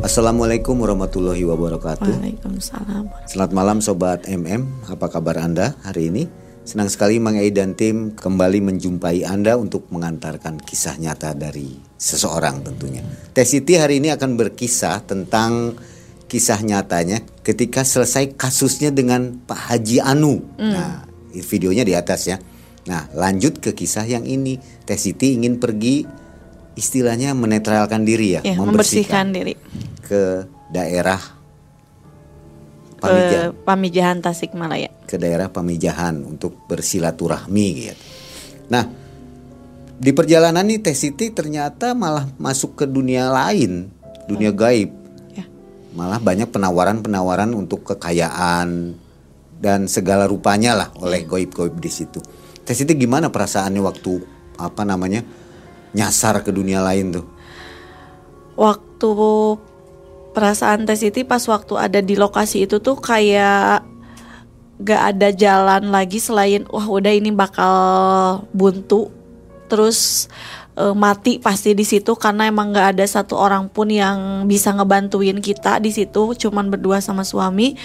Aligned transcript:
Assalamualaikum 0.00 0.80
warahmatullahi 0.80 1.44
wabarakatuh. 1.44 2.08
Waalaikumsalam. 2.08 3.12
Selamat 3.28 3.52
malam 3.52 3.84
Sobat 3.84 4.24
MM, 4.24 4.88
apa 4.88 5.12
kabar 5.12 5.36
Anda 5.36 5.76
hari 5.84 6.08
ini? 6.08 6.24
Senang 6.64 6.88
sekali 6.88 7.20
Mang 7.20 7.36
Ei 7.36 7.52
dan 7.52 7.76
tim 7.76 8.16
kembali 8.16 8.72
menjumpai 8.72 9.28
Anda 9.28 9.60
untuk 9.60 9.92
mengantarkan 9.92 10.64
kisah 10.64 10.96
nyata 10.96 11.36
dari 11.36 11.76
seseorang 12.00 12.64
tentunya. 12.64 13.04
Teh 13.36 13.44
Siti 13.44 13.76
hari 13.76 14.00
ini 14.00 14.08
akan 14.08 14.40
berkisah 14.40 15.04
tentang 15.04 15.76
kisah 16.24 16.64
nyatanya 16.64 17.20
ketika 17.44 17.84
selesai 17.84 18.32
kasusnya 18.32 18.96
dengan 18.96 19.44
Pak 19.44 19.76
Haji 19.76 20.00
Anu. 20.00 20.40
Nah, 20.56 21.04
videonya 21.36 21.84
di 21.84 21.92
atas 21.92 22.32
ya. 22.32 22.40
Nah, 22.88 23.12
lanjut 23.12 23.60
ke 23.60 23.76
kisah 23.76 24.08
yang 24.08 24.24
ini. 24.24 24.56
Teh 24.88 24.96
Siti 24.96 25.36
ingin 25.36 25.60
pergi 25.60 26.21
istilahnya 26.74 27.36
menetralkan 27.36 28.04
diri 28.04 28.38
ya, 28.38 28.40
Ya, 28.42 28.56
membersihkan 28.56 29.32
diri. 29.32 29.54
ke 30.02 30.46
daerah 30.70 31.20
Pamijahan, 33.02 33.50
Pamijahan 33.66 34.18
Tasikmalaya. 34.22 34.90
ke 35.10 35.18
daerah 35.18 35.50
Pamijahan 35.50 36.22
untuk 36.22 36.54
bersilaturahmi 36.70 37.68
gitu. 37.74 37.98
Nah, 38.70 38.86
di 39.98 40.10
perjalanan 40.14 40.62
nih 40.62 40.78
Teh 40.78 40.94
Siti 40.94 41.34
ternyata 41.34 41.98
malah 41.98 42.30
masuk 42.38 42.78
ke 42.78 42.84
dunia 42.86 43.26
lain, 43.26 43.90
dunia 44.30 44.54
gaib. 44.54 44.94
Ya. 45.34 45.42
Malah 45.98 46.22
banyak 46.22 46.46
penawaran-penawaran 46.48 47.50
untuk 47.52 47.82
kekayaan 47.82 48.94
dan 49.58 49.90
segala 49.90 50.30
rupanya 50.30 50.78
lah 50.78 50.88
oleh 51.02 51.26
goib-goib 51.26 51.82
di 51.82 51.90
situ. 51.90 52.22
Teh 52.62 52.74
Siti 52.74 52.94
gimana 52.94 53.34
perasaannya 53.34 53.82
waktu 53.82 54.22
apa 54.62 54.86
namanya 54.86 55.26
nyasar 55.92 56.40
ke 56.44 56.50
dunia 56.52 56.80
lain 56.80 57.20
tuh? 57.20 57.26
Waktu 58.56 59.12
perasaan 60.32 60.88
Teh 60.88 60.96
Siti 60.96 61.22
pas 61.22 61.44
waktu 61.44 61.76
ada 61.76 62.00
di 62.00 62.16
lokasi 62.16 62.64
itu 62.64 62.80
tuh 62.80 62.96
kayak 62.96 63.84
gak 64.82 65.02
ada 65.14 65.28
jalan 65.30 65.92
lagi 65.94 66.18
selain 66.18 66.66
wah 66.66 66.88
udah 66.88 67.12
ini 67.12 67.30
bakal 67.30 67.74
buntu 68.50 69.12
terus 69.70 70.26
eh, 70.74 70.96
mati 70.96 71.38
pasti 71.38 71.76
di 71.76 71.86
situ 71.86 72.18
karena 72.18 72.50
emang 72.50 72.74
gak 72.74 72.98
ada 72.98 73.04
satu 73.06 73.38
orang 73.38 73.70
pun 73.70 73.92
yang 73.92 74.48
bisa 74.50 74.74
ngebantuin 74.74 75.38
kita 75.38 75.78
di 75.78 75.94
situ 75.94 76.34
cuman 76.34 76.72
berdua 76.72 76.98
sama 76.98 77.22
suami 77.22 77.78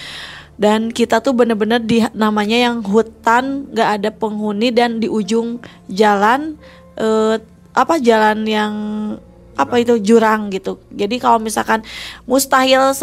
dan 0.58 0.90
kita 0.90 1.22
tuh 1.22 1.38
bener-bener 1.38 1.78
di 1.86 2.02
namanya 2.18 2.58
yang 2.58 2.82
hutan 2.82 3.70
gak 3.78 4.02
ada 4.02 4.10
penghuni 4.10 4.74
dan 4.74 4.98
di 4.98 5.06
ujung 5.06 5.62
jalan 5.92 6.58
eh, 6.98 7.38
apa 7.78 8.02
jalan 8.02 8.42
yang 8.50 8.74
apa 9.54 9.78
itu 9.78 10.02
jurang 10.02 10.50
gitu 10.50 10.82
jadi 10.90 11.16
kalau 11.22 11.38
misalkan 11.38 11.86
mustahil 12.26 12.94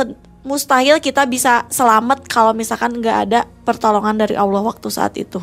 mustahil 0.43 0.99
kita 0.99 1.23
bisa 1.27 1.67
selamat 1.71 2.27
kalau 2.27 2.51
misalkan 2.51 2.95
nggak 2.99 3.19
ada 3.31 3.41
pertolongan 3.63 4.19
dari 4.19 4.35
Allah 4.35 4.63
waktu 4.63 4.91
saat 4.91 5.15
itu 5.15 5.39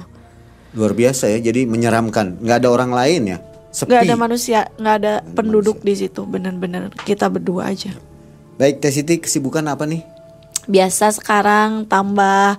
Luar 0.72 0.96
biasa 0.96 1.28
ya, 1.28 1.52
jadi 1.52 1.68
menyeramkan. 1.68 2.40
Nggak 2.40 2.64
ada 2.64 2.70
orang 2.72 2.96
lain 2.96 3.36
ya, 3.36 3.38
sepi. 3.76 3.92
nggak 3.92 4.04
ada 4.08 4.16
manusia 4.16 4.60
nggak 4.80 4.96
ada 5.04 5.14
penduduk 5.36 5.84
di 5.84 6.00
situ 6.00 6.24
bener-bener 6.24 6.88
kita 7.04 7.28
berdua 7.28 7.72
aja 7.76 7.92
Baik, 8.56 8.80
Teh 8.80 8.94
Siti 8.94 9.20
kesibukan 9.20 9.68
apa 9.68 9.84
nih? 9.84 10.04
biasa 10.62 11.10
sekarang 11.12 11.90
tambah 11.90 12.56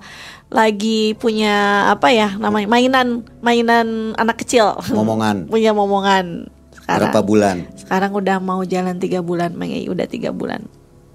lagi 0.51 1.15
punya 1.17 1.87
apa 1.89 2.11
ya 2.11 2.35
namanya 2.35 2.67
mainan 2.67 3.23
mainan 3.39 4.11
anak 4.19 4.43
kecil 4.43 4.75
Momongan. 4.91 5.47
punya 5.53 5.71
momongan 5.71 6.51
sekarang 6.83 7.09
Berapa 7.09 7.19
bulan? 7.23 7.57
sekarang 7.79 8.11
udah 8.11 8.37
mau 8.37 8.61
jalan 8.63 8.99
tiga 8.99 9.23
bulan 9.23 9.55
Mengi 9.55 9.87
udah 9.87 10.05
tiga 10.05 10.29
bulan 10.29 10.67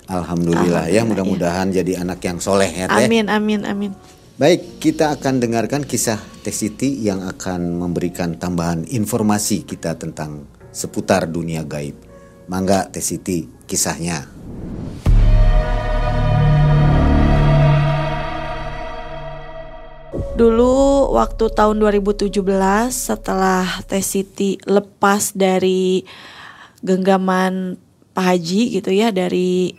Alhamdulillah, 0.09 0.89
ya 0.89 1.05
Alhamdulillah, 1.05 1.05
mudah-mudahan 1.05 1.69
jadi 1.69 2.01
anak 2.01 2.25
yang 2.25 2.41
soleh 2.41 2.73
ya 2.73 2.89
Teh. 2.89 3.05
amin 3.05 3.29
amin 3.29 3.61
amin 3.63 3.93
Baik, 4.39 4.79
kita 4.79 5.19
akan 5.19 5.43
dengarkan 5.43 5.83
kisah 5.83 6.17
Teh 6.41 6.55
Siti 6.55 7.03
yang 7.03 7.27
akan 7.27 7.75
memberikan 7.75 8.39
tambahan 8.39 8.87
informasi 8.87 9.67
kita 9.67 9.99
tentang 9.99 10.47
seputar 10.71 11.27
dunia 11.27 11.67
gaib. 11.67 11.99
Mangga 12.47 12.87
Teh 12.87 13.03
Siti 13.03 13.51
kisahnya. 13.67 14.38
Dulu 20.39 21.11
waktu 21.19 21.51
tahun 21.51 21.83
2017 21.83 22.31
setelah 22.95 23.67
Teh 23.91 24.07
Siti 24.07 24.55
lepas 24.71 25.35
dari 25.35 26.07
genggaman 26.79 27.75
Pak 28.15 28.23
Haji 28.23 28.79
gitu 28.79 28.95
ya 28.95 29.11
dari 29.11 29.75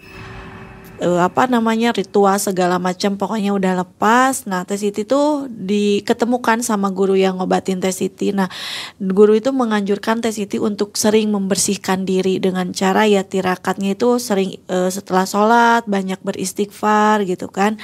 eh, 1.00 1.20
apa 1.24 1.47
namanya 1.47 1.96
ritual 1.96 2.36
segala 2.44 2.75
macam 2.75 3.16
pokoknya 3.16 3.56
udah 3.56 3.88
lepas. 3.88 4.52
Nah 4.52 4.68
Teh 4.68 4.75
Siti 4.75 5.08
tuh 5.08 5.47
diketemukan 5.47 6.59
sama 6.59 6.91
guru 6.91 7.16
yang 7.16 7.40
ngobatin 7.40 7.80
Teh 7.80 7.96
Siti. 7.96 8.36
Nah 8.36 8.52
guru 9.00 9.40
itu 9.40 9.56
menganjurkan 9.56 10.20
Teh 10.20 10.36
Siti 10.36 10.59
untuk 10.59 11.00
sering 11.00 11.31
membersihkan 11.31 12.03
diri 12.03 12.36
dengan 12.36 12.76
cara 12.76 13.08
ya 13.08 13.24
tirakatnya 13.24 13.96
itu 13.96 14.20
sering 14.20 14.59
eh, 14.68 14.91
setelah 14.91 15.24
sholat 15.24 15.88
banyak 15.88 16.20
beristighfar 16.20 17.24
gitu 17.24 17.47
kan. 17.47 17.80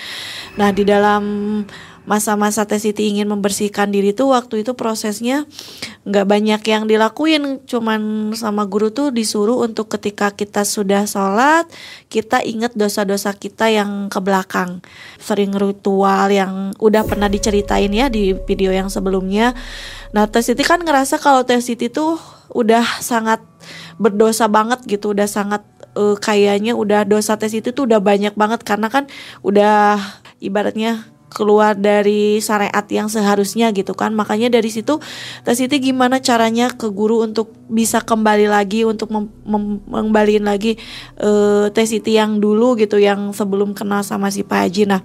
Nah 0.59 0.75
di 0.75 0.84
dalam 0.84 1.24
masa-masa 2.06 2.70
Teh 2.70 2.78
Siti 2.78 3.10
ingin 3.10 3.26
membersihkan 3.30 3.90
diri 3.90 4.14
tuh 4.14 4.32
waktu 4.34 4.62
itu 4.62 4.78
prosesnya 4.78 5.50
nggak 6.06 6.26
banyak 6.26 6.62
yang 6.66 6.84
dilakuin. 6.86 7.66
Cuman 7.66 8.32
sama 8.38 8.70
guru 8.70 8.94
tuh 8.94 9.10
disuruh 9.10 9.66
untuk 9.66 9.90
ketika 9.90 10.32
kita 10.34 10.64
sudah 10.64 11.10
sholat 11.10 11.66
kita 12.08 12.46
ingat 12.46 12.78
dosa-dosa 12.78 13.34
kita 13.34 13.74
yang 13.74 14.08
ke 14.08 14.22
belakang. 14.22 14.86
Sering 15.18 15.58
ritual 15.58 16.30
yang 16.30 16.78
udah 16.78 17.04
pernah 17.04 17.28
diceritain 17.28 17.90
ya 17.90 18.08
di 18.08 18.38
video 18.46 18.70
yang 18.70 18.88
sebelumnya. 18.88 19.58
Nah 20.14 20.30
Teh 20.30 20.46
Siti 20.46 20.62
kan 20.62 20.80
ngerasa 20.86 21.18
kalau 21.18 21.42
Teh 21.44 21.60
Siti 21.60 21.90
tuh 21.90 22.22
udah 22.54 22.86
sangat 23.02 23.42
berdosa 23.98 24.46
banget 24.46 24.86
gitu 24.86 25.18
udah 25.18 25.26
sangat 25.26 25.66
eh, 25.98 26.16
kayaknya 26.22 26.78
udah 26.78 27.04
dosa 27.04 27.36
Teh 27.36 27.50
Siti 27.50 27.74
tuh 27.74 27.90
udah 27.90 27.98
banyak 27.98 28.38
banget. 28.38 28.62
Karena 28.62 28.94
kan 28.94 29.10
udah 29.42 29.98
ibaratnya 30.38 31.15
keluar 31.35 31.75
dari 31.75 32.40
syariat 32.40 32.88
yang 32.88 33.12
seharusnya 33.12 33.75
gitu 33.75 33.91
kan. 33.91 34.16
Makanya 34.16 34.48
dari 34.48 34.71
situ 34.71 35.04
Teh 35.44 35.51
Siti 35.51 35.83
gimana 35.83 36.24
caranya 36.24 36.71
ke 36.71 36.88
guru 36.88 37.27
untuk 37.27 37.51
bisa 37.68 38.00
kembali 38.00 38.48
lagi 38.48 38.88
untuk 38.88 39.12
mengembaliin 39.12 40.48
lagi 40.48 40.80
eh, 41.19 41.68
Teh 41.75 41.88
Siti 41.88 42.15
yang 42.15 42.39
dulu 42.39 42.80
gitu 42.80 42.95
yang 42.95 43.36
sebelum 43.36 43.75
kenal 43.75 44.07
sama 44.07 44.31
si 44.31 44.48
Pak 44.48 44.60
Haji? 44.63 44.83
Nah 44.88 45.04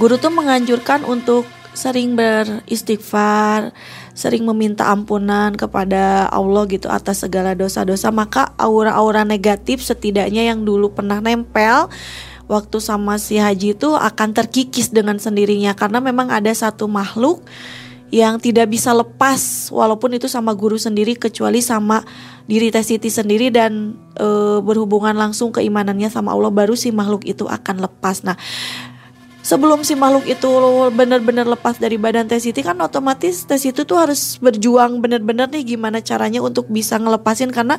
guru 0.00 0.16
tuh 0.16 0.32
menganjurkan 0.32 1.04
untuk 1.04 1.44
sering 1.74 2.16
beristighfar 2.16 3.74
sering 4.14 4.46
meminta 4.46 4.86
ampunan 4.88 5.52
kepada 5.58 6.30
Allah 6.30 6.64
gitu 6.70 6.86
atas 6.86 7.26
segala 7.26 7.52
dosa-dosa. 7.58 8.14
Maka 8.14 8.54
aura-aura 8.54 9.26
negatif 9.26 9.82
setidaknya 9.82 10.46
yang 10.46 10.62
dulu 10.62 10.94
pernah 10.94 11.18
nempel 11.18 11.90
waktu 12.46 12.76
sama 12.80 13.16
si 13.16 13.40
Haji 13.40 13.76
itu 13.76 13.96
akan 13.96 14.36
terkikis 14.36 14.92
dengan 14.92 15.16
sendirinya 15.16 15.72
karena 15.72 16.00
memang 16.00 16.28
ada 16.28 16.52
satu 16.52 16.84
makhluk 16.90 17.44
yang 18.14 18.38
tidak 18.38 18.70
bisa 18.70 18.94
lepas 18.94 19.72
walaupun 19.74 20.14
itu 20.14 20.30
sama 20.30 20.54
guru 20.54 20.78
sendiri 20.78 21.18
kecuali 21.18 21.58
sama 21.58 22.04
diri 22.46 22.70
Teh 22.70 22.84
Siti 22.84 23.10
sendiri 23.10 23.50
dan 23.50 23.98
e, 24.14 24.60
berhubungan 24.62 25.16
langsung 25.16 25.50
keimanannya 25.50 26.12
sama 26.12 26.30
Allah 26.30 26.52
baru 26.52 26.78
si 26.78 26.94
makhluk 26.94 27.26
itu 27.26 27.48
akan 27.48 27.82
lepas. 27.82 28.22
Nah, 28.22 28.38
sebelum 29.44 29.84
si 29.84 29.92
makhluk 29.92 30.24
itu 30.24 30.48
benar-benar 30.96 31.44
lepas 31.44 31.76
dari 31.76 32.00
badan 32.00 32.24
Teh 32.24 32.40
Siti 32.40 32.64
kan 32.64 32.80
otomatis 32.80 33.44
Teh 33.44 33.60
Siti 33.60 33.84
tuh 33.84 34.00
harus 34.00 34.40
berjuang 34.40 35.04
benar-benar 35.04 35.52
nih 35.52 35.76
gimana 35.76 36.00
caranya 36.00 36.40
untuk 36.40 36.66
bisa 36.72 36.96
ngelepasin. 36.96 37.52
Karena 37.52 37.76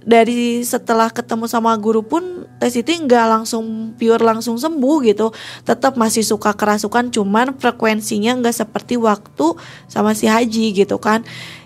dari 0.00 0.64
setelah 0.64 1.12
ketemu 1.12 1.44
sama 1.44 1.76
guru 1.76 2.00
pun 2.00 2.48
Teh 2.56 2.72
Siti 2.72 2.96
nggak 2.96 3.26
langsung 3.28 3.92
pure 4.00 4.24
langsung 4.24 4.56
sembuh 4.56 4.96
gitu. 5.04 5.28
Tetap 5.68 6.00
masih 6.00 6.24
suka 6.24 6.56
kerasukan 6.56 7.12
cuman 7.12 7.60
frekuensinya 7.60 8.40
nggak 8.40 8.64
seperti 8.64 8.96
waktu 8.96 9.60
sama 9.92 10.16
si 10.16 10.24
Haji 10.24 10.72
gitu 10.72 10.96
kan 10.96 11.20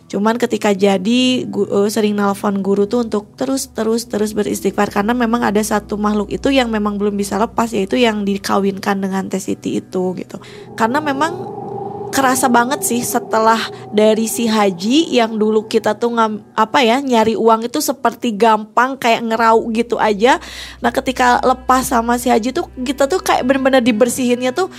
Cuman 0.08 0.40
ketika 0.40 0.72
jadi 0.72 1.44
gu, 1.44 1.68
uh, 1.68 1.88
sering 1.92 2.16
nelfon 2.16 2.64
guru 2.64 2.88
tuh 2.88 3.04
untuk 3.04 3.28
terus 3.36 3.68
terus 3.76 4.08
terus 4.08 4.32
beristighfar 4.32 4.88
karena 4.88 5.12
memang 5.12 5.44
ada 5.44 5.60
satu 5.60 6.00
makhluk 6.00 6.32
itu 6.32 6.48
yang 6.48 6.72
memang 6.72 6.96
belum 6.96 7.12
bisa 7.12 7.36
lepas 7.36 7.68
yaitu 7.76 8.00
yang 8.00 8.24
dikawinkan 8.24 9.04
dengan 9.04 9.28
Tesiti 9.28 9.84
itu 9.84 10.16
gitu. 10.16 10.40
Karena 10.80 11.04
memang 11.04 11.60
kerasa 12.08 12.48
banget 12.48 12.80
sih 12.88 13.04
setelah 13.04 13.60
dari 13.92 14.24
si 14.32 14.48
Haji 14.48 15.12
yang 15.12 15.36
dulu 15.36 15.68
kita 15.68 16.00
tuh 16.00 16.16
ngam, 16.16 16.40
apa 16.56 16.80
ya 16.80 17.04
nyari 17.04 17.36
uang 17.36 17.68
itu 17.68 17.84
seperti 17.84 18.32
gampang 18.32 18.96
kayak 18.96 19.28
ngerau 19.28 19.68
gitu 19.76 20.00
aja. 20.00 20.40
Nah 20.80 20.88
ketika 20.88 21.36
lepas 21.44 21.84
sama 21.84 22.16
si 22.16 22.32
Haji 22.32 22.56
tuh 22.56 22.72
kita 22.80 23.12
tuh 23.12 23.20
kayak 23.20 23.44
bener-bener 23.44 23.84
dibersihinnya 23.84 24.56
tuh 24.56 24.72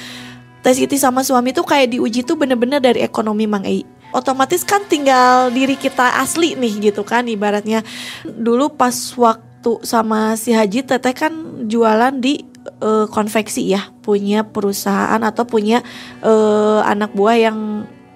Tesiti 0.59 0.99
sama 0.99 1.23
suami 1.23 1.55
tuh 1.55 1.63
kayak 1.63 1.95
diuji 1.95 2.27
tuh 2.27 2.35
bener-bener 2.35 2.83
dari 2.83 2.99
ekonomi 2.99 3.47
Mang 3.47 3.63
Ei 3.63 3.98
otomatis 4.11 4.65
kan 4.65 4.81
tinggal 4.85 5.53
diri 5.53 5.77
kita 5.77 6.21
asli 6.21 6.57
nih 6.57 6.91
gitu 6.91 7.05
kan 7.05 7.25
ibaratnya. 7.29 7.85
Dulu 8.25 8.73
pas 8.73 8.93
waktu 9.17 9.71
sama 9.85 10.35
si 10.39 10.55
Haji 10.55 10.85
teteh 10.85 11.13
kan 11.13 11.33
jualan 11.69 12.15
di 12.17 12.41
uh, 12.81 13.05
konveksi 13.09 13.69
ya 13.69 13.91
punya 14.01 14.45
perusahaan 14.47 15.19
atau 15.21 15.43
punya 15.45 15.85
uh, 16.23 16.81
anak 16.85 17.13
buah 17.13 17.37
yang 17.37 17.57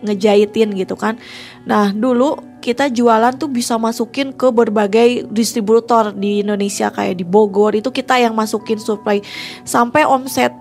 ngejahitin 0.03 0.75
gitu 0.75 0.99
kan. 0.99 1.15
Nah 1.63 1.95
dulu 1.95 2.35
kita 2.63 2.87
jualan 2.87 3.35
tuh 3.35 3.51
bisa 3.51 3.75
masukin 3.75 4.31
ke 4.31 4.47
berbagai 4.47 5.27
distributor 5.27 6.15
di 6.15 6.43
Indonesia 6.43 6.87
kayak 6.87 7.19
di 7.19 7.25
Bogor 7.27 7.75
itu 7.75 7.91
kita 7.91 8.19
yang 8.19 8.35
masukin 8.35 8.79
supply. 8.79 9.19
Sampai 9.67 10.07
omset 10.07 10.51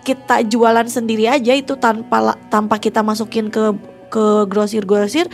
kita 0.00 0.40
jualan 0.48 0.88
sendiri 0.88 1.28
aja 1.28 1.52
itu 1.52 1.76
tanpa 1.76 2.32
tanpa 2.48 2.80
kita 2.80 3.04
masukin 3.04 3.52
ke 3.52 3.76
ke 4.10 4.44
grosir-grosir 4.50 5.30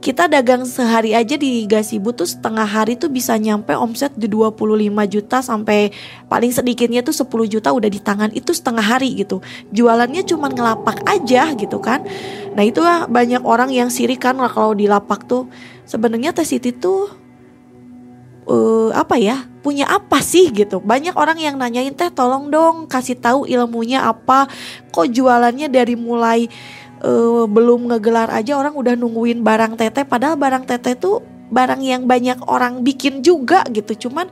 kita 0.00 0.32
dagang 0.32 0.64
sehari 0.64 1.12
aja 1.12 1.36
di 1.36 1.68
Gasibu 1.68 2.16
tuh 2.16 2.24
setengah 2.24 2.64
hari 2.64 2.96
tuh 2.96 3.12
bisa 3.12 3.36
nyampe 3.36 3.76
omset 3.76 4.16
di 4.16 4.32
25 4.32 4.56
juta 5.12 5.44
sampai 5.44 5.92
paling 6.24 6.48
sedikitnya 6.48 7.04
tuh 7.04 7.12
10 7.12 7.28
juta 7.52 7.68
udah 7.68 7.90
di 7.92 8.00
tangan 8.00 8.32
itu 8.32 8.56
setengah 8.56 8.80
hari 8.80 9.12
gitu. 9.12 9.44
Jualannya 9.76 10.24
cuma 10.24 10.48
ngelapak 10.48 11.04
aja 11.04 11.52
gitu 11.52 11.84
kan. 11.84 12.00
Nah 12.56 12.64
itu 12.64 12.80
lah 12.80 13.12
banyak 13.12 13.44
orang 13.44 13.76
yang 13.76 13.92
sirik 13.92 14.24
kan 14.24 14.40
kalau 14.40 14.72
di 14.72 14.88
lapak 14.88 15.28
tuh 15.28 15.52
sebenarnya 15.84 16.32
Teh 16.32 16.48
Siti 16.48 16.72
tuh 16.72 17.12
uh, 18.48 18.90
apa 18.96 19.20
ya 19.20 19.44
punya 19.60 19.84
apa 19.84 20.24
sih 20.24 20.48
gitu 20.48 20.80
banyak 20.80 21.12
orang 21.12 21.36
yang 21.36 21.60
nanyain 21.60 21.92
teh 21.92 22.08
tolong 22.08 22.48
dong 22.48 22.88
kasih 22.88 23.20
tahu 23.20 23.44
ilmunya 23.44 24.08
apa 24.08 24.48
kok 24.88 25.12
jualannya 25.12 25.68
dari 25.68 25.94
mulai 26.00 26.48
uh, 27.04 27.44
belum 27.48 27.90
ngegelar 27.90 28.32
aja 28.32 28.56
orang 28.56 28.76
udah 28.76 28.94
nungguin 28.96 29.40
barang 29.40 29.76
teteh 29.76 30.04
padahal 30.04 30.36
barang 30.36 30.64
teteh 30.68 30.96
tuh 30.96 31.24
barang 31.50 31.82
yang 31.82 32.06
banyak 32.06 32.38
orang 32.46 32.80
bikin 32.86 33.20
juga 33.20 33.66
gitu. 33.68 34.08
Cuman 34.08 34.30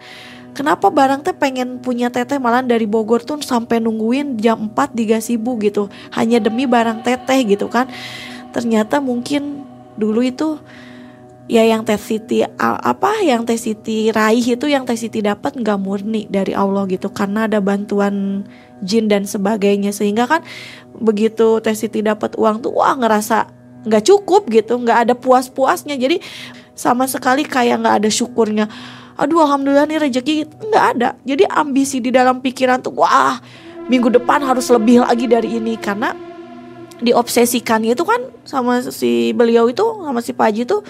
kenapa 0.54 0.88
barang 0.88 1.26
teh 1.26 1.34
pengen 1.34 1.82
punya 1.82 2.08
teteh 2.08 2.38
malah 2.38 2.62
dari 2.62 2.86
Bogor 2.86 3.26
tuh 3.26 3.42
sampai 3.42 3.82
nungguin 3.82 4.38
jam 4.38 4.70
4 4.72 4.94
di 4.94 5.04
Gasibu 5.10 5.58
gitu. 5.60 5.90
Hanya 6.14 6.38
demi 6.38 6.64
barang 6.64 7.02
teteh 7.02 7.44
gitu 7.44 7.66
kan. 7.68 7.90
Ternyata 8.54 9.02
mungkin 9.02 9.66
dulu 9.98 10.22
itu 10.22 10.56
ya 11.50 11.66
yang 11.66 11.82
Teh 11.82 11.98
Siti 11.98 12.44
apa 12.60 13.24
yang 13.24 13.42
Teh 13.42 13.58
Siti 13.58 14.14
raih 14.14 14.44
itu 14.44 14.70
yang 14.70 14.86
Teh 14.86 14.96
Siti 14.96 15.18
dapat 15.24 15.58
nggak 15.58 15.78
murni 15.82 16.30
dari 16.30 16.54
Allah 16.54 16.86
gitu. 16.86 17.10
Karena 17.10 17.50
ada 17.50 17.58
bantuan 17.58 18.46
jin 18.82 19.10
dan 19.10 19.24
sebagainya. 19.24 19.90
Sehingga 19.94 20.28
kan 20.28 20.46
begitu 20.98 21.62
Teh 21.62 21.74
Siti 21.74 22.02
dapat 22.02 22.34
uang 22.34 22.62
tuh 22.66 22.74
wah 22.74 22.94
ngerasa 22.98 23.50
nggak 23.86 24.04
cukup 24.04 24.50
gitu 24.50 24.78
nggak 24.78 25.08
ada 25.08 25.14
puas-puasnya. 25.14 25.94
Jadi 25.94 26.18
sama 26.78 27.10
sekali 27.10 27.42
kayak 27.42 27.82
nggak 27.82 27.96
ada 28.04 28.10
syukurnya. 28.10 28.66
Aduh 29.18 29.42
alhamdulillah 29.42 29.90
nih 29.90 29.98
rezeki 29.98 30.34
nggak 30.46 30.84
ada. 30.94 31.08
Jadi 31.26 31.42
ambisi 31.50 31.98
di 31.98 32.14
dalam 32.14 32.38
pikiran 32.38 32.78
tuh 32.78 32.94
wah 32.94 33.38
minggu 33.90 34.14
depan 34.14 34.42
harus 34.46 34.70
lebih 34.70 35.02
lagi 35.02 35.26
dari 35.26 35.58
ini. 35.58 35.74
Karena 35.74 36.14
diobsesikannya 36.98 37.94
itu 37.94 38.04
kan 38.06 38.18
sama 38.46 38.82
si 38.82 39.34
beliau 39.34 39.70
itu 39.70 39.82
sama 39.82 40.18
si 40.22 40.34
Paji 40.34 40.66
tuh 40.66 40.82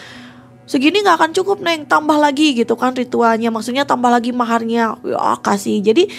segini 0.69 1.00
nggak 1.00 1.17
akan 1.25 1.31
cukup 1.32 1.64
neng. 1.64 1.88
Tambah 1.88 2.20
lagi 2.20 2.52
gitu 2.52 2.76
kan 2.76 2.93
ritualnya. 2.93 3.49
Maksudnya 3.49 3.88
tambah 3.88 4.12
lagi 4.12 4.37
maharnya. 4.37 5.00
Ya 5.00 5.37
kasih. 5.40 5.81
Jadi 5.81 6.12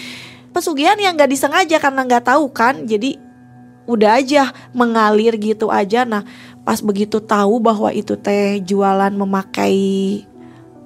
pesugihan 0.50 0.98
yang 0.98 1.14
nggak 1.14 1.30
disengaja 1.30 1.76
karena 1.78 2.06
nggak 2.06 2.26
tahu 2.30 2.50
kan. 2.50 2.86
Jadi 2.86 3.18
udah 3.90 4.22
aja 4.22 4.54
mengalir 4.70 5.34
gitu 5.40 5.70
aja. 5.72 6.06
Nah 6.06 6.22
pas 6.62 6.78
begitu 6.78 7.18
tahu 7.18 7.58
bahwa 7.58 7.90
itu 7.90 8.14
teh 8.14 8.62
jualan 8.62 9.10
memakai 9.10 9.74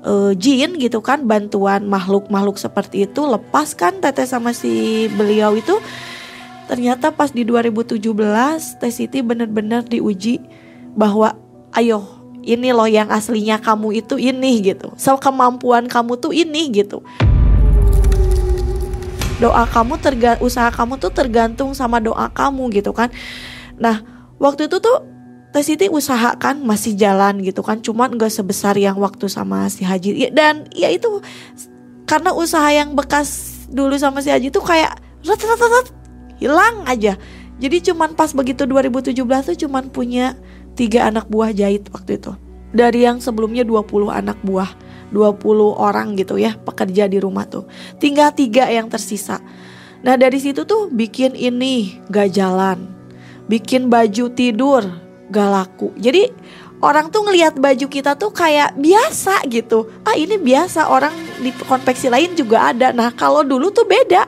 uh, 0.07 0.33
jin 0.33 0.79
gitu 0.81 1.05
kan 1.05 1.29
bantuan 1.29 1.85
makhluk-makhluk 1.85 2.57
seperti 2.57 3.05
itu 3.05 3.27
lepas 3.29 3.77
kan 3.77 3.99
teteh 4.01 4.25
sama 4.25 4.57
si 4.57 5.07
beliau 5.13 5.53
itu. 5.57 5.77
Ternyata 6.65 7.13
pas 7.13 7.29
di 7.29 7.45
2017 7.45 8.01
Teh 8.81 8.89
Siti 8.89 9.21
bener-bener 9.21 9.85
diuji 9.85 10.41
bahwa 10.97 11.37
ayo 11.77 12.01
ini 12.41 12.73
loh 12.73 12.89
yang 12.89 13.13
aslinya 13.13 13.61
kamu 13.61 14.01
itu 14.01 14.17
ini 14.17 14.65
gitu. 14.65 14.97
So 14.97 15.21
kemampuan 15.21 15.93
kamu 15.93 16.17
tuh 16.17 16.33
ini 16.33 16.73
gitu 16.73 17.05
doa 19.43 19.67
kamu 19.67 19.99
terga 19.99 20.39
usaha 20.39 20.71
kamu 20.71 21.01
tuh 21.03 21.11
tergantung 21.11 21.75
sama 21.75 21.99
doa 21.99 22.31
kamu 22.31 22.71
gitu 22.71 22.95
kan. 22.95 23.11
Nah 23.79 24.03
waktu 24.39 24.71
itu 24.71 24.79
tuh 24.79 25.15
Teh 25.55 25.63
Siti 25.63 25.87
usahakan 25.87 26.67
masih 26.67 26.99
jalan 26.99 27.39
gitu 27.39 27.63
kan 27.63 27.79
cuman 27.79 28.19
gak 28.19 28.35
sebesar 28.35 28.75
yang 28.75 28.99
waktu 28.99 29.31
sama 29.31 29.71
si 29.71 29.87
Haji. 29.87 30.27
Ya, 30.27 30.29
dan 30.35 30.67
ya 30.75 30.91
itu 30.91 31.23
karena 32.11 32.35
usaha 32.35 32.67
yang 32.75 32.99
bekas 32.99 33.63
dulu 33.71 33.95
sama 33.95 34.19
si 34.19 34.35
Haji 34.35 34.51
tuh 34.51 34.67
kayak 34.67 34.99
ret, 35.23 35.39
ret, 35.39 35.63
ret, 35.63 35.89
hilang 36.43 36.83
aja. 36.91 37.15
Jadi 37.63 37.87
cuman 37.87 38.19
pas 38.19 38.35
begitu 38.35 38.67
2017 38.67 39.15
tuh 39.23 39.57
cuman 39.67 39.95
punya 39.95 40.35
tiga 40.75 41.07
anak 41.07 41.31
buah 41.31 41.55
jahit 41.55 41.87
waktu 41.95 42.19
itu. 42.19 42.35
Dari 42.75 43.07
yang 43.07 43.23
sebelumnya 43.23 43.63
20 43.63 44.11
anak 44.11 44.39
buah 44.43 44.75
20 45.15 45.79
orang 45.79 46.19
gitu 46.19 46.35
ya 46.35 46.59
pekerja 46.59 47.07
di 47.07 47.23
rumah 47.23 47.47
tuh. 47.47 47.71
Tinggal 48.03 48.35
tiga 48.35 48.67
yang 48.67 48.91
tersisa. 48.91 49.39
Nah 50.03 50.19
dari 50.19 50.43
situ 50.43 50.67
tuh 50.67 50.91
bikin 50.91 51.39
ini 51.39 52.03
gak 52.11 52.35
jalan. 52.35 52.91
Bikin 53.47 53.87
baju 53.87 54.35
tidur 54.35 54.83
gak 55.31 55.49
laku. 55.55 55.95
Jadi 55.95 56.29
orang 56.83 57.09
tuh 57.15 57.25
ngelihat 57.25 57.55
baju 57.57 57.87
kita 57.87 58.19
tuh 58.19 58.35
kayak 58.35 58.75
biasa 58.75 59.47
gitu. 59.47 59.89
Ah 60.03 60.19
ini 60.19 60.35
biasa 60.35 60.91
orang 60.91 61.15
di 61.39 61.55
konveksi 61.65 62.11
lain 62.11 62.35
juga 62.35 62.75
ada. 62.75 62.91
Nah 62.91 63.15
kalau 63.15 63.47
dulu 63.47 63.71
tuh 63.71 63.87
beda. 63.87 64.27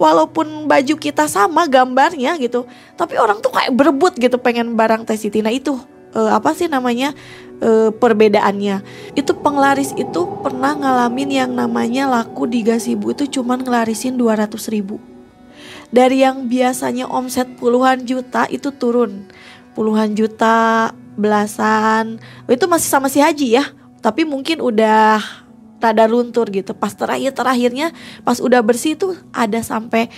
Walaupun 0.00 0.64
baju 0.64 0.96
kita 0.96 1.28
sama 1.28 1.68
gambarnya 1.68 2.40
gitu, 2.40 2.64
tapi 2.96 3.20
orang 3.20 3.44
tuh 3.44 3.52
kayak 3.52 3.68
berebut 3.76 4.16
gitu 4.16 4.40
pengen 4.40 4.72
barang 4.72 5.04
Tesiti. 5.04 5.44
Nah 5.44 5.52
itu 5.52 5.76
uh, 6.16 6.30
apa 6.32 6.56
sih 6.56 6.72
namanya 6.72 7.12
uh, 7.60 7.90
perbedaannya. 7.94 8.82
Itu 9.14 9.36
penglaris 9.38 9.94
itu 9.94 10.20
pernah 10.40 10.74
ngalamin 10.74 11.30
yang 11.30 11.50
namanya 11.52 12.08
laku 12.08 12.48
di 12.48 12.64
Gasibu 12.64 13.12
itu 13.14 13.40
cuman 13.40 13.62
ngelarisin 13.62 14.16
200 14.16 14.50
ribu. 14.72 14.98
Dari 15.90 16.22
yang 16.22 16.46
biasanya 16.46 17.10
omset 17.10 17.46
puluhan 17.58 18.06
juta 18.06 18.46
itu 18.46 18.70
turun. 18.70 19.26
Puluhan 19.74 20.14
juta, 20.14 20.90
belasan. 21.14 22.18
Itu 22.46 22.66
masih 22.70 22.88
sama 22.90 23.10
si 23.10 23.18
Haji 23.18 23.58
ya. 23.58 23.64
Tapi 24.00 24.22
mungkin 24.22 24.62
udah 24.62 25.18
rada 25.80 26.04
luntur 26.06 26.46
gitu. 26.52 26.76
Pas 26.76 26.94
terakhir 26.94 27.34
terakhirnya 27.34 27.90
pas 28.22 28.38
udah 28.38 28.62
bersih 28.62 28.94
tuh 28.94 29.18
ada 29.34 29.58
sampai 29.64 30.12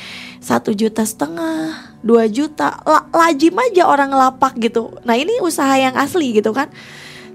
satu 0.45 0.77
juta 0.77 1.07
setengah, 1.07 1.97
dua 2.05 2.29
juta. 2.29 2.83
La, 2.85 3.09
lajim 3.09 3.57
aja 3.57 3.89
orang 3.89 4.13
lapak 4.13 4.61
gitu. 4.61 4.93
Nah 5.09 5.17
ini 5.17 5.41
usaha 5.41 5.73
yang 5.73 5.97
asli 5.97 6.37
gitu 6.37 6.53
kan 6.53 6.69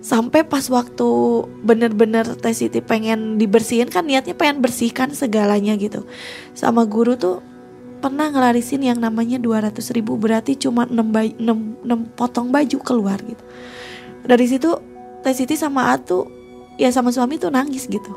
sampai 0.01 0.46
pas 0.46 0.63
waktu 0.70 1.10
bener-bener 1.66 2.24
Teh 2.38 2.54
Siti 2.54 2.80
pengen 2.80 3.42
dibersihin 3.42 3.89
kan 3.89 4.06
niatnya 4.06 4.38
pengen 4.38 4.62
bersihkan 4.62 5.12
segalanya 5.12 5.74
gitu. 5.75 6.06
Sama 6.54 6.86
guru 6.86 7.18
tuh 7.18 7.42
pernah 7.98 8.30
ngelarisin 8.30 8.86
yang 8.86 9.01
namanya 9.01 9.42
200 9.42 9.74
ribu 9.96 10.16
berarti 10.22 10.54
cuma 10.54 10.86
6, 10.86 11.42
6, 11.42 11.42
6 11.42 12.18
potong 12.18 12.54
baju 12.54 12.77
keluar 12.86 13.18
gitu. 13.25 13.44
Dari 14.27 14.46
situ 14.46 14.70
Teh 15.25 15.34
Siti 15.34 15.58
sama 15.58 15.96
Atu 15.96 16.30
ya 16.77 16.94
sama 16.94 17.10
suami 17.10 17.42
tuh 17.42 17.50
nangis 17.50 17.89
gitu. 17.89 18.13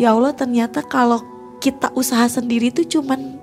Ya 0.00 0.16
Allah 0.16 0.32
ternyata 0.32 0.80
kalau 0.80 1.20
kita 1.60 1.92
usaha 1.92 2.24
sendiri 2.26 2.72
tuh 2.72 2.88
cuman 2.88 3.41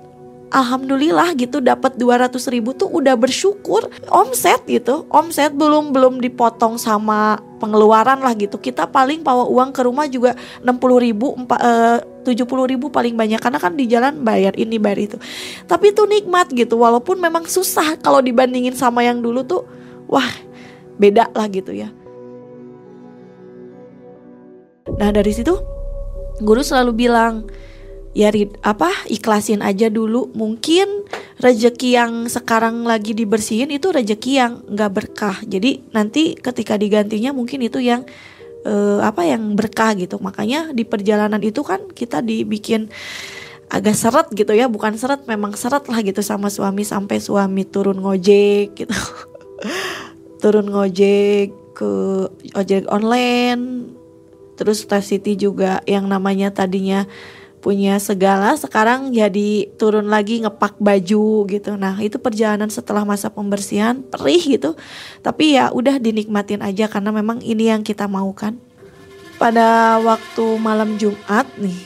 alhamdulillah 0.50 1.32
gitu 1.38 1.62
dapat 1.62 1.94
200 1.96 2.34
ribu 2.50 2.74
tuh 2.74 2.90
udah 2.90 3.14
bersyukur. 3.14 3.86
Omset 4.10 4.66
gitu 4.66 5.06
omset 5.08 5.54
belum 5.54 5.94
belum 5.94 6.18
dipotong 6.18 6.76
sama 6.76 7.38
pengeluaran 7.62 8.20
lah 8.20 8.34
gitu. 8.34 8.58
Kita 8.58 8.90
paling 8.90 9.22
bawa 9.22 9.46
uang 9.46 9.70
ke 9.70 9.80
rumah 9.86 10.10
juga 10.10 10.34
60 10.66 11.06
ribu 11.06 11.38
eh, 11.38 11.98
tujuh 12.26 12.44
puluh 12.44 12.66
ribu 12.68 12.90
paling 12.90 13.14
banyak. 13.14 13.38
Karena 13.38 13.58
kan 13.62 13.78
di 13.78 13.86
jalan 13.86 14.20
bayar 14.26 14.52
ini 14.58 14.76
bayar 14.76 14.98
itu. 14.98 15.16
Tapi 15.64 15.94
itu 15.94 16.02
nikmat 16.04 16.50
gitu 16.52 16.76
walaupun 16.82 17.16
memang 17.22 17.46
susah 17.46 17.96
kalau 18.02 18.18
dibandingin 18.20 18.74
sama 18.74 19.06
yang 19.06 19.22
dulu 19.22 19.46
tuh 19.46 19.62
wah 20.10 20.28
beda 20.98 21.30
lah 21.32 21.46
gitu 21.48 21.72
ya. 21.72 21.88
Nah 24.98 25.10
dari 25.14 25.30
situ 25.30 25.54
guru 26.42 26.60
selalu 26.64 27.06
bilang 27.06 27.46
ya 28.10 28.30
apa 28.62 28.90
ikhlasin 29.06 29.62
aja 29.62 29.86
dulu. 29.86 30.30
Mungkin 30.34 31.06
rejeki 31.40 31.96
yang 31.96 32.12
sekarang 32.26 32.84
lagi 32.84 33.14
dibersihin 33.14 33.70
itu 33.70 33.90
rejeki 33.90 34.32
yang 34.36 34.52
nggak 34.66 34.92
berkah. 34.92 35.36
Jadi 35.46 35.90
nanti 35.94 36.34
ketika 36.36 36.74
digantinya 36.74 37.30
mungkin 37.30 37.64
itu 37.64 37.78
yang 37.80 38.04
uh, 38.66 39.00
apa 39.02 39.26
yang 39.26 39.54
berkah 39.54 39.94
gitu. 39.94 40.18
Makanya 40.18 40.74
di 40.74 40.82
perjalanan 40.82 41.40
itu 41.40 41.62
kan 41.62 41.86
kita 41.90 42.20
dibikin 42.20 42.90
agak 43.70 43.94
seret 43.94 44.28
gitu 44.34 44.52
ya. 44.52 44.66
Bukan 44.66 44.98
seret 44.98 45.24
memang 45.30 45.54
seret 45.54 45.86
lah 45.86 46.00
gitu 46.02 46.20
sama 46.20 46.50
suami 46.50 46.82
sampai 46.82 47.22
suami 47.22 47.62
turun 47.66 48.02
ngojek 48.02 48.74
gitu. 48.74 48.94
Turun 50.40 50.72
ngojek 50.72 51.52
ke 51.76 51.92
ojek 52.56 52.88
online. 52.88 53.92
Terus 54.56 54.84
Teh 54.84 55.04
City 55.04 55.36
juga 55.36 55.80
yang 55.88 56.08
namanya 56.08 56.52
tadinya 56.52 57.08
punya 57.60 58.00
segala 58.00 58.56
sekarang 58.56 59.12
jadi 59.12 59.68
turun 59.76 60.08
lagi 60.08 60.40
ngepak 60.40 60.80
baju 60.80 61.44
gitu. 61.46 61.76
Nah 61.76 62.00
itu 62.00 62.16
perjalanan 62.16 62.72
setelah 62.72 63.04
masa 63.04 63.28
pembersihan 63.28 64.00
perih 64.00 64.40
gitu. 64.58 64.74
Tapi 65.20 65.60
ya 65.60 65.68
udah 65.68 66.00
dinikmatin 66.00 66.64
aja 66.64 66.88
karena 66.88 67.12
memang 67.12 67.44
ini 67.44 67.68
yang 67.68 67.84
kita 67.84 68.08
mau 68.08 68.32
kan. 68.32 68.56
Pada 69.36 70.00
waktu 70.00 70.44
malam 70.60 70.96
Jumat 71.00 71.48
nih 71.56 71.80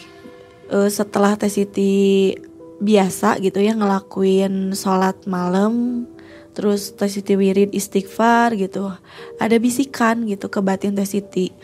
uh, 0.70 0.90
setelah 0.90 1.34
Teh 1.38 1.50
Siti 1.50 2.34
biasa 2.82 3.38
gitu 3.38 3.62
ya 3.62 3.74
ngelakuin 3.74 4.74
sholat 4.74 5.14
malam 5.30 6.04
terus 6.54 6.94
Teh 6.94 7.10
Siti 7.10 7.34
wirid 7.38 7.74
istighfar 7.74 8.54
gitu 8.58 8.90
ada 9.38 9.56
bisikan 9.58 10.26
gitu 10.26 10.50
ke 10.50 10.58
batin 10.58 10.94
Teh 10.98 11.06
Siti 11.06 11.54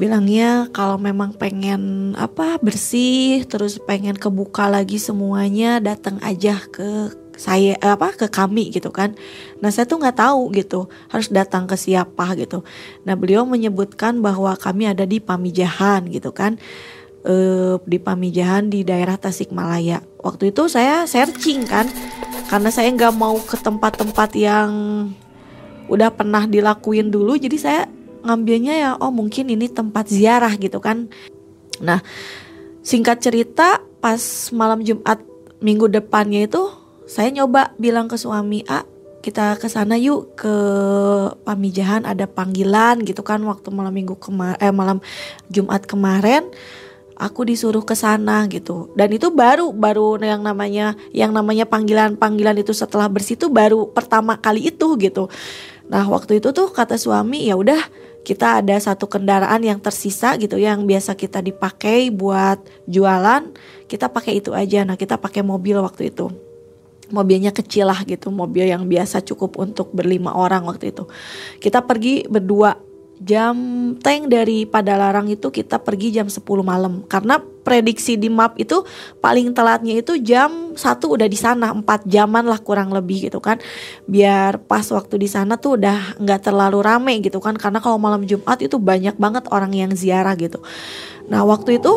bilangnya 0.00 0.72
kalau 0.72 0.96
memang 0.96 1.36
pengen 1.36 2.12
apa 2.16 2.56
bersih 2.60 3.44
terus 3.44 3.76
pengen 3.76 4.16
kebuka 4.16 4.68
lagi 4.68 4.96
semuanya 4.96 5.78
datang 5.84 6.16
aja 6.24 6.56
ke 6.72 7.12
saya 7.36 7.76
apa 7.80 8.12
ke 8.12 8.28
kami 8.28 8.70
gitu 8.72 8.92
kan. 8.92 9.16
Nah 9.60 9.72
saya 9.72 9.88
tuh 9.88 10.00
nggak 10.00 10.20
tahu 10.20 10.52
gitu 10.54 10.86
harus 11.08 11.28
datang 11.32 11.64
ke 11.64 11.74
siapa 11.74 12.36
gitu. 12.36 12.62
Nah 13.08 13.16
beliau 13.16 13.42
menyebutkan 13.48 14.20
bahwa 14.20 14.54
kami 14.56 14.88
ada 14.88 15.08
di 15.08 15.18
Pamijahan 15.18 16.06
gitu 16.12 16.30
kan. 16.30 16.60
E, 17.24 17.34
di 17.88 17.98
Pamijahan 17.98 18.68
di 18.68 18.84
daerah 18.84 19.16
Tasikmalaya. 19.16 20.04
Waktu 20.20 20.52
itu 20.54 20.68
saya 20.68 21.08
searching 21.08 21.64
kan 21.66 21.88
karena 22.52 22.68
saya 22.68 22.92
nggak 22.92 23.14
mau 23.16 23.40
ke 23.40 23.56
tempat-tempat 23.56 24.30
yang 24.36 24.70
udah 25.88 26.12
pernah 26.14 26.46
dilakuin 26.46 27.10
dulu 27.10 27.36
jadi 27.36 27.56
saya 27.58 27.82
ngambilnya 28.22 28.74
ya 28.74 28.90
oh 28.98 29.10
mungkin 29.10 29.50
ini 29.50 29.68
tempat 29.68 30.08
ziarah 30.08 30.54
gitu 30.56 30.78
kan. 30.78 31.10
Nah, 31.82 32.00
singkat 32.80 33.22
cerita 33.22 33.82
pas 34.02 34.20
malam 34.54 34.82
Jumat 34.82 35.22
minggu 35.62 35.86
depannya 35.90 36.46
itu 36.46 36.70
saya 37.06 37.30
nyoba 37.30 37.74
bilang 37.78 38.06
ke 38.06 38.16
suami, 38.18 38.62
"Ah, 38.66 38.86
kita 39.22 39.54
ke 39.56 39.70
sana 39.70 39.94
yuk 39.94 40.34
ke 40.34 40.54
Pamijahan 41.46 42.02
ada 42.02 42.26
panggilan 42.26 43.06
gitu 43.06 43.22
kan 43.22 43.38
waktu 43.46 43.70
malam 43.70 43.94
Minggu 43.94 44.18
kemarin 44.18 44.58
eh 44.58 44.74
malam 44.74 44.98
Jumat 45.46 45.86
kemarin 45.86 46.50
aku 47.14 47.46
disuruh 47.46 47.86
ke 47.86 47.94
sana 47.94 48.50
gitu. 48.50 48.90
Dan 48.98 49.14
itu 49.14 49.30
baru 49.30 49.70
baru 49.70 50.18
yang 50.18 50.42
namanya 50.42 50.98
yang 51.14 51.30
namanya 51.30 51.70
panggilan-panggilan 51.70 52.58
itu 52.58 52.74
setelah 52.74 53.06
bersih 53.06 53.38
itu 53.38 53.46
baru 53.46 53.86
pertama 53.94 54.34
kali 54.42 54.74
itu 54.74 54.98
gitu. 54.98 55.30
Nah, 55.86 56.02
waktu 56.10 56.42
itu 56.42 56.50
tuh 56.50 56.74
kata 56.74 56.98
suami, 56.98 57.46
ya 57.46 57.54
udah 57.54 57.78
kita 58.22 58.62
ada 58.62 58.78
satu 58.78 59.10
kendaraan 59.10 59.58
yang 59.66 59.82
tersisa 59.82 60.38
gitu 60.38 60.54
yang 60.54 60.86
biasa 60.86 61.18
kita 61.18 61.42
dipakai 61.42 62.14
buat 62.14 62.62
jualan 62.86 63.50
kita 63.90 64.08
pakai 64.08 64.40
itu 64.40 64.54
aja. 64.56 64.86
Nah 64.86 64.96
kita 64.96 65.20
pakai 65.20 65.44
mobil 65.44 65.76
waktu 65.82 66.08
itu. 66.08 66.30
Mobilnya 67.12 67.52
kecil 67.52 67.92
lah 67.92 68.00
gitu 68.08 68.32
mobil 68.32 68.64
yang 68.72 68.88
biasa 68.88 69.20
cukup 69.20 69.60
untuk 69.60 69.92
berlima 69.92 70.32
orang 70.32 70.64
waktu 70.64 70.96
itu. 70.96 71.04
Kita 71.60 71.84
pergi 71.84 72.24
berdua 72.24 72.72
jam 73.22 73.56
tank 73.98 74.28
dari 74.28 74.66
Padalarang 74.66 75.30
itu 75.30 75.48
kita 75.48 75.78
pergi 75.78 76.14
jam 76.14 76.26
10 76.26 76.42
malam. 76.62 77.06
Karena 77.06 77.38
prediksi 77.38 78.18
di 78.18 78.26
map 78.26 78.58
itu 78.58 78.82
paling 79.22 79.54
telatnya 79.54 80.02
itu 80.02 80.18
jam 80.18 80.74
satu 80.74 81.14
udah 81.14 81.30
di 81.30 81.38
sana 81.38 81.70
empat 81.70 82.04
jaman 82.10 82.44
lah 82.44 82.58
kurang 82.58 82.90
lebih 82.90 83.30
gitu 83.30 83.38
kan. 83.38 83.62
Biar 84.10 84.58
pas 84.66 84.84
waktu 84.90 85.22
di 85.22 85.28
sana 85.30 85.54
tuh 85.56 85.78
udah 85.78 86.18
nggak 86.18 86.50
terlalu 86.50 86.78
rame 86.82 87.14
gitu 87.22 87.38
kan. 87.38 87.54
Karena 87.54 87.78
kalau 87.78 87.96
malam 87.96 88.26
Jumat 88.26 88.58
itu 88.60 88.76
banyak 88.76 89.16
banget 89.16 89.46
orang 89.54 89.72
yang 89.72 89.94
ziarah 89.94 90.34
gitu. 90.34 90.58
Nah 91.30 91.46
waktu 91.46 91.78
itu 91.78 91.92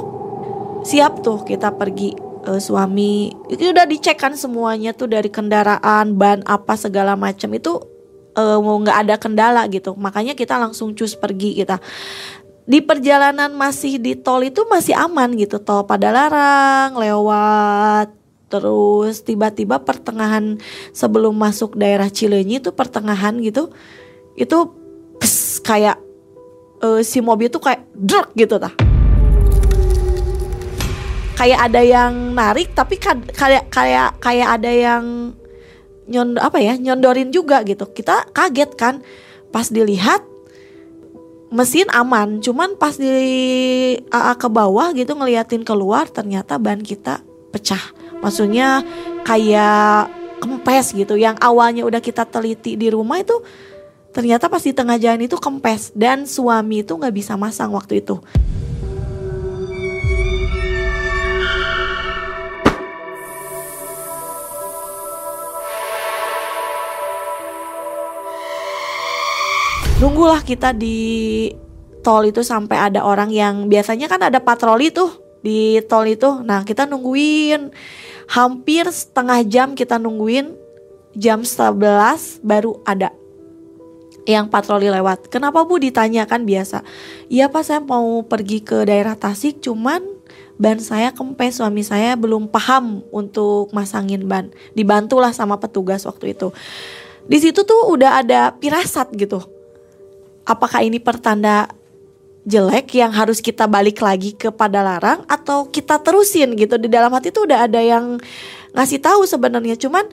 siap 0.85 1.25
tuh 1.25 1.41
kita 1.41 1.73
pergi 1.73 2.13
uh, 2.45 2.61
suami 2.61 3.33
itu 3.49 3.73
udah 3.73 3.89
dicek 3.89 4.21
kan 4.21 4.37
semuanya 4.37 4.93
tuh 4.93 5.09
dari 5.09 5.33
kendaraan 5.33 6.13
ban 6.15 6.45
apa 6.45 6.77
segala 6.77 7.17
macam 7.17 7.49
itu 7.57 7.94
uh, 8.35 8.59
mau 8.61 8.77
nggak 8.79 8.97
ada 9.07 9.15
kendala 9.17 9.63
gitu. 9.71 9.95
Makanya 9.95 10.35
kita 10.35 10.59
langsung 10.59 10.93
cus 10.93 11.15
pergi 11.15 11.63
kita. 11.63 11.79
Di 12.65 12.81
perjalanan 12.81 13.53
masih 13.53 14.01
di 14.01 14.17
tol 14.17 14.43
itu 14.43 14.67
masih 14.67 14.93
aman 14.93 15.33
gitu. 15.39 15.57
Tol 15.57 15.87
pada 15.87 16.11
larang 16.13 16.93
lewat 16.99 18.13
terus 18.45 19.25
tiba-tiba 19.25 19.81
pertengahan 19.81 20.61
sebelum 20.93 21.33
masuk 21.33 21.73
daerah 21.73 22.07
Cileunyi 22.13 22.61
itu 22.61 22.69
pertengahan 22.69 23.33
gitu 23.41 23.73
itu 24.37 24.57
pes, 25.17 25.57
kayak 25.65 25.97
uh, 26.85 27.01
si 27.01 27.19
mobil 27.25 27.49
tuh 27.49 27.63
kayak 27.63 27.87
druk 27.95 28.31
gitu 28.37 28.61
tah. 28.61 28.71
Kayak 31.35 31.59
ada 31.67 31.81
yang 31.83 32.13
narik 32.31 32.71
tapi 32.71 32.95
kayak 32.95 33.67
kayak 33.73 34.15
kayak 34.23 34.49
ada 34.55 34.71
yang 34.71 35.35
nyond 36.05 36.37
apa 36.37 36.61
ya 36.61 36.77
nyondorin 36.77 37.29
juga 37.33 37.61
gitu. 37.65 37.89
Kita 37.89 38.29
kaget 38.31 38.71
kan 38.77 39.01
pas 39.49 39.69
dilihat 39.69 40.21
mesin 41.53 41.87
aman 41.93 42.43
cuman 42.43 42.75
pas 42.75 42.97
di 42.97 43.07
AA 44.11 44.33
ke 44.35 44.47
bawah 44.49 44.91
gitu 44.91 45.15
ngeliatin 45.15 45.63
keluar 45.63 46.09
ternyata 46.09 46.57
ban 46.57 46.81
kita 46.81 47.21
pecah. 47.53 47.81
Maksudnya 48.19 48.81
kayak 49.23 50.09
kempes 50.41 50.93
gitu 50.93 51.15
yang 51.17 51.39
awalnya 51.41 51.87
udah 51.87 52.01
kita 52.03 52.27
teliti 52.27 52.77
di 52.77 52.91
rumah 52.91 53.17
itu 53.17 53.33
ternyata 54.13 54.47
pas 54.47 54.63
di 54.63 54.71
tengah 54.71 54.95
jalan 54.95 55.27
itu 55.27 55.35
kempes 55.35 55.91
dan 55.91 56.23
suami 56.23 56.85
itu 56.85 56.95
nggak 56.95 57.15
bisa 57.15 57.33
masang 57.35 57.73
waktu 57.75 57.99
itu 57.99 58.21
nunggulah 70.05 70.45
kita 70.45 70.69
di 70.69 71.49
tol 72.05 72.29
itu 72.29 72.45
sampai 72.45 72.77
ada 72.77 73.01
orang 73.01 73.33
yang 73.33 73.65
biasanya 73.65 74.05
kan 74.05 74.21
ada 74.21 74.37
patroli 74.37 74.93
tuh 74.93 75.09
di 75.41 75.81
tol 75.89 76.05
itu. 76.05 76.45
Nah, 76.45 76.61
kita 76.61 76.85
nungguin 76.85 77.73
hampir 78.29 78.85
setengah 78.85 79.41
jam 79.49 79.73
kita 79.73 79.97
nungguin 79.97 80.53
jam 81.17 81.41
11 81.41 82.45
baru 82.45 82.77
ada 82.85 83.09
yang 84.29 84.45
patroli 84.45 84.93
lewat. 84.93 85.25
Kenapa 85.33 85.65
Bu 85.65 85.81
ditanya 85.81 86.29
kan 86.29 86.45
biasa. 86.45 86.85
Iya 87.25 87.49
Pak 87.49 87.65
saya 87.65 87.81
mau 87.81 88.21
pergi 88.21 88.61
ke 88.61 88.85
daerah 88.85 89.17
Tasik 89.17 89.57
cuman 89.57 90.05
ban 90.61 90.77
saya 90.77 91.17
kempes 91.17 91.57
suami 91.57 91.81
saya 91.81 92.13
belum 92.13 92.53
paham 92.53 93.01
untuk 93.09 93.73
masangin 93.73 94.29
ban. 94.29 94.53
Dibantulah 94.77 95.33
sama 95.33 95.57
petugas 95.57 96.05
waktu 96.05 96.37
itu. 96.37 96.53
Di 97.25 97.41
situ 97.41 97.65
tuh 97.65 97.89
udah 97.89 98.21
ada 98.21 98.53
pirasat 98.53 99.09
gitu 99.17 99.54
apakah 100.45 100.85
ini 100.85 101.01
pertanda 101.01 101.67
jelek 102.45 102.93
yang 102.93 103.09
harus 103.09 103.41
kita 103.41 103.65
balik 103.65 103.99
lagi 104.05 104.37
kepada 104.37 104.85
larang 104.85 105.25
atau 105.25 105.67
kita 105.69 105.97
terusin 105.99 106.53
gitu? 106.55 106.77
Di 106.77 106.87
dalam 106.87 107.09
hati 107.11 107.33
tuh 107.33 107.49
udah 107.49 107.65
ada 107.65 107.81
yang 107.81 108.21
ngasih 108.71 109.01
tahu 109.01 109.25
sebenarnya. 109.25 109.75
Cuman 109.75 110.05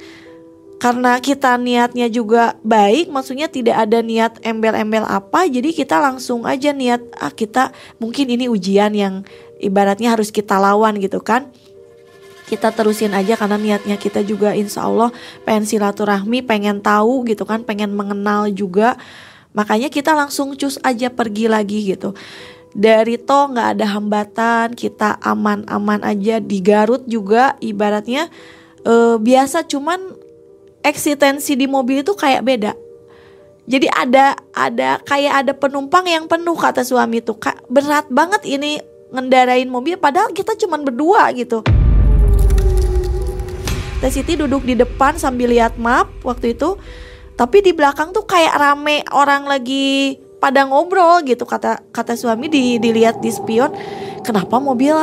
karena 0.83 1.23
kita 1.23 1.55
niatnya 1.63 2.11
juga 2.11 2.59
baik 2.67 3.07
maksudnya 3.07 3.47
tidak 3.47 3.87
ada 3.87 4.03
niat 4.03 4.43
embel-embel 4.43 5.07
apa 5.07 5.47
jadi 5.47 5.71
kita 5.71 6.03
langsung 6.03 6.43
aja 6.43 6.75
niat 6.75 6.99
ah 7.23 7.31
kita 7.31 7.71
mungkin 8.03 8.27
ini 8.27 8.51
ujian 8.51 8.91
yang 8.91 9.23
ibaratnya 9.63 10.11
harus 10.13 10.35
kita 10.35 10.59
lawan 10.59 10.99
gitu 10.99 11.23
kan. 11.23 11.49
Kita 12.51 12.69
terusin 12.75 13.17
aja 13.17 13.39
karena 13.39 13.57
niatnya 13.57 13.97
kita 13.97 14.21
juga 14.21 14.53
insya 14.53 14.85
Allah 14.85 15.09
pengen 15.47 15.65
silaturahmi, 15.65 16.45
pengen 16.45 16.85
tahu 16.85 17.25
gitu 17.25 17.49
kan, 17.49 17.65
pengen 17.65 17.97
mengenal 17.97 18.51
juga. 18.53 18.99
Makanya 19.53 19.93
kita 19.93 20.17
langsung 20.17 20.57
cus 20.57 20.81
aja 20.81 21.13
pergi 21.13 21.49
lagi 21.49 21.93
gitu. 21.93 22.17
Dari 22.73 23.21
to 23.21 23.53
nggak 23.53 23.69
ada 23.77 23.87
hambatan, 23.93 24.67
kita 24.73 25.21
aman-aman 25.21 26.01
aja 26.01 26.41
di 26.41 26.65
Garut 26.65 27.05
juga 27.05 27.61
ibaratnya 27.61 28.33
eh, 28.85 29.17
biasa 29.21 29.69
cuman 29.69 30.01
eksistensi 30.81 31.53
di 31.55 31.69
mobil 31.69 32.01
itu 32.01 32.17
kayak 32.17 32.43
beda. 32.43 32.73
Jadi 33.63 33.87
ada 33.93 34.35
ada 34.51 34.99
kayak 35.07 35.35
ada 35.47 35.53
penumpang 35.55 36.03
yang 36.11 36.27
penuh 36.27 36.59
kata 36.59 36.83
suami 36.83 37.23
tuh 37.23 37.39
kak 37.39 37.63
berat 37.71 38.11
banget 38.11 38.43
ini 38.43 38.83
ngendarain 39.15 39.71
mobil 39.71 39.95
padahal 39.95 40.35
kita 40.35 40.59
cuman 40.59 40.83
berdua 40.83 41.31
gitu. 41.37 41.63
Teh 44.03 44.11
Siti 44.11 44.35
duduk 44.35 44.67
di 44.67 44.75
depan 44.75 45.15
sambil 45.15 45.55
lihat 45.55 45.79
map 45.79 46.11
waktu 46.27 46.59
itu. 46.59 46.75
Tapi 47.37 47.65
di 47.65 47.73
belakang 47.73 48.13
tuh 48.13 48.29
kayak 48.29 48.55
rame 48.55 49.03
orang 49.11 49.49
lagi 49.49 50.21
pada 50.43 50.67
ngobrol 50.67 51.23
gitu 51.23 51.47
kata 51.47 51.87
kata 51.95 52.19
suami 52.19 52.51
di 52.51 52.83
dilihat 52.83 53.23
di 53.23 53.31
spion. 53.31 53.71
Kenapa 54.27 54.59
mobil 54.59 54.95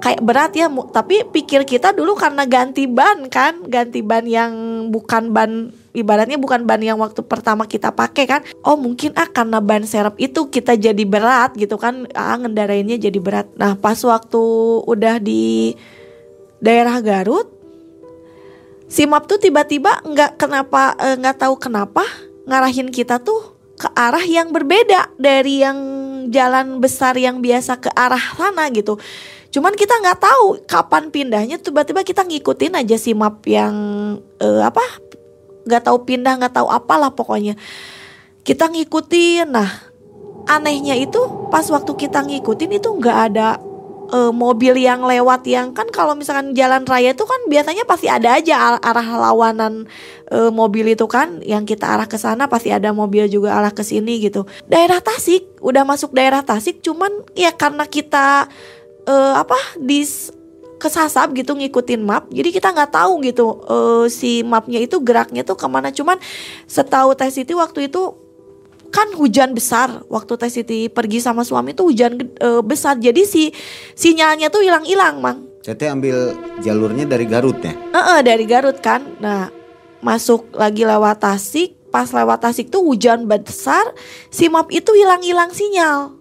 kayak 0.00 0.22
berat 0.24 0.52
ya? 0.56 0.68
Tapi 0.68 1.28
pikir 1.28 1.64
kita 1.64 1.92
dulu 1.92 2.16
karena 2.16 2.44
ganti 2.44 2.88
ban 2.88 3.28
kan? 3.28 3.64
Ganti 3.68 4.00
ban 4.00 4.24
yang 4.24 4.52
bukan 4.88 5.32
ban 5.32 5.72
ibaratnya 5.96 6.36
bukan 6.36 6.68
ban 6.68 6.80
yang 6.84 7.00
waktu 7.00 7.24
pertama 7.24 7.64
kita 7.64 7.92
pakai 7.92 8.24
kan? 8.28 8.40
Oh 8.60 8.76
mungkin 8.76 9.16
ah 9.16 9.28
karena 9.28 9.64
ban 9.64 9.84
serep 9.84 10.16
itu 10.20 10.48
kita 10.52 10.76
jadi 10.76 11.04
berat 11.08 11.56
gitu 11.56 11.80
kan? 11.80 12.08
Ah 12.12 12.36
ngendarainnya 12.36 13.00
jadi 13.00 13.16
berat. 13.16 13.48
Nah 13.56 13.76
pas 13.76 13.96
waktu 14.00 14.42
udah 14.84 15.16
di 15.20 15.72
daerah 16.60 17.00
Garut 17.00 17.55
si 18.86 19.04
map 19.06 19.26
tuh 19.26 19.38
tiba-tiba 19.42 20.02
nggak 20.02 20.38
kenapa 20.38 20.94
eh, 20.98 21.16
nggak 21.18 21.42
tahu 21.42 21.54
kenapa 21.58 22.02
ngarahin 22.46 22.94
kita 22.94 23.18
tuh 23.18 23.58
ke 23.76 23.88
arah 23.92 24.22
yang 24.24 24.54
berbeda 24.54 25.12
dari 25.20 25.60
yang 25.60 25.78
jalan 26.32 26.80
besar 26.80 27.14
yang 27.18 27.44
biasa 27.44 27.76
ke 27.78 27.92
arah 27.92 28.22
sana 28.34 28.72
gitu. 28.72 28.96
Cuman 29.52 29.76
kita 29.76 30.00
nggak 30.00 30.20
tahu 30.20 30.46
kapan 30.64 31.12
pindahnya 31.12 31.60
tiba-tiba 31.60 32.02
kita 32.02 32.24
ngikutin 32.24 32.72
aja 32.82 32.96
si 32.96 33.12
map 33.12 33.44
yang 33.44 33.74
uh, 34.40 34.62
apa 34.64 34.82
nggak 35.66 35.82
tahu 35.86 35.98
pindah 36.08 36.40
nggak 36.40 36.54
tahu 36.56 36.68
apalah 36.72 37.12
pokoknya. 37.12 37.54
Kita 38.42 38.70
ngikutin. 38.70 39.50
Nah 39.50 39.70
anehnya 40.46 40.94
itu 40.94 41.18
pas 41.50 41.66
waktu 41.66 41.92
kita 41.94 42.22
ngikutin 42.22 42.78
itu 42.78 42.88
nggak 42.96 43.18
ada 43.32 43.58
uh, 44.10 44.32
mobil 44.34 44.74
yang 44.78 45.02
lewat 45.02 45.46
yang 45.46 45.74
kan 45.74 45.86
kalau 45.90 46.14
misalkan 46.14 46.54
jalan 46.54 46.82
raya 46.86 47.14
itu 47.14 47.24
kan 47.26 47.40
biasanya 47.50 47.84
pasti 47.86 48.06
ada 48.06 48.38
aja 48.38 48.78
arah 48.78 49.08
lawanan 49.18 49.86
uh, 50.30 50.50
mobil 50.50 50.90
itu 50.90 51.06
kan. 51.06 51.42
Yang 51.42 51.76
kita 51.76 51.86
arah 51.86 52.08
ke 52.10 52.18
sana 52.18 52.46
pasti 52.46 52.70
ada 52.70 52.90
mobil 52.90 53.26
juga 53.26 53.54
arah 53.54 53.70
ke 53.70 53.82
sini 53.86 54.18
gitu. 54.22 54.46
Daerah 54.66 54.98
Tasik 54.98 55.58
udah 55.62 55.82
masuk 55.86 56.14
daerah 56.14 56.42
Tasik 56.42 56.82
cuman 56.82 57.10
ya 57.34 57.54
karena 57.54 57.86
kita 57.86 58.50
uh, 59.06 59.34
apa 59.38 59.58
di 59.78 60.02
kesasap 60.76 61.32
gitu 61.32 61.56
ngikutin 61.56 62.04
map 62.04 62.28
jadi 62.28 62.52
kita 62.52 62.68
nggak 62.68 62.92
tahu 62.92 63.24
gitu 63.24 63.64
uh, 63.64 64.04
si 64.12 64.44
mapnya 64.44 64.76
itu 64.76 65.00
geraknya 65.00 65.46
tuh 65.46 65.56
ke 65.56 65.66
mana. 65.70 65.94
Cuman 65.94 66.20
setahu 66.68 67.16
Teh 67.16 67.32
Siti 67.32 67.56
waktu 67.56 67.88
itu 67.88 68.25
kan 68.88 69.12
hujan 69.14 69.52
besar. 69.52 70.02
Waktu 70.08 70.32
Teh 70.38 70.52
Siti 70.52 70.78
pergi 70.88 71.22
sama 71.22 71.42
suami 71.42 71.72
tuh 71.72 71.92
hujan 71.92 72.16
uh, 72.40 72.62
besar. 72.62 72.98
Jadi 72.98 73.22
si 73.26 73.50
sinyalnya 73.94 74.48
tuh 74.48 74.64
hilang-hilang 74.64 75.20
mang. 75.20 75.38
Tete 75.66 75.90
ambil 75.90 76.34
jalurnya 76.62 77.10
dari 77.10 77.26
Garut 77.26 77.58
ya? 77.58 77.74
Uh 77.90 77.98
-uh, 77.98 78.18
dari 78.22 78.46
Garut 78.46 78.78
kan. 78.78 79.02
Nah 79.18 79.50
masuk 80.00 80.54
lagi 80.54 80.86
lewat 80.86 81.22
Tasik. 81.22 81.74
Pas 81.90 82.06
lewat 82.10 82.46
Tasik 82.46 82.70
tuh 82.70 82.86
hujan 82.86 83.26
besar. 83.26 83.82
Si 84.30 84.46
map 84.46 84.70
itu 84.70 84.94
hilang-hilang 84.94 85.50
sinyal. 85.50 86.14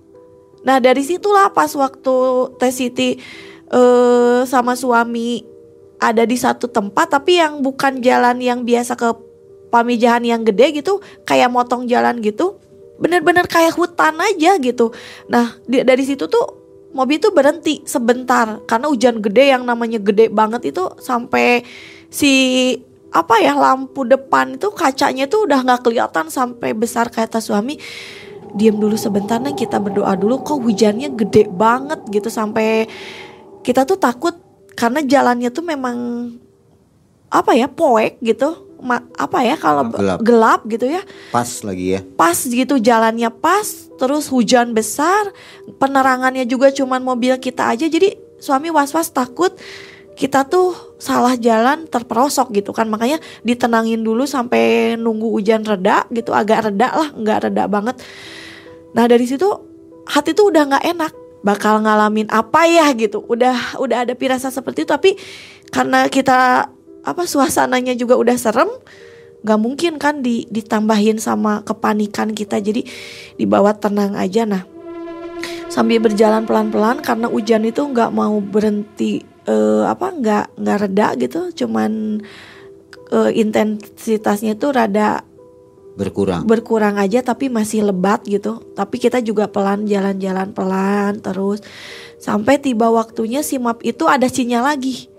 Nah 0.66 0.78
dari 0.82 1.06
situlah 1.06 1.54
pas 1.54 1.70
waktu 1.78 2.16
Teh 2.58 2.74
Siti 2.74 3.10
uh, 3.70 4.42
sama 4.50 4.74
suami 4.74 5.46
ada 6.02 6.28
di 6.28 6.36
satu 6.36 6.68
tempat 6.68 7.14
tapi 7.14 7.40
yang 7.40 7.64
bukan 7.64 8.04
jalan 8.04 8.42
yang 8.42 8.66
biasa 8.68 8.98
ke 9.00 9.10
Pamijahan 9.74 10.24
yang 10.24 10.42
gede 10.46 10.82
gitu 10.82 11.04
kayak 11.28 11.52
motong 11.52 11.90
jalan 11.90 12.22
gitu 12.24 12.60
bener-bener 12.96 13.44
kayak 13.44 13.76
hutan 13.76 14.16
aja 14.16 14.56
gitu. 14.60 14.96
Nah 15.28 15.60
dari 15.68 16.04
situ 16.08 16.32
tuh 16.32 16.64
mobil 16.96 17.20
tuh 17.20 17.36
berhenti 17.36 17.84
sebentar 17.84 18.64
karena 18.64 18.88
hujan 18.88 19.20
gede 19.20 19.52
yang 19.52 19.68
namanya 19.68 20.00
gede 20.00 20.32
banget 20.32 20.72
itu 20.72 20.88
sampai 21.04 21.68
si 22.08 22.32
apa 23.12 23.40
ya 23.44 23.56
lampu 23.56 24.08
depan 24.08 24.56
itu 24.56 24.72
kacanya 24.72 25.28
tuh 25.28 25.48
udah 25.48 25.60
nggak 25.64 25.82
kelihatan 25.84 26.32
sampai 26.32 26.72
besar 26.72 27.12
kata 27.12 27.44
suami 27.44 27.80
diam 28.56 28.80
dulu 28.80 28.96
sebentar 28.96 29.44
nih 29.44 29.56
kita 29.60 29.84
berdoa 29.84 30.16
dulu 30.16 30.40
kok 30.40 30.64
hujannya 30.64 31.12
gede 31.20 31.52
banget 31.52 32.00
gitu. 32.08 32.32
Sampai 32.32 32.88
kita 33.60 33.84
tuh 33.84 34.00
takut 34.00 34.40
karena 34.80 35.04
jalannya 35.04 35.52
tuh 35.52 35.64
memang 35.68 35.98
apa 37.28 37.52
ya 37.60 37.68
poek 37.68 38.24
gitu 38.24 38.65
apa 39.16 39.40
ya 39.42 39.56
kalau 39.58 39.88
gelap. 39.90 40.20
gelap 40.22 40.62
gitu 40.68 40.86
ya. 40.90 41.02
Pas 41.32 41.48
lagi 41.64 41.98
ya. 41.98 42.02
Pas 42.16 42.38
gitu 42.38 42.76
jalannya 42.78 43.32
pas 43.32 43.66
terus 43.96 44.28
hujan 44.28 44.76
besar 44.76 45.32
penerangannya 45.80 46.44
juga 46.46 46.70
cuman 46.70 47.02
mobil 47.02 47.36
kita 47.40 47.74
aja. 47.74 47.88
Jadi 47.88 48.20
suami 48.38 48.70
was 48.70 48.92
was 48.92 49.10
takut 49.10 49.56
kita 50.16 50.48
tuh 50.48 50.96
salah 50.96 51.36
jalan 51.36 51.88
terperosok 51.88 52.56
gitu 52.56 52.72
kan. 52.72 52.88
Makanya 52.88 53.20
ditenangin 53.44 54.02
dulu 54.04 54.24
sampai 54.24 54.96
nunggu 54.96 55.28
hujan 55.32 55.64
reda 55.64 56.08
gitu. 56.12 56.32
Agak 56.32 56.72
reda 56.72 56.90
lah 56.96 57.10
nggak 57.12 57.52
reda 57.52 57.64
banget. 57.68 57.96
Nah 58.96 59.06
dari 59.08 59.28
situ 59.28 59.48
hati 60.08 60.32
tuh 60.32 60.52
udah 60.52 60.64
nggak 60.76 60.86
enak. 60.96 61.14
Bakal 61.46 61.86
ngalamin 61.86 62.26
apa 62.34 62.66
ya 62.66 62.90
gitu. 62.98 63.22
Udah 63.28 63.78
udah 63.78 64.08
ada 64.08 64.14
pirasa 64.18 64.50
seperti 64.50 64.84
itu. 64.84 64.90
Tapi 64.90 65.14
karena 65.70 66.08
kita 66.10 66.72
apa 67.06 67.30
suasananya 67.30 67.94
juga 67.94 68.18
udah 68.18 68.36
serem 68.36 68.68
nggak 69.46 69.62
mungkin 69.62 69.94
kan 70.02 70.26
di, 70.26 70.50
ditambahin 70.50 71.22
sama 71.22 71.62
kepanikan 71.62 72.34
kita. 72.34 72.58
Jadi 72.58 72.82
dibawa 73.38 73.78
tenang 73.78 74.18
aja. 74.18 74.50
Nah 74.50 74.66
sambil 75.70 76.02
berjalan 76.02 76.50
pelan-pelan 76.50 77.06
karena 77.06 77.30
hujan 77.30 77.62
itu 77.70 77.86
nggak 77.86 78.10
mau 78.10 78.42
berhenti 78.42 79.22
uh, 79.46 79.86
apa 79.86 80.18
nggak 80.18 80.46
nggak 80.58 80.78
reda 80.82 81.08
gitu. 81.22 81.42
Cuman 81.54 82.26
uh, 83.14 83.30
intensitasnya 83.30 84.58
itu 84.58 84.68
rada 84.74 85.22
berkurang. 85.96 86.44
berkurang 86.44 86.98
aja 86.98 87.22
tapi 87.22 87.54
masih 87.54 87.86
lebat 87.86 88.26
gitu. 88.26 88.66
Tapi 88.74 88.98
kita 88.98 89.22
juga 89.22 89.46
pelan 89.46 89.86
jalan-jalan 89.86 90.58
pelan 90.58 91.22
terus. 91.22 91.62
Sampai 92.18 92.58
tiba 92.58 92.90
waktunya 92.90 93.46
si 93.46 93.62
map 93.62 93.86
itu 93.86 94.10
ada 94.10 94.26
sinyal 94.26 94.66
lagi 94.74 95.15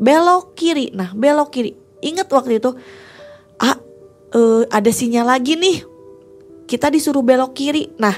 belok 0.00 0.56
kiri. 0.56 0.90
Nah 0.96 1.12
belok 1.12 1.52
kiri. 1.52 1.76
Inget 2.00 2.32
waktu 2.32 2.56
itu 2.56 2.72
ah 3.60 3.76
uh, 4.32 4.64
ada 4.72 4.88
sinyal 4.88 5.28
lagi 5.28 5.60
nih. 5.60 5.84
Kita 6.64 6.88
disuruh 6.88 7.20
belok 7.20 7.52
kiri. 7.52 7.92
Nah 8.00 8.16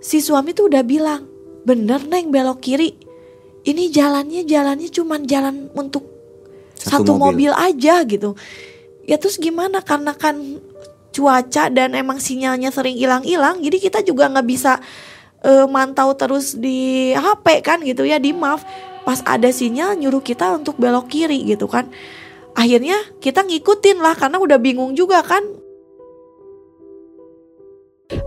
si 0.00 0.24
suami 0.24 0.56
tuh 0.56 0.72
udah 0.72 0.80
bilang 0.80 1.28
bener 1.68 2.00
neng 2.08 2.32
belok 2.32 2.64
kiri. 2.64 2.96
Ini 3.68 3.92
jalannya 3.92 4.48
jalannya 4.48 4.88
cuman 4.88 5.28
jalan 5.28 5.68
untuk 5.76 6.08
satu, 6.80 7.04
satu 7.04 7.12
mobil. 7.20 7.52
mobil 7.52 7.52
aja 7.52 8.00
gitu. 8.08 8.32
Ya 9.04 9.20
terus 9.20 9.36
gimana? 9.36 9.84
Karena 9.84 10.16
kan 10.16 10.40
cuaca 11.12 11.66
dan 11.72 11.98
emang 11.98 12.22
sinyalnya 12.22 12.70
sering 12.70 12.94
hilang-hilang 12.94 13.58
jadi 13.58 13.76
kita 13.80 13.98
juga 14.06 14.30
nggak 14.30 14.46
bisa 14.46 14.78
uh, 15.42 15.66
mantau 15.66 16.14
terus 16.14 16.54
di 16.54 17.10
HP 17.10 17.64
kan 17.64 17.82
gitu 17.82 18.06
ya 18.06 18.22
di 18.22 18.30
MAF 18.30 18.62
pas 19.08 19.24
ada 19.24 19.48
sinyal 19.48 19.96
nyuruh 19.96 20.20
kita 20.20 20.60
untuk 20.60 20.76
belok 20.76 21.08
kiri 21.08 21.40
gitu 21.48 21.64
kan. 21.64 21.88
Akhirnya 22.52 23.00
kita 23.24 23.40
ngikutin 23.40 24.04
lah 24.04 24.12
karena 24.12 24.36
udah 24.36 24.60
bingung 24.60 24.92
juga 24.92 25.24
kan. 25.24 25.40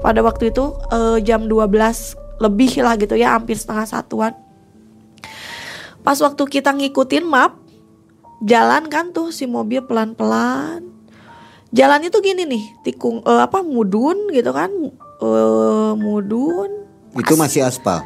Pada 0.01 0.25
waktu 0.25 0.49
itu 0.49 0.73
uh, 0.89 1.21
jam 1.21 1.45
12 1.45 1.69
lebih 2.41 2.81
lah 2.81 2.97
gitu 2.97 3.13
ya 3.13 3.37
hampir 3.37 3.61
setengah 3.61 3.85
satuan. 3.85 4.33
Pas 6.01 6.17
waktu 6.17 6.41
kita 6.49 6.73
ngikutin 6.73 7.29
map 7.29 7.61
jalan 8.41 8.89
kan 8.89 9.13
tuh 9.13 9.29
si 9.29 9.45
mobil 9.45 9.85
pelan-pelan. 9.85 10.81
Jalannya 11.69 12.09
tuh 12.09 12.25
gini 12.25 12.49
nih 12.49 12.65
tikung 12.81 13.21
uh, 13.21 13.45
apa 13.45 13.61
mudun 13.61 14.33
gitu 14.33 14.49
kan. 14.49 14.73
Uh, 15.21 15.93
mudun. 15.93 16.89
Itu 17.13 17.37
masih 17.37 17.69
aspal 17.69 18.01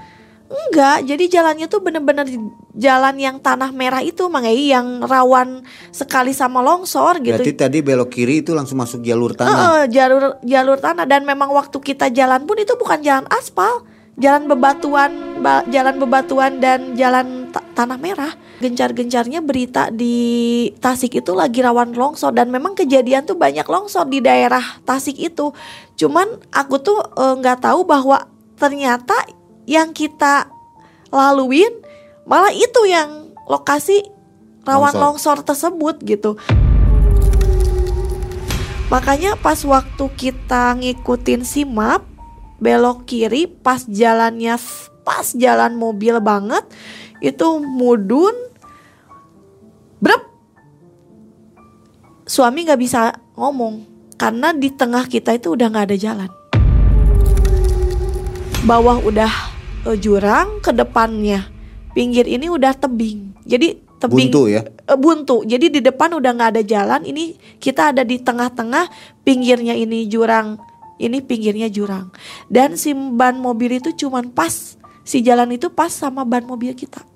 Enggak, 0.46 1.10
jadi 1.10 1.26
jalannya 1.26 1.66
tuh 1.66 1.82
bener-bener 1.82 2.30
jalan 2.78 3.16
yang 3.18 3.42
tanah 3.42 3.74
merah 3.74 4.06
itu 4.06 4.30
Mangai 4.30 4.70
yang 4.70 5.02
rawan 5.02 5.66
sekali 5.90 6.38
sama 6.38 6.62
longsor 6.62 7.18
gitu. 7.26 7.34
Berarti 7.34 7.54
tadi 7.58 7.82
belok 7.82 8.14
kiri 8.14 8.46
itu 8.46 8.54
langsung 8.54 8.78
masuk 8.78 9.02
jalur 9.02 9.34
tanah. 9.34 9.58
Uh, 9.58 9.84
jalur 9.90 10.38
jalur 10.46 10.78
tanah 10.78 11.10
dan 11.10 11.26
memang 11.26 11.50
waktu 11.50 11.78
kita 11.82 12.14
jalan 12.14 12.46
pun 12.46 12.62
itu 12.62 12.78
bukan 12.78 13.02
jalan 13.02 13.26
aspal, 13.34 13.90
jalan 14.22 14.46
bebatuan, 14.46 15.42
ba, 15.42 15.66
jalan 15.66 15.98
bebatuan 15.98 16.62
dan 16.62 16.94
jalan 16.94 17.50
ta 17.50 17.66
tanah 17.74 17.98
merah 17.98 18.34
gencar-gencarnya 18.60 19.44
berita 19.44 19.92
di 19.92 20.72
Tasik 20.80 21.20
itu 21.20 21.32
lagi 21.36 21.60
rawan 21.60 21.92
longsor 21.92 22.32
dan 22.32 22.48
memang 22.48 22.72
kejadian 22.78 23.28
tuh 23.28 23.36
banyak 23.36 23.68
longsor 23.68 24.08
di 24.08 24.24
daerah 24.24 24.64
Tasik 24.88 25.20
itu. 25.20 25.52
Cuman 26.00 26.40
aku 26.54 26.76
tuh 26.80 27.00
eh, 27.02 27.34
nggak 27.40 27.58
e, 27.60 27.64
tahu 27.66 27.84
bahwa 27.84 28.28
ternyata 28.56 29.16
yang 29.66 29.94
kita 29.94 30.50
laluin 31.10 31.70
malah 32.26 32.54
itu 32.54 32.90
yang 32.90 33.34
lokasi 33.46 34.02
rawan 34.66 34.98
longsor, 34.98 35.38
longsor 35.42 35.46
tersebut 35.46 35.96
gitu. 36.02 36.32
Makanya 38.90 39.38
pas 39.42 39.58
waktu 39.66 40.06
kita 40.14 40.78
ngikutin 40.78 41.42
si 41.46 41.66
map 41.66 42.06
belok 42.62 43.06
kiri 43.10 43.50
pas 43.50 43.82
jalannya 43.86 44.58
pas 45.06 45.26
jalan 45.38 45.78
mobil 45.78 46.18
banget 46.22 46.66
itu 47.22 47.62
mudun 47.62 48.34
brep! 50.02 50.22
Suami 52.26 52.66
nggak 52.66 52.82
bisa 52.82 53.14
ngomong 53.38 53.86
karena 54.18 54.50
di 54.54 54.74
tengah 54.74 55.06
kita 55.06 55.38
itu 55.38 55.54
udah 55.54 55.68
nggak 55.70 55.86
ada 55.94 55.98
jalan. 55.98 56.30
Bawah 58.66 58.98
udah 59.06 59.55
uh, 59.86 59.98
jurang 59.98 60.60
ke 60.60 60.74
depannya. 60.76 61.48
Pinggir 61.96 62.28
ini 62.28 62.52
udah 62.52 62.76
tebing. 62.76 63.32
Jadi 63.48 63.80
tebing 64.02 64.30
buntu 64.34 64.42
ya? 64.52 64.62
Uh, 64.90 65.00
buntu. 65.00 65.48
Jadi 65.48 65.80
di 65.80 65.80
depan 65.80 66.12
udah 66.18 66.32
nggak 66.36 66.52
ada 66.60 66.64
jalan. 66.66 67.02
Ini 67.08 67.38
kita 67.64 67.96
ada 67.96 68.04
di 68.04 68.20
tengah-tengah 68.20 68.92
pinggirnya 69.24 69.78
ini 69.78 70.10
jurang. 70.12 70.60
Ini 71.00 71.24
pinggirnya 71.24 71.72
jurang. 71.72 72.12
Dan 72.52 72.76
si 72.76 72.92
ban 72.92 73.40
mobil 73.40 73.80
itu 73.80 73.96
cuman 73.96 74.34
pas. 74.34 74.76
Si 75.06 75.22
jalan 75.22 75.54
itu 75.54 75.70
pas 75.70 75.94
sama 75.94 76.26
ban 76.26 76.44
mobil 76.44 76.74
kita 76.74 77.15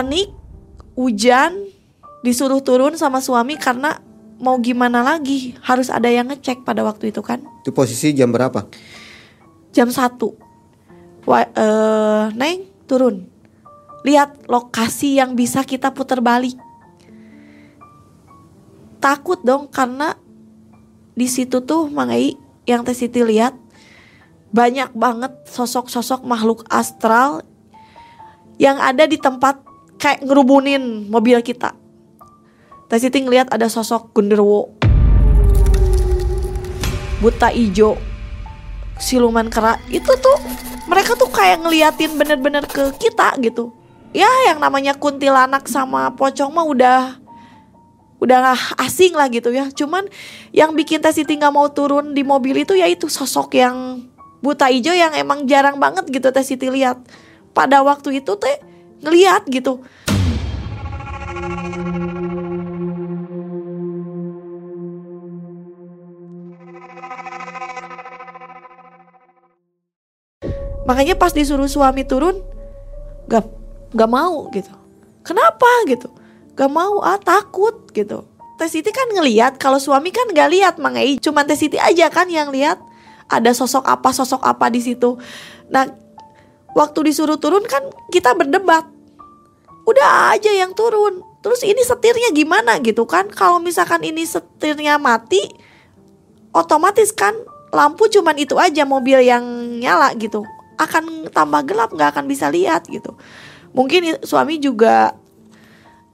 panik 0.00 0.32
hujan 0.96 1.52
disuruh 2.24 2.64
turun 2.64 2.96
sama 2.96 3.20
suami 3.20 3.60
karena 3.60 4.00
mau 4.40 4.56
gimana 4.56 5.04
lagi? 5.04 5.52
Harus 5.60 5.92
ada 5.92 6.08
yang 6.08 6.32
ngecek 6.32 6.64
pada 6.64 6.80
waktu 6.80 7.12
itu 7.12 7.20
kan? 7.20 7.44
Itu 7.60 7.76
posisi 7.76 8.16
jam 8.16 8.32
berapa? 8.32 8.64
Jam 9.76 9.92
satu. 9.92 10.32
Wa, 11.28 11.44
uh, 11.52 12.32
neng 12.32 12.64
turun. 12.88 13.28
Lihat 14.00 14.48
lokasi 14.48 15.20
yang 15.20 15.36
bisa 15.36 15.60
kita 15.68 15.92
putar 15.92 16.24
balik. 16.24 16.56
Takut 19.04 19.36
dong 19.44 19.68
karena 19.68 20.16
di 21.12 21.28
situ 21.28 21.60
tuh 21.60 21.92
Mangai 21.92 22.40
yang 22.64 22.88
Teh 22.88 22.96
Siti 22.96 23.20
lihat 23.20 23.52
banyak 24.48 24.96
banget 24.96 25.44
sosok-sosok 25.44 26.24
makhluk 26.24 26.64
astral 26.72 27.44
yang 28.56 28.80
ada 28.80 29.04
di 29.04 29.20
tempat 29.20 29.69
kayak 30.00 30.24
ngerubunin 30.24 31.12
mobil 31.12 31.36
kita. 31.44 31.76
Teh 32.88 32.98
Siti 32.98 33.22
ngeliat 33.22 33.52
ada 33.52 33.70
sosok 33.70 34.10
genderwo 34.16 34.72
buta 37.20 37.52
ijo 37.52 38.00
siluman 38.96 39.52
kera. 39.52 39.76
Itu 39.92 40.16
tuh 40.18 40.40
mereka 40.88 41.14
tuh 41.14 41.28
kayak 41.28 41.62
ngeliatin 41.62 42.16
bener-bener 42.16 42.64
ke 42.64 42.96
kita 42.96 43.36
gitu. 43.44 43.76
Ya 44.10 44.26
yang 44.50 44.58
namanya 44.58 44.96
kuntilanak 44.96 45.70
sama 45.70 46.10
pocong 46.16 46.50
mah 46.50 46.66
udah 46.66 47.00
udah 48.18 48.56
asing 48.82 49.14
lah 49.14 49.30
gitu 49.30 49.52
ya. 49.54 49.68
Cuman 49.70 50.08
yang 50.50 50.74
bikin 50.74 50.98
Teh 50.98 51.12
Siti 51.14 51.36
nggak 51.36 51.54
mau 51.54 51.68
turun 51.70 52.16
di 52.16 52.24
mobil 52.26 52.64
itu 52.64 52.74
yaitu 52.74 53.06
sosok 53.06 53.54
yang 53.54 54.02
buta 54.40 54.72
hijau 54.72 54.96
yang 54.96 55.12
emang 55.14 55.44
jarang 55.44 55.76
banget 55.78 56.08
gitu 56.08 56.32
Teh 56.32 56.42
Siti 56.42 56.72
lihat. 56.72 56.98
Pada 57.50 57.82
waktu 57.82 58.22
itu 58.22 58.38
teh 58.38 58.62
ngeliat 59.00 59.48
gitu. 59.48 59.80
Makanya 70.88 71.14
pas 71.14 71.30
disuruh 71.30 71.70
suami 71.70 72.02
turun 72.02 72.42
gak 73.30 73.46
gak 73.94 74.10
mau 74.10 74.50
gitu. 74.50 74.74
Kenapa 75.22 75.68
gitu? 75.86 76.10
Gak 76.58 76.70
mau 76.72 76.98
ah 77.06 77.20
takut 77.20 77.86
gitu. 77.94 78.26
Teh 78.58 78.68
Siti 78.68 78.90
kan 78.92 79.08
ngeliat 79.14 79.56
kalau 79.56 79.78
suami 79.78 80.10
kan 80.10 80.28
gak 80.34 80.50
lihat 80.50 80.74
mangai 80.82 81.16
cuma 81.22 81.46
Teh 81.46 81.54
Siti 81.54 81.78
aja 81.78 82.10
kan 82.10 82.26
yang 82.26 82.50
lihat 82.50 82.82
ada 83.30 83.54
sosok 83.54 83.86
apa 83.86 84.10
sosok 84.10 84.42
apa 84.42 84.66
di 84.66 84.82
situ. 84.82 85.14
Nah 85.70 85.86
waktu 86.76 87.12
disuruh 87.12 87.36
turun 87.36 87.64
kan 87.66 87.82
kita 88.10 88.34
berdebat. 88.34 88.86
Udah 89.86 90.34
aja 90.36 90.50
yang 90.52 90.76
turun. 90.76 91.24
Terus 91.40 91.64
ini 91.64 91.80
setirnya 91.80 92.30
gimana 92.36 92.76
gitu 92.84 93.08
kan? 93.08 93.26
Kalau 93.32 93.58
misalkan 93.58 94.04
ini 94.04 94.28
setirnya 94.28 95.00
mati 95.00 95.40
otomatis 96.52 97.10
kan 97.16 97.32
lampu 97.70 98.10
cuman 98.10 98.36
itu 98.36 98.58
aja 98.60 98.84
mobil 98.84 99.24
yang 99.24 99.42
nyala 99.80 100.12
gitu. 100.20 100.44
Akan 100.76 101.32
tambah 101.32 101.64
gelap 101.64 101.90
nggak 101.96 102.16
akan 102.16 102.24
bisa 102.28 102.52
lihat 102.52 102.86
gitu. 102.86 103.16
Mungkin 103.72 104.20
suami 104.26 104.60
juga 104.60 105.14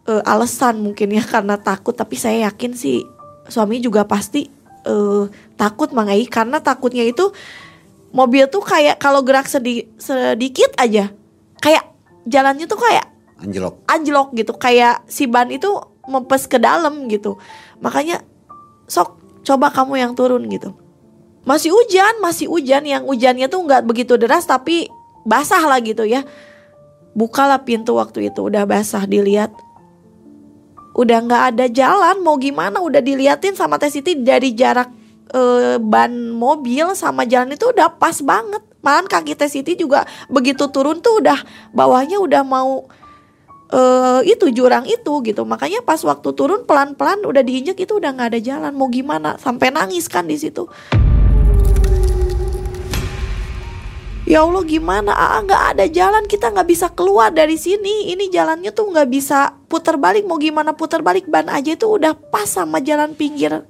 uh, 0.07 0.23
alasan 0.23 0.81
mungkin 0.81 1.13
ya 1.13 1.25
karena 1.35 1.59
takut 1.59 1.93
tapi 1.93 2.15
saya 2.17 2.49
yakin 2.49 2.73
sih 2.79 3.05
suami 3.47 3.79
juga 3.79 4.07
pasti 4.07 4.51
uh, 4.87 5.27
takut 5.59 5.91
mangai 5.95 6.27
karena 6.27 6.63
takutnya 6.63 7.07
itu 7.07 7.31
mobil 8.15 8.47
tuh 8.51 8.63
kayak 8.63 8.99
kalau 9.01 9.25
gerak 9.25 9.47
sedi 9.47 9.89
sedikit 9.99 10.75
aja 10.79 11.11
kayak 11.63 11.85
jalannya 12.27 12.67
tuh 12.69 12.79
kayak 12.79 13.07
anjlok 13.41 13.75
anjlok 13.87 14.29
gitu 14.35 14.53
kayak 14.57 15.03
si 15.11 15.27
ban 15.27 15.51
itu 15.51 15.69
mempes 16.07 16.47
ke 16.47 16.59
dalam 16.61 17.11
gitu 17.11 17.39
makanya 17.83 18.23
sok 18.87 19.19
coba 19.43 19.71
kamu 19.75 19.99
yang 19.99 20.13
turun 20.15 20.47
gitu 20.51 20.75
masih 21.47 21.71
hujan, 21.71 22.19
masih 22.19 22.51
hujan 22.51 22.83
yang 22.83 23.07
hujannya 23.07 23.47
tuh 23.47 23.63
nggak 23.63 23.87
begitu 23.87 24.19
deras 24.19 24.51
tapi 24.51 24.91
basah 25.23 25.63
lah 25.63 25.79
gitu 25.79 26.03
ya. 26.03 26.27
Bukalah 27.15 27.63
pintu 27.63 27.95
waktu 27.97 28.35
itu 28.35 28.51
udah 28.51 28.67
basah 28.67 29.07
dilihat. 29.07 29.55
Udah 30.99 31.23
nggak 31.23 31.43
ada 31.55 31.71
jalan 31.71 32.19
mau 32.27 32.35
gimana 32.35 32.83
udah 32.83 32.99
diliatin 32.99 33.55
sama 33.55 33.79
Teh 33.79 33.95
Siti 33.95 34.19
dari 34.19 34.59
jarak 34.59 34.91
e, 35.31 35.43
ban 35.83 36.13
mobil 36.31 36.95
sama 36.95 37.27
jalan 37.27 37.55
itu 37.55 37.71
udah 37.71 37.91
pas 37.97 38.19
banget. 38.23 38.63
Malah 38.85 39.03
kaki 39.11 39.35
Teh 39.35 39.51
Siti 39.51 39.75
juga 39.75 40.07
begitu 40.31 40.71
turun 40.71 41.03
tuh 41.03 41.19
udah 41.19 41.43
bawahnya 41.75 42.23
udah 42.23 42.47
mau 42.47 42.87
uh, 43.73 44.21
itu 44.23 44.51
jurang 44.55 44.87
itu 44.87 45.13
gitu. 45.27 45.43
Makanya 45.43 45.83
pas 45.83 45.99
waktu 46.07 46.31
turun 46.37 46.63
pelan-pelan 46.63 47.25
udah 47.27 47.43
diinjek 47.43 47.83
itu 47.83 47.99
udah 47.99 48.15
nggak 48.15 48.29
ada 48.37 48.41
jalan. 48.43 48.73
Mau 48.75 48.87
gimana? 48.87 49.41
Sampai 49.41 49.75
nangis 49.75 50.07
kan 50.07 50.27
di 50.29 50.39
situ. 50.39 50.71
Ya 54.27 54.43
Allah 54.43 54.67
gimana? 54.67 55.15
Ah 55.15 55.39
nggak 55.39 55.63
ada 55.75 55.87
jalan. 55.87 56.25
Kita 56.27 56.51
nggak 56.51 56.69
bisa 56.71 56.87
keluar 56.91 57.31
dari 57.31 57.55
sini. 57.55 58.11
Ini 58.11 58.27
jalannya 58.31 58.75
tuh 58.75 58.91
nggak 58.91 59.09
bisa 59.11 59.55
putar 59.71 59.99
balik. 59.99 60.27
Mau 60.27 60.39
gimana 60.39 60.75
putar 60.75 61.03
balik? 61.03 61.31
Ban 61.31 61.47
aja 61.47 61.75
itu 61.75 61.87
udah 61.87 62.15
pas 62.15 62.51
sama 62.51 62.83
jalan 62.83 63.15
pinggir 63.15 63.63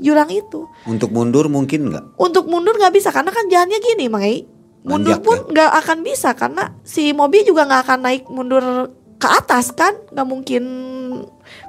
jurang 0.00 0.32
itu 0.32 0.66
untuk 0.88 1.12
mundur 1.12 1.46
mungkin 1.52 1.92
nggak 1.92 2.16
untuk 2.16 2.48
mundur 2.48 2.74
nggak 2.74 2.96
bisa 2.96 3.12
karena 3.12 3.30
kan 3.30 3.46
jalannya 3.46 3.78
gini 3.78 4.06
Mai 4.08 4.48
mundur 4.80 5.20
Manjak, 5.20 5.24
pun 5.24 5.36
ya? 5.36 5.46
nggak 5.52 5.70
ya? 5.70 5.78
akan 5.84 5.98
bisa 6.00 6.28
karena 6.32 6.64
si 6.82 7.12
mobil 7.12 7.44
juga 7.44 7.68
nggak 7.68 7.82
akan 7.84 8.00
naik 8.00 8.24
mundur 8.32 8.64
ke 9.20 9.28
atas 9.28 9.76
kan 9.76 9.92
nggak 10.10 10.28
mungkin 10.28 10.64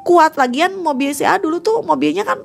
kuat 0.08 0.40
lagian 0.40 0.80
mobil 0.80 1.12
si 1.12 1.28
A 1.28 1.36
dulu 1.36 1.60
tuh 1.60 1.84
mobilnya 1.84 2.24
kan 2.24 2.40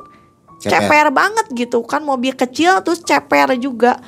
ceper. 0.59 0.91
ceper 0.91 1.07
banget 1.15 1.47
gitu 1.55 1.87
kan 1.87 2.03
mobil 2.03 2.35
kecil 2.35 2.83
terus 2.83 3.01
ceper 3.07 3.55
juga 3.57 4.03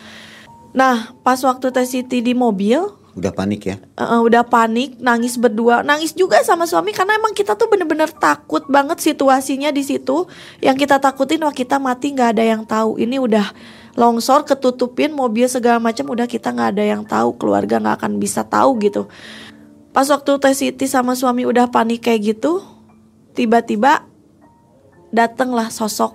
Nah, 0.77 1.17
pas 1.25 1.41
waktu 1.41 1.73
Teh 1.73 1.89
Siti 1.89 2.21
di 2.21 2.37
mobil, 2.37 2.79
udah 3.19 3.35
panik 3.35 3.63
ya? 3.67 3.77
Uh, 3.99 4.23
udah 4.23 4.47
panik, 4.47 4.97
nangis 5.03 5.35
berdua, 5.35 5.83
nangis 5.83 6.15
juga 6.15 6.39
sama 6.47 6.65
suami 6.65 6.95
karena 6.95 7.19
emang 7.19 7.35
kita 7.35 7.59
tuh 7.59 7.67
bener-bener 7.67 8.09
takut 8.15 8.63
banget 8.71 9.03
situasinya 9.03 9.75
di 9.75 9.83
situ. 9.83 10.31
Yang 10.63 10.87
kita 10.87 11.03
takutin 11.03 11.43
wah 11.43 11.53
kita 11.53 11.83
mati 11.83 12.15
nggak 12.15 12.39
ada 12.39 12.45
yang 12.47 12.63
tahu. 12.63 12.97
Ini 13.03 13.19
udah 13.19 13.47
longsor, 13.99 14.47
ketutupin 14.47 15.11
mobil 15.11 15.51
segala 15.51 15.83
macam, 15.83 16.07
udah 16.15 16.31
kita 16.31 16.55
nggak 16.55 16.71
ada 16.79 16.85
yang 16.87 17.03
tahu, 17.03 17.35
keluarga 17.35 17.83
nggak 17.83 17.99
akan 17.99 18.13
bisa 18.23 18.47
tahu 18.47 18.79
gitu. 18.79 19.11
Pas 19.91 20.07
waktu 20.07 20.31
Teh 20.39 20.55
Siti 20.55 20.87
sama 20.87 21.19
suami 21.19 21.43
udah 21.43 21.67
panik 21.67 22.07
kayak 22.07 22.39
gitu, 22.39 22.63
tiba-tiba 23.35 24.07
datanglah 25.11 25.73
sosok 25.75 26.15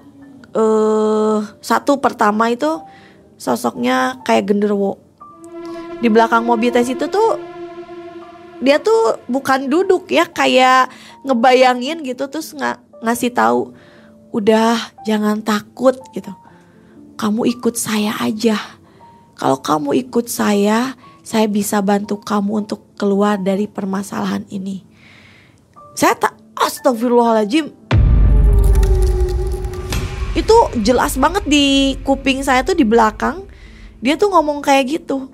uh, 0.56 1.42
satu 1.60 2.00
pertama 2.00 2.54
itu 2.54 2.70
sosoknya 3.36 4.22
kayak 4.24 4.54
genderuwo 4.54 5.03
di 6.04 6.12
belakang 6.12 6.44
mobil 6.44 6.68
tes 6.68 6.92
itu 6.92 7.08
tuh 7.08 7.40
dia 8.60 8.76
tuh 8.76 9.24
bukan 9.32 9.72
duduk 9.72 10.12
ya 10.12 10.28
kayak 10.28 10.92
ngebayangin 11.24 12.04
gitu 12.04 12.28
terus 12.28 12.52
nggak 12.52 12.76
ngasih 13.00 13.32
tahu 13.32 13.72
udah 14.36 14.76
jangan 15.08 15.40
takut 15.40 15.96
gitu. 16.12 16.36
Kamu 17.16 17.48
ikut 17.48 17.80
saya 17.80 18.20
aja. 18.20 18.60
Kalau 19.40 19.64
kamu 19.64 19.96
ikut 20.04 20.28
saya 20.28 20.92
saya 21.24 21.48
bisa 21.48 21.80
bantu 21.80 22.20
kamu 22.20 22.68
untuk 22.68 22.84
keluar 23.00 23.40
dari 23.40 23.72
permasalahan 23.72 24.44
ini. 24.52 24.84
Saya 25.96 26.20
tak 26.20 26.36
astagfirullahaladzim. 26.60 27.72
Itu 30.36 30.56
jelas 30.84 31.16
banget 31.16 31.48
di 31.48 31.96
kuping 32.04 32.44
saya 32.44 32.60
tuh 32.68 32.76
di 32.76 32.84
belakang 32.84 33.48
dia 34.04 34.20
tuh 34.20 34.36
ngomong 34.36 34.60
kayak 34.60 35.00
gitu 35.00 35.32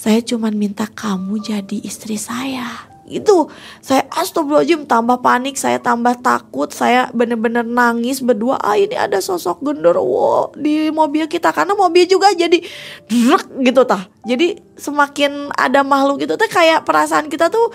saya 0.00 0.24
cuman 0.24 0.56
minta 0.56 0.88
kamu 0.88 1.44
jadi 1.44 1.76
istri 1.84 2.16
saya. 2.16 2.88
Itu 3.04 3.52
saya 3.84 4.08
astagfirullahaladzim 4.08 4.88
tambah 4.88 5.20
panik 5.20 5.60
saya 5.60 5.76
tambah 5.76 6.16
takut 6.24 6.72
saya 6.72 7.12
bener-bener 7.12 7.68
nangis 7.68 8.24
berdua. 8.24 8.56
Ah 8.64 8.80
ini 8.80 8.96
ada 8.96 9.20
sosok 9.20 9.60
genderuwo 9.60 10.56
di 10.56 10.88
mobil 10.88 11.28
kita. 11.28 11.52
Karena 11.52 11.76
mobil 11.76 12.08
juga 12.08 12.32
jadi 12.32 12.64
drek 13.12 13.60
gitu 13.60 13.84
tah. 13.84 14.08
Jadi 14.24 14.56
semakin 14.80 15.52
ada 15.52 15.84
makhluk 15.84 16.24
gitu 16.24 16.40
teh 16.40 16.48
kayak 16.48 16.88
perasaan 16.88 17.28
kita 17.28 17.52
tuh 17.52 17.68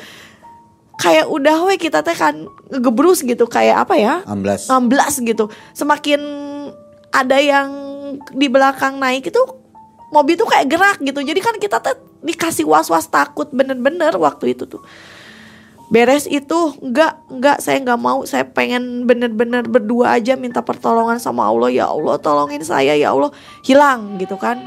kayak 0.97 1.29
udah 1.29 1.61
we 1.69 1.77
kita 1.77 2.01
teh 2.01 2.17
kan 2.17 2.49
ngegebrus 2.73 3.21
gitu 3.21 3.45
kayak 3.45 3.85
apa 3.85 4.01
ya? 4.01 4.25
Amblas. 4.25 4.65
Amblas 4.73 5.21
gitu. 5.21 5.53
Semakin 5.77 6.25
ada 7.13 7.37
yang 7.37 7.69
di 8.33 8.49
belakang 8.49 8.97
naik 8.97 9.29
itu 9.29 9.43
mobil 10.09 10.33
tuh 10.39 10.49
kayak 10.49 10.73
gerak 10.73 10.97
gitu. 11.05 11.21
Jadi 11.21 11.39
kan 11.43 11.53
kita 11.61 11.83
teh 11.85 12.14
dikasih 12.25 12.65
was-was 12.65 13.05
takut 13.07 13.47
bener-bener 13.53 14.11
waktu 14.17 14.57
itu 14.57 14.65
tuh. 14.65 14.81
Beres 15.85 16.25
itu 16.25 16.73
enggak 16.81 17.21
enggak 17.29 17.61
saya 17.61 17.77
enggak 17.77 18.01
mau. 18.01 18.25
Saya 18.25 18.41
pengen 18.49 19.05
bener-bener 19.05 19.61
berdua 19.61 20.17
aja 20.17 20.33
minta 20.33 20.65
pertolongan 20.65 21.21
sama 21.21 21.45
Allah. 21.45 21.69
Ya 21.69 21.85
Allah 21.85 22.17
tolongin 22.17 22.65
saya 22.65 22.97
ya 22.97 23.13
Allah. 23.13 23.29
Hilang 23.61 24.17
gitu 24.17 24.33
kan. 24.41 24.57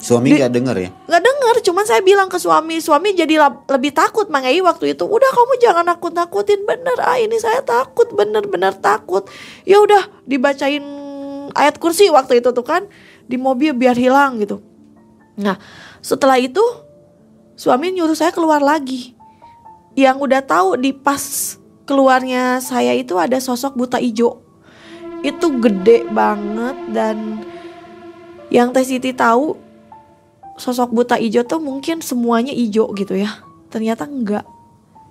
Suami 0.00 0.32
Di- 0.32 0.40
nggak 0.40 0.52
denger 0.52 0.76
ya? 0.80 0.90
Nggak 1.08 1.22
denger 1.24 1.54
cuman 1.68 1.84
saya 1.84 2.00
bilang 2.00 2.32
ke 2.32 2.40
suami. 2.40 2.80
Suami 2.80 3.12
jadi 3.12 3.36
lab- 3.36 3.68
lebih 3.68 3.92
takut. 3.92 4.28
Mangai 4.32 4.56
waktu 4.64 4.96
itu 4.96 5.04
udah 5.04 5.30
kamu 5.32 5.52
jangan 5.60 5.84
nakut 5.84 6.16
nakutin 6.16 6.64
bener 6.64 6.96
ah 7.04 7.20
ini 7.20 7.36
saya 7.36 7.60
takut 7.60 8.08
bener-bener 8.16 8.72
takut. 8.80 9.28
Ya 9.68 9.84
udah 9.84 10.08
dibacain 10.24 10.80
ayat 11.52 11.76
kursi 11.76 12.08
waktu 12.08 12.40
itu 12.40 12.56
tuh 12.56 12.64
kan 12.64 12.88
di 13.28 13.36
mobil 13.36 13.76
biar 13.76 13.96
hilang 14.00 14.40
gitu. 14.40 14.64
Nah 15.40 15.60
setelah 16.04 16.36
itu 16.36 16.60
suami 17.56 17.96
nyuruh 17.96 18.12
saya 18.12 18.28
keluar 18.28 18.60
lagi. 18.60 19.16
Yang 19.96 20.16
udah 20.28 20.42
tahu 20.44 20.68
di 20.76 20.92
pas 20.92 21.56
keluarnya 21.88 22.60
saya 22.60 22.92
itu 22.92 23.16
ada 23.16 23.40
sosok 23.40 23.72
buta 23.72 23.96
ijo. 23.96 24.44
Itu 25.24 25.56
gede 25.64 26.04
banget 26.12 26.76
dan 26.92 27.40
yang 28.52 28.76
Teh 28.76 28.84
Siti 28.84 29.16
tahu 29.16 29.56
sosok 30.60 30.92
buta 30.92 31.16
ijo 31.16 31.40
tuh 31.48 31.64
mungkin 31.64 32.04
semuanya 32.04 32.52
ijo 32.52 32.92
gitu 32.92 33.16
ya. 33.16 33.40
Ternyata 33.72 34.04
enggak. 34.04 34.44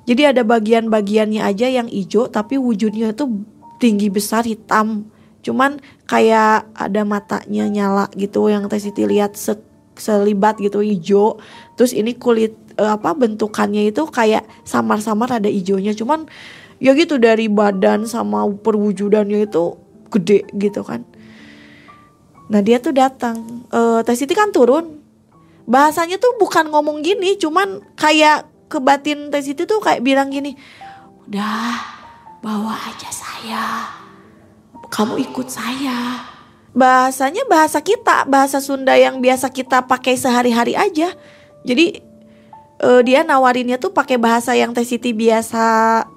Jadi 0.06 0.30
ada 0.30 0.46
bagian-bagiannya 0.46 1.42
aja 1.42 1.74
yang 1.74 1.90
ijo 1.90 2.30
tapi 2.30 2.62
wujudnya 2.62 3.18
itu 3.18 3.42
tinggi 3.82 4.14
besar 4.14 4.46
hitam. 4.46 5.10
Cuman 5.42 5.82
kayak 6.06 6.70
ada 6.78 7.02
matanya 7.02 7.66
nyala 7.66 8.06
gitu 8.14 8.46
yang 8.52 8.70
Teh 8.70 8.78
Siti 8.78 9.10
lihat 9.10 9.34
se- 9.34 9.73
selibat 9.96 10.58
gitu 10.58 10.82
ijo 10.82 11.38
terus 11.78 11.94
ini 11.94 12.18
kulit 12.18 12.58
eh, 12.78 12.92
apa 12.92 13.14
bentukannya 13.14 13.90
itu 13.90 14.06
kayak 14.10 14.46
samar-samar 14.66 15.42
ada 15.42 15.50
ijonya 15.50 15.94
cuman 15.94 16.26
ya 16.84 16.92
gitu 16.98 17.16
dari 17.16 17.48
badan 17.48 18.04
sama 18.04 18.44
perwujudannya 18.50 19.48
itu 19.48 19.80
gede 20.12 20.46
gitu 20.60 20.84
kan. 20.84 21.08
Nah 22.52 22.62
dia 22.62 22.78
tuh 22.78 22.92
datang. 22.94 23.66
Eh 23.72 24.00
Teh 24.06 24.14
Siti 24.20 24.36
kan 24.36 24.52
turun. 24.52 25.00
Bahasanya 25.64 26.20
tuh 26.20 26.36
bukan 26.36 26.68
ngomong 26.70 27.00
gini 27.00 27.40
cuman 27.40 27.80
kayak 27.96 28.52
ke 28.68 28.84
batin 28.84 29.32
Teh 29.32 29.40
Siti 29.40 29.64
tuh 29.64 29.80
kayak 29.80 30.04
bilang 30.04 30.28
gini 30.28 30.54
udah 31.32 31.80
bawa 32.44 32.76
aja 32.76 33.10
saya. 33.10 33.66
Kamu 34.92 35.18
ikut 35.18 35.48
saya 35.48 36.33
bahasanya 36.74 37.46
bahasa 37.46 37.80
kita 37.80 38.26
bahasa 38.26 38.58
Sunda 38.58 38.98
yang 38.98 39.22
biasa 39.22 39.50
kita 39.54 39.86
pakai 39.86 40.18
sehari-hari 40.18 40.74
aja 40.74 41.14
jadi 41.62 42.02
eh, 42.82 43.02
dia 43.06 43.22
nawarinnya 43.22 43.78
tuh 43.78 43.94
pakai 43.94 44.18
bahasa 44.18 44.58
yang 44.58 44.74
Teh 44.74 44.86
Siti 44.86 45.14
biasa 45.14 45.64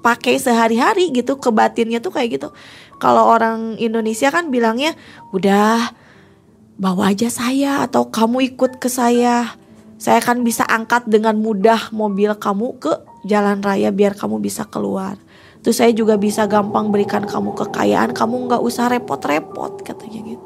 pakai 0.00 0.40
sehari-hari 0.40 1.12
gitu 1.12 1.36
ke 1.36 1.52
batinnya 1.52 2.00
tuh 2.00 2.16
kayak 2.16 2.40
gitu 2.40 2.48
kalau 2.96 3.28
orang 3.28 3.76
Indonesia 3.76 4.32
kan 4.32 4.48
bilangnya 4.48 4.96
udah 5.36 5.92
bawa 6.76 7.12
aja 7.12 7.32
saya 7.32 7.84
atau 7.84 8.08
kamu 8.08 8.56
ikut 8.56 8.80
ke 8.80 8.88
saya. 8.88 9.56
Saya 9.96 10.20
akan 10.20 10.44
bisa 10.44 10.60
angkat 10.68 11.08
dengan 11.08 11.40
mudah 11.40 11.88
mobil 11.88 12.28
kamu 12.36 12.76
ke 12.76 12.92
jalan 13.24 13.64
raya 13.64 13.88
biar 13.88 14.12
kamu 14.12 14.44
bisa 14.44 14.68
keluar. 14.68 15.16
Terus 15.64 15.80
saya 15.80 15.90
juga 15.96 16.20
bisa 16.20 16.44
gampang 16.44 16.92
berikan 16.92 17.24
kamu 17.24 17.56
kekayaan, 17.56 18.12
kamu 18.12 18.46
nggak 18.46 18.60
usah 18.60 18.92
repot-repot 18.92 19.82
katanya 19.82 20.20
gitu. 20.36 20.45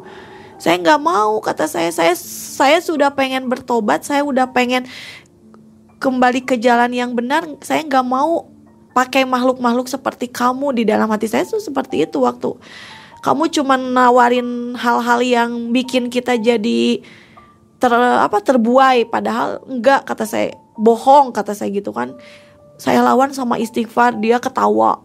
Saya 0.60 0.76
nggak 0.76 1.00
mau 1.00 1.40
kata 1.40 1.64
saya, 1.64 1.88
saya 1.88 2.12
saya 2.20 2.84
sudah 2.84 3.16
pengen 3.16 3.48
bertobat, 3.48 4.04
saya 4.04 4.20
udah 4.20 4.52
pengen 4.52 4.84
kembali 5.96 6.44
ke 6.44 6.60
jalan 6.60 6.92
yang 6.92 7.16
benar. 7.16 7.48
Saya 7.64 7.80
nggak 7.80 8.04
mau 8.04 8.44
pakai 8.92 9.24
makhluk-makhluk 9.24 9.88
seperti 9.88 10.28
kamu 10.28 10.76
di 10.76 10.84
dalam 10.84 11.08
hati 11.08 11.32
saya 11.32 11.48
tuh 11.48 11.64
seperti 11.64 12.04
itu 12.04 12.20
waktu. 12.20 12.52
Kamu 13.24 13.48
cuma 13.52 13.80
nawarin 13.80 14.76
hal-hal 14.76 15.20
yang 15.24 15.72
bikin 15.72 16.12
kita 16.12 16.36
jadi 16.36 17.00
ter 17.80 17.92
apa 17.96 18.44
terbuai. 18.44 19.08
Padahal 19.08 19.64
enggak 19.64 20.04
kata 20.04 20.28
saya. 20.28 20.52
Bohong 20.76 21.32
kata 21.32 21.56
saya 21.56 21.72
gitu 21.72 21.92
kan. 21.96 22.12
Saya 22.76 23.00
lawan 23.00 23.32
sama 23.32 23.56
istighfar 23.56 24.16
dia 24.20 24.36
ketawa 24.40 25.04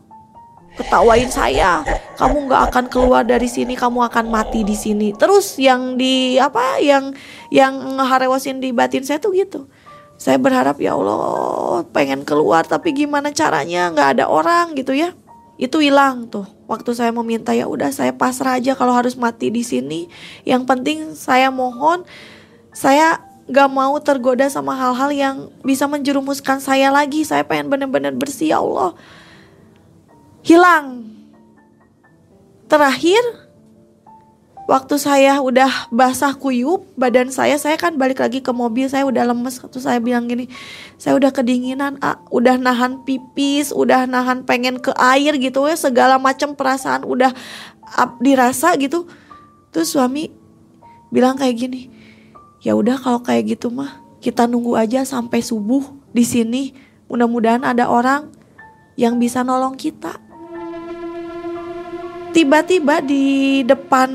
ketawain 0.76 1.32
saya. 1.32 1.82
Kamu 2.20 2.48
nggak 2.48 2.62
akan 2.72 2.86
keluar 2.92 3.24
dari 3.24 3.48
sini 3.48 3.74
kamu 3.74 4.06
akan 4.12 4.28
mati 4.28 4.62
di 4.68 4.76
sini. 4.76 5.16
Terus 5.16 5.56
yang 5.60 5.96
di 5.96 6.36
apa 6.36 6.80
yang 6.84 7.16
yang 7.50 8.00
ngeharewasin 8.00 8.60
di 8.60 8.76
batin 8.76 9.04
saya 9.04 9.20
tuh 9.20 9.36
gitu. 9.36 9.68
Saya 10.16 10.40
berharap 10.40 10.80
ya 10.80 10.96
Allah 10.96 11.84
pengen 11.92 12.24
keluar 12.24 12.64
tapi 12.64 12.96
gimana 12.96 13.32
caranya? 13.32 13.92
Nggak 13.92 14.10
ada 14.20 14.26
orang 14.32 14.76
gitu 14.76 14.96
ya. 14.96 15.16
Itu 15.56 15.80
hilang 15.80 16.28
tuh. 16.28 16.48
Waktu 16.68 16.92
saya 16.96 17.12
meminta 17.16 17.56
ya 17.56 17.68
udah 17.68 17.92
saya 17.96 18.12
pasrah 18.12 18.60
aja 18.60 18.76
kalau 18.76 18.92
harus 18.96 19.16
mati 19.16 19.52
di 19.52 19.64
sini. 19.64 20.12
Yang 20.44 20.64
penting 20.68 20.98
saya 21.16 21.52
mohon 21.52 22.04
saya 22.76 23.24
gak 23.46 23.70
mau 23.70 23.94
tergoda 24.02 24.50
sama 24.50 24.74
hal-hal 24.74 25.14
yang 25.14 25.36
bisa 25.62 25.86
menjerumuskan 25.86 26.60
saya 26.60 26.90
lagi. 26.92 27.24
Saya 27.24 27.46
pengen 27.48 27.72
bener-bener 27.72 28.12
bersih 28.12 28.52
ya 28.52 28.60
Allah 28.60 28.98
hilang. 30.46 31.10
Terakhir 32.70 33.22
waktu 34.70 34.98
saya 35.02 35.42
udah 35.42 35.90
basah 35.94 36.34
kuyup 36.38 36.86
badan 36.98 37.30
saya 37.30 37.58
saya 37.58 37.78
kan 37.78 37.98
balik 37.98 38.22
lagi 38.22 38.42
ke 38.42 38.50
mobil 38.50 38.90
saya 38.90 39.06
udah 39.06 39.30
lemes 39.30 39.62
terus 39.62 39.86
saya 39.86 40.02
bilang 40.02 40.26
gini 40.26 40.50
saya 40.98 41.14
udah 41.22 41.30
kedinginan 41.30 42.02
ah, 42.02 42.18
udah 42.34 42.58
nahan 42.58 43.06
pipis 43.06 43.70
udah 43.70 44.10
nahan 44.10 44.42
pengen 44.42 44.82
ke 44.82 44.90
air 44.98 45.38
gitu 45.38 45.70
ya 45.70 45.78
segala 45.78 46.18
macam 46.18 46.58
perasaan 46.58 47.06
udah 47.06 47.34
ap- 47.94 48.18
dirasa 48.22 48.74
gitu. 48.78 49.06
Terus 49.70 49.94
suami 49.94 50.30
bilang 51.14 51.38
kayak 51.38 51.56
gini 51.58 51.82
ya 52.66 52.74
udah 52.74 52.98
kalau 52.98 53.22
kayak 53.22 53.58
gitu 53.58 53.70
mah 53.70 54.02
kita 54.22 54.50
nunggu 54.50 54.74
aja 54.78 55.06
sampai 55.06 55.42
subuh 55.42 55.86
di 56.14 56.26
sini. 56.26 56.74
Mudah-mudahan 57.06 57.62
ada 57.62 57.86
orang 57.86 58.34
yang 58.98 59.22
bisa 59.22 59.46
nolong 59.46 59.78
kita 59.78 60.25
tiba-tiba 62.36 63.00
di 63.00 63.64
depan 63.64 64.12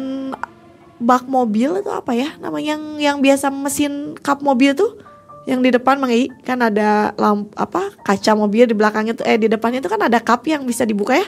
bak 1.01 1.25
mobil 1.25 1.81
itu 1.81 1.89
apa 1.89 2.13
ya? 2.13 2.37
Namanya 2.37 2.77
yang 2.77 2.85
yang 3.01 3.17
biasa 3.25 3.49
mesin 3.49 4.13
kap 4.21 4.45
mobil 4.45 4.77
tuh? 4.77 5.01
Yang 5.49 5.61
di 5.65 5.71
depan 5.81 5.97
Mang 5.97 6.13
Ei, 6.13 6.29
kan 6.45 6.61
ada 6.61 7.17
lamp 7.17 7.49
apa 7.57 7.97
kaca 8.05 8.37
mobil 8.37 8.69
di 8.69 8.77
belakangnya 8.77 9.17
tuh 9.17 9.25
eh 9.25 9.41
di 9.41 9.49
depannya 9.49 9.81
itu 9.81 9.89
kan 9.89 10.05
ada 10.05 10.21
kap 10.21 10.45
yang 10.45 10.69
bisa 10.69 10.85
dibuka 10.85 11.17
ya. 11.17 11.25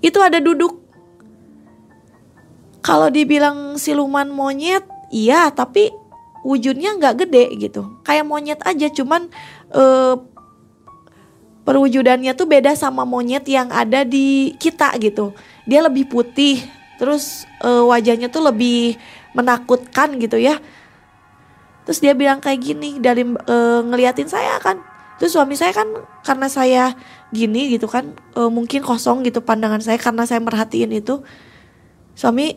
Itu 0.00 0.24
ada 0.24 0.40
duduk. 0.40 0.80
Kalau 2.80 3.12
dibilang 3.12 3.76
siluman 3.76 4.32
monyet 4.32 4.88
iya 5.12 5.52
tapi 5.52 5.92
wujudnya 6.40 6.96
nggak 6.96 7.28
gede 7.28 7.44
gitu. 7.60 8.00
Kayak 8.00 8.24
monyet 8.24 8.60
aja 8.64 8.88
cuman 8.88 9.28
eh, 9.76 10.14
perwujudannya 11.66 12.32
tuh 12.38 12.46
beda 12.46 12.78
sama 12.78 13.02
monyet 13.02 13.42
yang 13.50 13.68
ada 13.74 14.06
di 14.06 14.54
kita 14.56 14.94
gitu. 15.02 15.34
Dia 15.66 15.82
lebih 15.82 16.06
putih 16.06 16.62
terus 16.96 17.44
eh, 17.60 17.82
wajahnya 17.82 18.30
tuh 18.30 18.46
lebih 18.46 18.94
menakutkan 19.34 20.14
gitu 20.22 20.38
ya. 20.38 20.62
Terus 21.84 21.98
dia 21.98 22.14
bilang 22.14 22.38
kayak 22.38 22.62
gini 22.62 23.02
dari 23.02 23.26
eh, 23.26 23.80
ngeliatin 23.82 24.30
saya 24.30 24.62
kan. 24.62 24.78
Terus 25.16 25.32
suami 25.32 25.56
saya 25.56 25.72
kan 25.72 25.88
karena 26.22 26.46
saya 26.46 26.92
gini 27.32 27.72
gitu 27.72 27.88
kan 27.88 28.12
e, 28.36 28.40
mungkin 28.52 28.84
kosong 28.84 29.24
gitu 29.24 29.40
pandangan 29.40 29.80
saya 29.80 29.96
karena 29.96 30.28
saya 30.28 30.44
merhatiin 30.44 30.92
itu. 30.92 31.24
Suami 32.12 32.52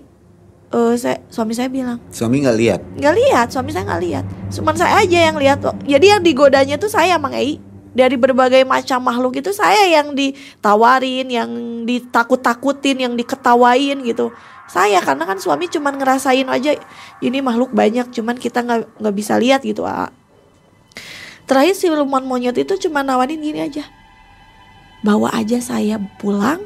e, 0.67 0.79
saya 0.99 1.23
suami 1.31 1.55
saya 1.55 1.71
bilang 1.71 2.03
Suami 2.11 2.43
nggak 2.43 2.57
lihat. 2.59 2.81
nggak 2.99 3.15
lihat 3.15 3.47
suami 3.55 3.71
saya 3.71 3.87
nggak 3.87 4.03
lihat. 4.03 4.25
Cuman 4.51 4.75
saya 4.75 4.99
aja 4.99 5.19
yang 5.31 5.39
lihat 5.39 5.63
jadi 5.87 6.19
yang 6.19 6.21
digodanya 6.21 6.75
tuh 6.75 6.91
saya 6.91 7.15
Mang 7.15 7.31
Ei 7.31 7.63
dari 7.99 8.15
berbagai 8.15 8.63
macam 8.63 9.03
makhluk 9.03 9.43
itu 9.43 9.51
saya 9.51 9.91
yang 9.91 10.15
ditawarin 10.15 11.27
yang 11.27 11.51
ditakut-takutin 11.83 13.03
yang 13.03 13.13
diketawain 13.19 13.99
gitu. 14.07 14.31
Saya 14.71 15.03
karena 15.03 15.27
kan 15.27 15.35
suami 15.41 15.67
cuman 15.67 15.99
ngerasain 15.99 16.47
aja 16.47 16.79
ini 17.19 17.43
makhluk 17.43 17.75
banyak 17.75 18.07
cuman 18.15 18.39
kita 18.39 18.63
nggak 18.63 19.03
nggak 19.03 19.15
bisa 19.17 19.35
lihat 19.35 19.65
gitu 19.67 19.83
terakhir 21.49 21.73
si 21.73 21.89
siluman 21.89 22.21
monyet 22.21 22.53
itu 22.62 22.77
cuma 22.88 23.01
nawarin 23.01 23.41
gini 23.41 23.59
aja. 23.65 23.83
Bawa 25.01 25.33
aja 25.33 25.57
saya 25.57 25.97
pulang 26.21 26.62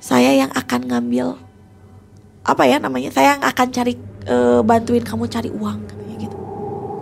saya 0.00 0.32
yang 0.32 0.50
akan 0.56 0.86
ngambil 0.88 1.36
apa 2.46 2.62
ya 2.64 2.78
namanya 2.78 3.10
saya 3.10 3.36
yang 3.36 3.42
akan 3.42 3.68
cari 3.74 3.98
e, 4.22 4.36
bantuin 4.62 5.02
kamu 5.02 5.26
cari 5.26 5.50
uang 5.50 5.95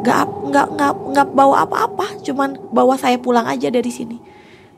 nggak 0.04 0.24
nggak 0.52 0.68
nggak 0.76 0.92
nggak 1.16 1.28
bawa 1.32 1.64
apa-apa 1.64 2.20
cuman 2.20 2.60
bawa 2.68 3.00
saya 3.00 3.16
pulang 3.16 3.48
aja 3.48 3.72
dari 3.72 3.88
sini. 3.88 4.20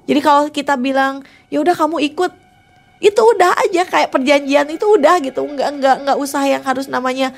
Jadi 0.07 0.21
kalau 0.23 0.47
kita 0.55 0.79
bilang 0.79 1.27
ya 1.51 1.59
udah 1.59 1.75
kamu 1.75 1.99
ikut 2.15 2.31
itu 3.03 3.21
udah 3.21 3.59
aja 3.59 3.83
kayak 3.85 4.15
perjanjian 4.15 4.71
itu 4.71 4.87
udah 4.87 5.19
gitu. 5.19 5.43
Nggak 5.43 5.83
nggak 5.83 5.97
nggak 6.07 6.17
usah 6.23 6.47
yang 6.47 6.63
harus 6.63 6.87
namanya 6.87 7.35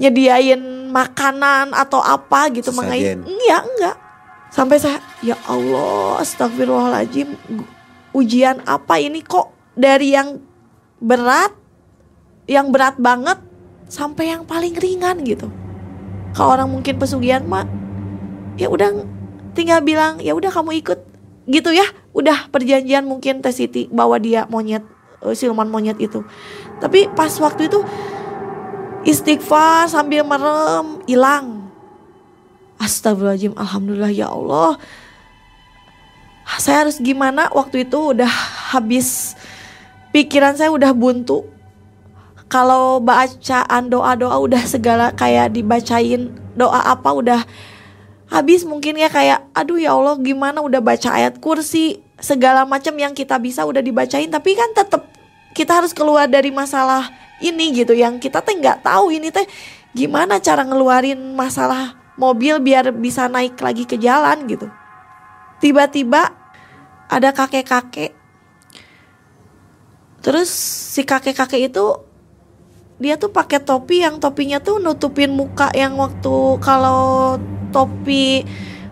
nyediain 0.00 0.88
makanan 0.88 1.76
atau 1.76 2.00
apa 2.00 2.48
gitu 2.54 2.72
mengenai 2.72 3.18
enggak 3.18 3.62
enggak 3.66 3.96
sampai 4.48 4.78
saya 4.80 5.02
ya 5.20 5.36
Allah 5.44 6.22
astagfirullahaladzim 6.22 7.34
ujian 8.14 8.62
apa 8.64 8.96
ini 9.02 9.20
kok 9.20 9.52
dari 9.74 10.14
yang 10.14 10.38
berat 11.02 11.52
yang 12.48 12.72
berat 12.72 12.96
banget 12.96 13.36
sampai 13.90 14.32
yang 14.32 14.42
paling 14.48 14.72
ringan 14.72 15.20
gitu. 15.24 15.52
Kalau 16.36 16.54
orang 16.54 16.68
mungkin 16.68 17.00
pesugihan 17.00 17.42
mah 17.44 17.66
ya 18.58 18.68
udah 18.68 19.04
tinggal 19.54 19.80
bilang 19.82 20.18
ya 20.20 20.34
udah 20.34 20.50
kamu 20.52 20.82
ikut 20.84 20.98
gitu 21.48 21.70
ya. 21.72 21.86
Udah 22.12 22.50
perjanjian 22.50 23.06
mungkin 23.06 23.40
Teh 23.40 23.54
Siti 23.54 23.86
bawa 23.88 24.18
dia 24.18 24.44
monyet 24.50 24.82
eh, 25.24 25.34
siluman 25.34 25.68
monyet 25.70 25.98
itu. 25.98 26.24
Tapi 26.78 27.10
pas 27.14 27.30
waktu 27.42 27.70
itu 27.70 27.80
istighfar 29.06 29.88
sambil 29.88 30.22
merem 30.26 31.02
hilang. 31.08 31.70
Astagfirullahaladzim, 32.78 33.58
alhamdulillah 33.58 34.12
ya 34.14 34.30
Allah. 34.30 34.78
Saya 36.62 36.86
harus 36.86 37.02
gimana 37.02 37.50
waktu 37.50 37.84
itu 37.84 38.14
udah 38.14 38.30
habis 38.72 39.34
pikiran 40.14 40.54
saya 40.54 40.70
udah 40.70 40.94
buntu 40.94 41.44
kalau 42.48 42.98
bacaan 43.04 43.92
doa-doa 43.92 44.36
udah 44.40 44.64
segala 44.64 45.12
kayak 45.12 45.52
dibacain 45.52 46.32
doa 46.56 46.80
apa 46.90 47.12
udah 47.12 47.40
habis 48.28 48.64
mungkin 48.64 48.96
ya 48.96 49.08
kayak 49.12 49.48
aduh 49.52 49.76
ya 49.76 49.92
Allah 49.96 50.16
gimana 50.20 50.64
udah 50.64 50.80
baca 50.80 51.12
ayat 51.12 51.38
kursi? 51.38 52.04
Segala 52.18 52.66
macam 52.66 52.98
yang 52.98 53.14
kita 53.14 53.38
bisa 53.38 53.62
udah 53.62 53.78
dibacain 53.78 54.26
tapi 54.26 54.58
kan 54.58 54.74
tetap 54.74 55.06
kita 55.54 55.78
harus 55.78 55.94
keluar 55.94 56.26
dari 56.26 56.50
masalah 56.50 57.06
ini 57.38 57.70
gitu. 57.70 57.94
Yang 57.94 58.26
kita 58.26 58.42
teh 58.42 58.58
nggak 58.58 58.82
tahu 58.82 59.14
ini 59.14 59.30
teh 59.30 59.46
gimana 59.94 60.42
cara 60.42 60.66
ngeluarin 60.66 61.38
masalah 61.38 61.94
mobil 62.18 62.58
biar 62.58 62.90
bisa 62.90 63.30
naik 63.30 63.54
lagi 63.62 63.86
ke 63.86 63.94
jalan 64.00 64.50
gitu. 64.50 64.66
Tiba-tiba 65.62 66.34
ada 67.06 67.30
kakek-kakek. 67.30 68.12
Terus 70.18 70.50
si 70.92 71.06
kakek-kakek 71.06 71.70
itu 71.70 72.07
dia 72.98 73.14
tuh 73.14 73.30
pakai 73.30 73.62
topi 73.62 74.02
yang 74.02 74.18
topinya 74.18 74.58
tuh 74.58 74.82
nutupin 74.82 75.30
muka 75.30 75.70
yang 75.74 75.94
waktu 75.94 76.58
kalau 76.58 77.38
topi 77.70 78.42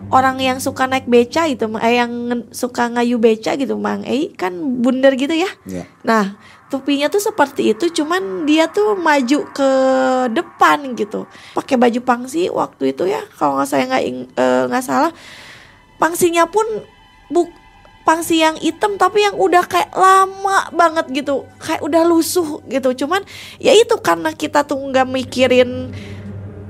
orang 0.07 0.39
yang 0.39 0.57
suka 0.63 0.87
naik 0.87 1.03
beca 1.03 1.43
gitu 1.51 1.67
eh 1.83 1.99
yang 1.99 2.11
suka 2.55 2.87
ngayu 2.87 3.19
beca 3.19 3.59
gitu 3.59 3.75
mang 3.75 4.07
eh 4.07 4.31
kan 4.31 4.55
bundar 4.79 5.11
gitu 5.19 5.35
ya 5.35 5.51
Ya. 5.67 5.83
nah 6.07 6.39
topinya 6.71 7.11
tuh 7.11 7.19
seperti 7.19 7.75
itu 7.75 7.91
cuman 7.91 8.47
dia 8.47 8.71
tuh 8.71 8.95
maju 8.95 9.39
ke 9.51 9.69
depan 10.31 10.95
gitu 10.95 11.27
pakai 11.51 11.75
baju 11.75 11.99
pangsi 12.03 12.47
waktu 12.47 12.95
itu 12.95 13.07
ya 13.07 13.19
kalau 13.35 13.59
nggak 13.59 13.67
saya 13.67 13.83
nggak 13.87 14.03
eh, 14.35 14.63
nggak 14.71 14.83
salah 14.83 15.11
pangsinya 15.99 16.47
pun 16.47 16.63
buk 17.27 17.51
pangsi 18.07 18.39
yang 18.39 18.55
hitam 18.55 18.95
tapi 18.95 19.27
yang 19.27 19.35
udah 19.35 19.67
kayak 19.67 19.91
lama 19.91 20.71
banget 20.71 21.11
gitu. 21.11 21.43
Kayak 21.59 21.83
udah 21.83 22.07
lusuh 22.07 22.63
gitu. 22.71 23.03
Cuman 23.03 23.27
ya 23.59 23.75
itu 23.75 23.99
karena 23.99 24.31
kita 24.31 24.63
tuh 24.63 24.79
nggak 24.79 25.11
mikirin 25.11 25.91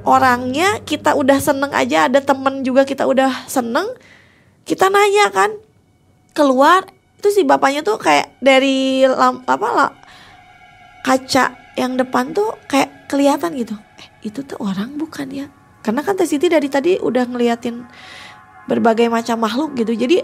orangnya 0.01 0.81
kita 0.81 1.13
udah 1.13 1.37
seneng 1.37 1.69
aja 1.75 2.09
ada 2.09 2.23
temen 2.23 2.63
juga 2.63 2.87
kita 2.87 3.03
udah 3.03 3.43
seneng 3.45 3.91
kita 4.63 4.87
nanya 4.87 5.27
kan 5.35 5.51
keluar 6.31 6.87
itu 7.19 7.27
si 7.33 7.41
bapaknya 7.43 7.83
tuh 7.83 7.99
kayak 7.99 8.39
dari 8.39 9.03
lam, 9.03 9.43
apa 9.43 9.67
lah 9.67 9.91
kaca 11.03 11.59
yang 11.75 11.99
depan 11.99 12.31
tuh 12.31 12.55
kayak 12.71 13.09
kelihatan 13.11 13.53
gitu. 13.57 13.75
Eh 13.99 14.31
itu 14.31 14.43
tuh 14.47 14.57
orang 14.63 14.95
bukan 14.95 15.27
ya? 15.29 15.45
Karena 15.81 16.03
kan 16.03 16.19
Teh 16.19 16.27
Siti 16.27 16.51
dari 16.51 16.67
tadi 16.67 16.99
udah 16.99 17.27
ngeliatin 17.27 17.83
berbagai 18.67 19.07
macam 19.07 19.39
makhluk 19.39 19.75
gitu. 19.79 19.95
Jadi 19.95 20.19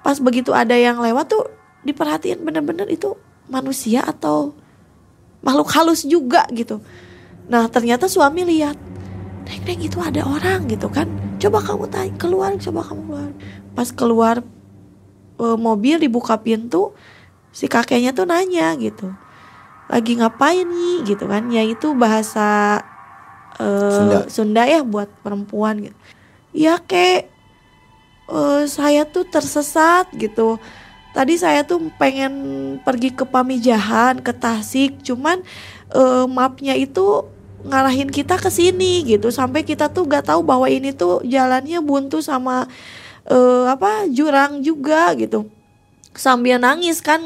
pas 0.00 0.16
begitu 0.16 0.50
ada 0.52 0.72
yang 0.76 1.00
lewat 1.00 1.32
tuh 1.32 1.44
diperhatiin 1.84 2.44
bener-bener 2.44 2.88
itu 2.88 3.16
manusia 3.48 4.04
atau 4.04 4.52
makhluk 5.40 5.68
halus 5.72 6.04
juga 6.04 6.44
gitu. 6.52 6.80
Nah 7.48 7.66
ternyata 7.72 8.06
suami 8.06 8.44
lihat 8.44 8.76
neng 9.48 9.62
neng 9.66 9.80
itu 9.80 9.98
ada 10.00 10.24
orang 10.24 10.68
gitu 10.68 10.88
kan. 10.92 11.08
Coba 11.40 11.64
kamu 11.64 11.84
tanya 11.88 12.12
keluar 12.20 12.50
coba 12.60 12.80
kamu 12.84 13.00
keluar. 13.08 13.30
Pas 13.72 13.88
keluar 13.90 14.36
e, 15.40 15.46
mobil 15.56 15.96
dibuka 15.96 16.36
pintu 16.36 16.92
si 17.50 17.66
kakeknya 17.66 18.14
tuh 18.14 18.28
nanya 18.28 18.76
gitu 18.78 19.10
lagi 19.90 20.14
ngapain 20.14 20.62
nih? 20.62 21.02
gitu 21.02 21.26
kan. 21.26 21.50
Ya 21.50 21.66
itu 21.66 21.92
bahasa 21.98 22.78
e, 23.58 23.66
Sunda. 23.66 24.18
Sunda 24.30 24.62
ya 24.64 24.86
buat 24.86 25.10
perempuan 25.26 25.90
gitu. 25.90 25.96
Ya 26.54 26.78
kek 26.78 27.26
eh, 28.30 28.64
saya 28.70 29.02
tuh 29.06 29.26
tersesat 29.26 30.08
gitu. 30.14 30.56
Tadi 31.10 31.34
saya 31.34 31.66
tuh 31.66 31.90
pengen 31.98 32.32
pergi 32.86 33.10
ke 33.10 33.26
Pamijahan 33.26 34.22
ke 34.22 34.30
Tasik 34.30 35.02
cuman 35.02 35.42
eh, 35.90 36.24
mapnya 36.30 36.78
itu 36.78 37.26
ngarahin 37.66 38.08
kita 38.08 38.38
ke 38.38 38.48
sini 38.48 39.04
gitu. 39.04 39.28
Sampai 39.34 39.66
kita 39.66 39.90
tuh 39.90 40.06
gak 40.06 40.30
tahu 40.30 40.40
bahwa 40.46 40.70
ini 40.70 40.94
tuh 40.94 41.20
jalannya 41.26 41.82
buntu 41.82 42.22
sama 42.22 42.70
eh, 43.26 43.64
apa 43.66 44.06
jurang 44.08 44.62
juga 44.62 45.12
gitu. 45.18 45.50
Sambil 46.14 46.58
nangis 46.58 47.02
kan 47.02 47.20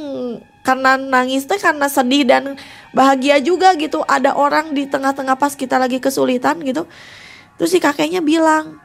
karena 0.64 0.97
nangis 0.97 1.45
teh 1.45 1.61
karena 1.61 1.88
sedih 1.93 2.25
dan 2.25 2.57
bahagia 2.97 3.37
juga 3.45 3.77
gitu. 3.77 4.01
Ada 4.09 4.33
orang 4.33 4.73
di 4.73 4.88
tengah-tengah 4.88 5.37
pas 5.37 5.53
kita 5.53 5.77
lagi 5.77 6.01
kesulitan 6.01 6.61
gitu. 6.64 6.88
Terus 7.61 7.71
si 7.71 7.79
kakeknya 7.79 8.19
bilang 8.25 8.81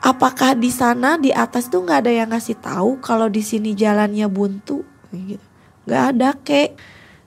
apakah 0.00 0.56
di 0.56 0.72
sana 0.72 1.20
di 1.20 1.30
atas 1.30 1.68
tuh 1.68 1.84
nggak 1.84 2.08
ada 2.08 2.12
yang 2.12 2.28
ngasih 2.32 2.56
tahu 2.58 2.98
kalau 3.04 3.28
di 3.28 3.44
sini 3.44 3.76
jalannya 3.76 4.26
buntu? 4.26 4.82
Gitu. 5.12 5.44
Nggak 5.84 6.04
ada 6.16 6.28
kek. 6.40 6.70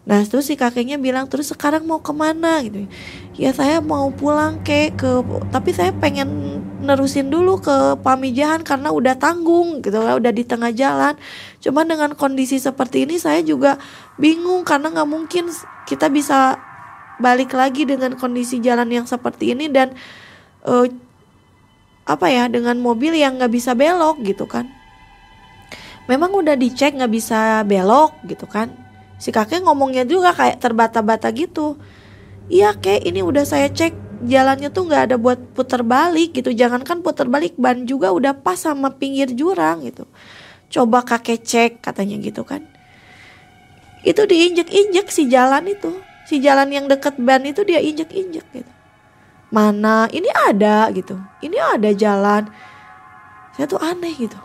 Nah 0.03 0.19
terus 0.27 0.51
si 0.51 0.59
kakeknya 0.59 0.99
bilang 0.99 1.31
terus 1.31 1.53
sekarang 1.53 1.88
mau 1.88 2.03
ke 2.03 2.12
mana? 2.12 2.59
Gitu. 2.65 2.89
Ya 3.38 3.55
saya 3.55 3.79
mau 3.79 4.12
pulang 4.12 4.59
kek 4.65 4.99
ke 4.99 5.09
tapi 5.53 5.71
saya 5.71 5.95
pengen 5.95 6.59
nerusin 6.83 7.31
dulu 7.31 7.63
ke 7.63 7.95
Pamijahan 8.03 8.65
karena 8.67 8.91
udah 8.91 9.15
tanggung 9.15 9.79
gitu. 9.79 10.03
Udah 10.03 10.33
di 10.33 10.43
tengah 10.43 10.73
jalan. 10.75 11.15
Cuman 11.63 11.86
dengan 11.88 12.12
kondisi 12.17 12.59
seperti 12.59 13.07
ini 13.07 13.15
saya 13.21 13.39
juga 13.45 13.79
bingung 14.19 14.67
karena 14.67 14.91
nggak 14.91 15.10
mungkin 15.10 15.48
kita 15.87 16.12
bisa 16.12 16.60
balik 17.21 17.54
lagi 17.54 17.85
dengan 17.85 18.17
kondisi 18.17 18.60
jalan 18.60 18.89
yang 18.89 19.06
seperti 19.06 19.54
ini 19.56 19.69
dan 19.69 19.93
eh, 20.67 20.91
apa 22.04 22.27
ya 22.27 22.51
dengan 22.51 22.75
mobil 22.83 23.15
yang 23.15 23.39
nggak 23.39 23.51
bisa 23.51 23.71
belok 23.75 24.19
gitu 24.27 24.43
kan. 24.43 24.67
Memang 26.12 26.35
udah 26.35 26.60
dicek 26.60 26.99
nggak 26.99 27.13
bisa 27.13 27.63
belok 27.63 28.19
gitu 28.27 28.43
kan. 28.43 28.75
Si 29.15 29.31
kakek 29.31 29.63
ngomongnya 29.63 30.04
juga 30.04 30.35
kayak 30.35 30.60
terbata-bata 30.60 31.31
gitu. 31.31 31.79
Iya 32.51 32.75
kek 32.75 33.08
ini 33.08 33.23
udah 33.23 33.47
saya 33.47 33.71
cek. 33.71 33.95
Jalannya 34.23 34.71
tuh 34.71 34.87
nggak 34.87 35.04
ada 35.12 35.15
buat 35.15 35.39
putar 35.56 35.83
balik 35.83 36.35
gitu. 36.35 36.51
Jangankan 36.51 36.99
putar 37.04 37.31
balik 37.31 37.56
ban 37.56 37.87
juga 37.87 38.12
udah 38.12 38.35
pas 38.35 38.60
sama 38.60 38.91
pinggir 38.91 39.31
jurang 39.31 39.87
gitu. 39.87 40.04
Coba 40.67 41.08
kakek 41.08 41.43
cek 41.43 41.71
katanya 41.79 42.19
gitu 42.19 42.43
kan. 42.43 42.67
Itu 44.04 44.27
diinjek-injek 44.27 45.08
si 45.08 45.31
jalan 45.31 45.71
itu. 45.71 45.95
Si 46.27 46.43
jalan 46.43 46.67
yang 46.67 46.91
deket 46.91 47.15
ban 47.19 47.43
itu 47.47 47.63
dia 47.63 47.79
injek-injek 47.79 48.47
gitu 48.51 48.73
mana 49.54 50.10
ini 50.10 50.25
ada 50.33 50.89
gitu. 50.89 51.21
Ini 51.45 51.77
ada 51.77 51.93
jalan. 51.93 52.49
Saya 53.54 53.69
tuh 53.69 53.77
aneh 53.77 54.17
gitu. 54.17 54.35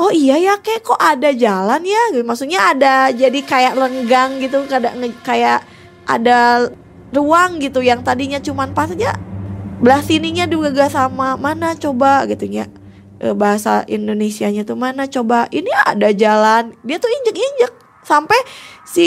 Oh 0.00 0.08
iya 0.08 0.40
ya 0.40 0.56
kayak 0.56 0.80
kok 0.80 0.96
ada 0.96 1.28
jalan 1.36 1.84
ya? 1.84 2.02
Gitu. 2.16 2.24
maksudnya 2.24 2.72
ada 2.72 3.12
jadi 3.12 3.36
kayak 3.44 3.76
lenggang 3.76 4.40
gitu 4.40 4.64
kayak 4.64 4.96
kayak 5.20 5.60
ada 6.08 6.72
ruang 7.12 7.60
gitu 7.60 7.84
yang 7.84 8.00
tadinya 8.00 8.40
cuman 8.40 8.72
pas 8.72 8.88
aja 8.88 9.12
belah 9.84 10.00
sininya 10.00 10.48
juga 10.48 10.72
gak 10.72 10.96
sama. 10.96 11.36
Mana 11.36 11.76
coba 11.76 12.24
gitu 12.24 12.48
ya 12.48 12.64
bahasa 13.36 13.84
Indonesianya 13.84 14.64
tuh 14.64 14.80
mana 14.80 15.04
coba? 15.04 15.44
Ini 15.52 15.68
ada 15.84 16.08
jalan. 16.16 16.72
Dia 16.80 16.96
tuh 16.96 17.12
injek-injek. 17.12 17.72
Sampai 18.00 18.40
si 18.88 19.04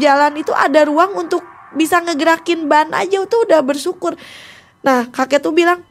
jalan 0.00 0.32
itu 0.40 0.56
ada 0.56 0.88
ruang 0.88 1.12
untuk 1.20 1.44
bisa 1.74 2.00
ngegerakin 2.00 2.70
ban 2.70 2.88
aja 2.94 3.24
tuh 3.28 3.44
udah 3.44 3.60
bersyukur. 3.60 4.16
Nah 4.80 5.10
kakek 5.10 5.42
tuh 5.42 5.52
bilang 5.52 5.84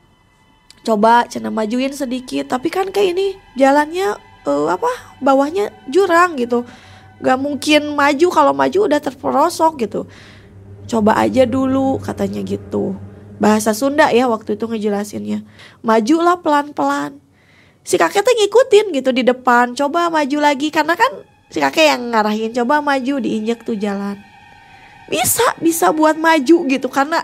coba 0.81 1.27
cina 1.27 1.51
majuin 1.51 1.91
sedikit 1.91 2.47
tapi 2.47 2.71
kan 2.71 2.89
kayak 2.89 3.17
ini 3.17 3.27
jalannya 3.59 4.15
uh, 4.47 4.67
apa 4.71 5.19
bawahnya 5.21 5.73
jurang 5.91 6.39
gitu. 6.39 6.63
Gak 7.17 7.41
mungkin 7.41 7.97
maju 7.97 8.27
kalau 8.29 8.53
maju 8.53 8.79
udah 8.85 9.01
terperosok 9.01 9.81
gitu. 9.81 10.05
Coba 10.87 11.17
aja 11.17 11.43
dulu 11.43 11.97
katanya 11.99 12.45
gitu. 12.45 12.95
Bahasa 13.41 13.73
Sunda 13.73 14.09
ya 14.13 14.29
waktu 14.29 14.53
itu 14.57 14.69
ngejelasinnya. 14.69 15.41
Majulah 15.81 16.39
pelan-pelan. 16.41 17.17
Si 17.81 17.97
kakek 17.97 18.21
tuh 18.21 18.35
ngikutin 18.37 18.85
gitu 19.01 19.09
di 19.15 19.23
depan 19.25 19.73
coba 19.73 20.13
maju 20.13 20.37
lagi 20.43 20.69
karena 20.69 20.93
kan 20.93 21.25
si 21.47 21.57
kakek 21.57 21.95
yang 21.95 22.11
ngarahin 22.11 22.51
coba 22.51 22.83
maju 22.83 23.23
diinjek 23.23 23.63
tuh 23.63 23.79
jalan 23.79 24.26
bisa 25.07 25.43
bisa 25.59 25.91
buat 25.91 26.15
maju 26.19 26.57
gitu. 26.67 26.87
Karena 26.91 27.23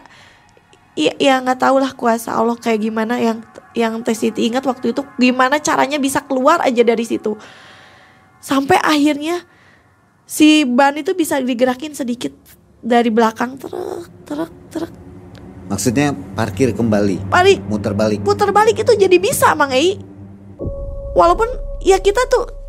ya 0.96 1.14
ya 1.20 1.40
nggak 1.44 1.60
tahu 1.60 1.80
lah 1.80 1.92
kuasa 1.96 2.36
Allah 2.36 2.58
kayak 2.58 2.84
gimana. 2.84 3.20
Yang 3.20 3.48
yang 3.74 4.00
Teh 4.06 4.18
Siti 4.18 4.48
ingat 4.48 4.64
waktu 4.66 4.94
itu 4.94 5.02
gimana 5.18 5.60
caranya 5.60 5.98
bisa 5.98 6.24
keluar 6.24 6.64
aja 6.64 6.82
dari 6.82 7.04
situ. 7.04 7.36
Sampai 8.44 8.80
akhirnya 8.82 9.44
si 10.28 10.64
ban 10.68 10.96
itu 10.96 11.16
bisa 11.16 11.40
digerakin 11.40 11.96
sedikit 11.96 12.34
dari 12.84 13.08
belakang 13.12 13.56
truk 13.56 14.10
truk 14.28 14.52
truk. 14.72 14.92
Maksudnya 15.72 16.12
parkir 16.36 16.76
kembali, 16.76 17.32
balik. 17.32 17.64
muter 17.72 17.96
balik. 17.96 18.20
putar 18.22 18.52
balik 18.52 18.84
itu 18.84 18.94
jadi 19.00 19.16
bisa 19.16 19.56
Mang 19.56 19.72
Ei. 19.72 19.96
Walaupun 21.16 21.48
ya 21.82 21.98
kita 22.04 22.20
tuh 22.28 22.62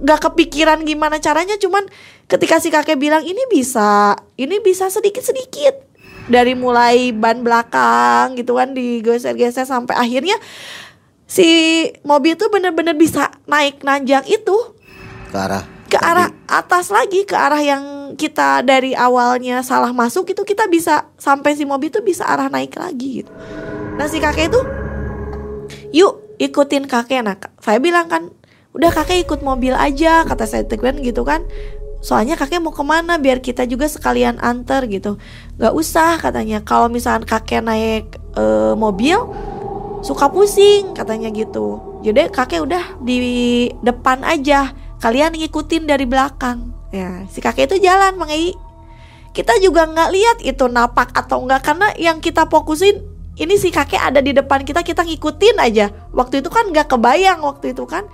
gak 0.00 0.28
kepikiran 0.28 0.84
gimana 0.84 1.16
caranya 1.20 1.56
cuman 1.56 1.88
ketika 2.28 2.60
si 2.60 2.68
kakek 2.68 3.00
bilang 3.00 3.24
ini 3.24 3.40
bisa 3.48 4.18
ini 4.36 4.60
bisa 4.60 4.92
sedikit 4.92 5.24
sedikit 5.24 5.86
dari 6.26 6.52
mulai 6.58 7.14
ban 7.14 7.40
belakang 7.40 8.34
gitu 8.36 8.58
kan 8.58 8.74
digeser-geser 8.74 9.64
sampai 9.64 9.94
akhirnya 9.94 10.36
si 11.26 11.46
mobil 12.02 12.34
tuh 12.34 12.50
bener-bener 12.50 12.94
bisa 12.98 13.30
naik 13.46 13.82
nanjak 13.82 14.26
itu. 14.26 14.56
Ke 15.30 15.38
arah 15.38 15.64
ke 15.86 15.98
arah 16.02 16.34
atas 16.50 16.90
lagi 16.90 17.22
ke 17.22 17.38
arah 17.38 17.62
yang 17.62 18.14
kita 18.18 18.66
dari 18.66 18.92
awalnya 18.98 19.62
salah 19.62 19.94
masuk 19.94 20.34
itu 20.34 20.42
kita 20.42 20.66
bisa 20.66 21.06
sampai 21.14 21.54
si 21.54 21.62
mobil 21.62 21.94
itu 21.94 22.02
bisa 22.02 22.26
arah 22.26 22.50
naik 22.50 22.74
lagi 22.74 23.22
gitu. 23.22 23.32
Nah 23.94 24.10
si 24.10 24.18
kakek 24.18 24.50
itu 24.50 24.60
yuk 25.94 26.36
ikutin 26.42 26.90
kakek. 26.90 27.22
Nah 27.22 27.38
saya 27.62 27.78
bilang 27.78 28.10
kan 28.10 28.34
udah 28.76 28.92
kakek 28.92 29.24
ikut 29.24 29.40
mobil 29.40 29.72
aja 29.72 30.28
kata 30.28 30.44
saya 30.44 30.68
kan 30.68 31.00
gitu 31.00 31.24
kan. 31.24 31.48
Soalnya 32.04 32.36
kakek 32.36 32.60
mau 32.60 32.70
ke 32.70 32.84
mana 32.84 33.16
biar 33.16 33.40
kita 33.40 33.64
juga 33.64 33.88
sekalian 33.88 34.36
antar 34.38 34.84
gitu. 34.86 35.16
Nggak 35.56 35.74
usah 35.74 36.20
katanya. 36.20 36.60
Kalau 36.60 36.92
misalkan 36.92 37.24
kakek 37.24 37.64
naik 37.64 38.20
e, 38.36 38.44
mobil 38.76 39.16
suka 40.04 40.28
pusing 40.28 40.92
katanya 40.92 41.32
gitu. 41.32 41.80
Jadi 42.04 42.28
kakek 42.30 42.62
udah 42.62 43.00
di 43.00 43.66
depan 43.80 44.22
aja 44.22 44.76
kalian 45.00 45.34
ngikutin 45.34 45.88
dari 45.88 46.04
belakang. 46.04 46.70
Ya 46.92 47.24
si 47.32 47.40
kakek 47.40 47.72
itu 47.72 47.82
jalan 47.82 48.20
Mang 48.20 48.30
Ei. 48.30 48.52
Kita 49.32 49.56
juga 49.58 49.88
nggak 49.88 50.10
lihat 50.12 50.38
itu 50.44 50.64
napak 50.68 51.16
atau 51.16 51.44
enggak 51.44 51.64
karena 51.64 51.92
yang 51.96 52.20
kita 52.20 52.48
fokusin 52.48 53.04
ini 53.36 53.60
si 53.60 53.68
kakek 53.68 54.00
ada 54.00 54.20
di 54.24 54.32
depan 54.32 54.64
kita 54.68 54.84
kita 54.84 55.02
ngikutin 55.02 55.56
aja. 55.64 55.90
Waktu 56.12 56.44
itu 56.44 56.52
kan 56.52 56.68
nggak 56.70 56.92
kebayang 56.92 57.40
waktu 57.40 57.72
itu 57.72 57.82
kan 57.88 58.04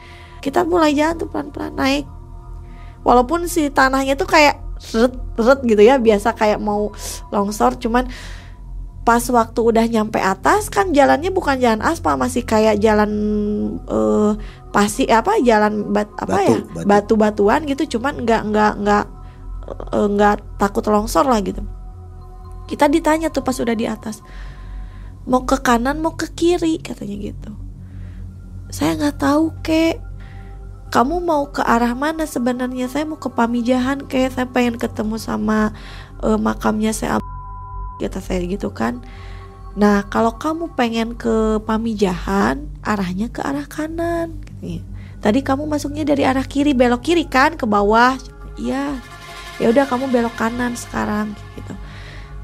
kita 0.43 0.67
mulai 0.67 0.93
jalan 0.93 1.23
tuh 1.23 1.31
pelan-pelan 1.31 1.73
naik. 1.79 2.05
Walaupun 3.07 3.47
si 3.47 3.71
tanahnya 3.71 4.19
tuh 4.19 4.27
kayak 4.27 4.59
seret 4.83 5.15
seret 5.39 5.63
gitu 5.63 5.79
ya 5.79 5.97
biasa 6.03 6.35
kayak 6.35 6.59
mau 6.59 6.91
longsor 7.31 7.79
cuman 7.79 8.11
pas 9.03 9.23
waktu 9.31 9.61
udah 9.63 9.87
nyampe 9.87 10.19
atas 10.19 10.71
kan 10.71 10.95
jalannya 10.95 11.35
bukan 11.35 11.59
jalan 11.59 11.83
aspal 11.83 12.15
masih 12.15 12.47
kayak 12.47 12.79
jalan 12.79 13.11
uh, 13.91 14.39
pasti 14.71 15.11
apa 15.11 15.43
jalan 15.43 15.91
bat 15.91 16.07
apa 16.19 16.39
Batu, 16.39 16.47
ya 16.47 16.59
batu. 16.63 16.87
batu-batuan 16.87 17.61
gitu 17.67 17.99
cuman 17.99 18.23
nggak 18.23 18.43
nggak 18.51 18.73
nggak 18.83 19.05
eh, 19.71 20.07
nggak 20.07 20.37
takut 20.59 20.87
longsor 20.87 21.27
lah 21.27 21.43
gitu. 21.43 21.63
Kita 22.71 22.87
ditanya 22.87 23.29
tuh 23.29 23.43
pas 23.43 23.59
udah 23.59 23.75
di 23.75 23.91
atas 23.91 24.23
mau 25.27 25.47
ke 25.47 25.59
kanan 25.63 26.03
mau 26.03 26.15
ke 26.15 26.31
kiri? 26.35 26.79
katanya 26.83 27.17
gitu. 27.19 27.51
Saya 28.71 28.97
nggak 28.99 29.19
tahu 29.19 29.45
kek 29.67 29.99
kamu 30.93 31.25
mau 31.25 31.49
ke 31.49 31.65
arah 31.65 31.97
mana 31.97 32.29
sebenarnya? 32.29 32.85
Saya 32.85 33.09
mau 33.09 33.17
ke 33.17 33.33
Pamijahan 33.33 34.05
kek 34.05 34.37
saya 34.37 34.45
pengen 34.45 34.77
ketemu 34.77 35.17
sama 35.17 35.73
eh, 36.21 36.37
makamnya 36.37 36.93
saya 36.93 37.17
kata 37.97 38.21
saya 38.21 38.45
gitu 38.45 38.69
kan. 38.69 39.01
Nah 39.73 40.05
kalau 40.13 40.37
kamu 40.37 40.77
pengen 40.77 41.17
ke 41.17 41.65
Pamijahan 41.65 42.69
arahnya 42.85 43.33
ke 43.33 43.41
arah 43.41 43.65
kanan. 43.65 44.37
Katanya. 44.45 44.85
tadi 45.23 45.41
kamu 45.41 45.71
masuknya 45.71 46.05
dari 46.05 46.27
arah 46.29 46.45
kiri 46.45 46.77
belok 46.77 47.09
kiri 47.09 47.25
kan 47.25 47.57
ke 47.57 47.65
bawah. 47.65 48.21
Iya. 48.61 48.93
Ya 49.57 49.67
udah 49.73 49.89
kamu 49.89 50.13
belok 50.13 50.37
kanan 50.37 50.77
sekarang 50.77 51.33
gitu. 51.57 51.73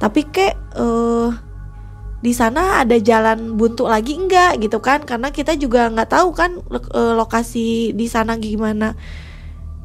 Tapi 0.00 0.24
kek 0.24 0.56
eh 0.56 1.30
di 2.18 2.34
sana 2.34 2.82
ada 2.82 2.98
jalan 2.98 3.54
buntu 3.54 3.86
lagi 3.86 4.18
enggak 4.18 4.58
gitu 4.58 4.82
kan? 4.82 5.06
Karena 5.06 5.30
kita 5.30 5.54
juga 5.54 5.86
nggak 5.86 6.10
tahu 6.10 6.34
kan 6.34 6.58
eh, 6.74 7.12
lokasi 7.14 7.94
di 7.94 8.06
sana 8.10 8.34
gimana. 8.38 8.98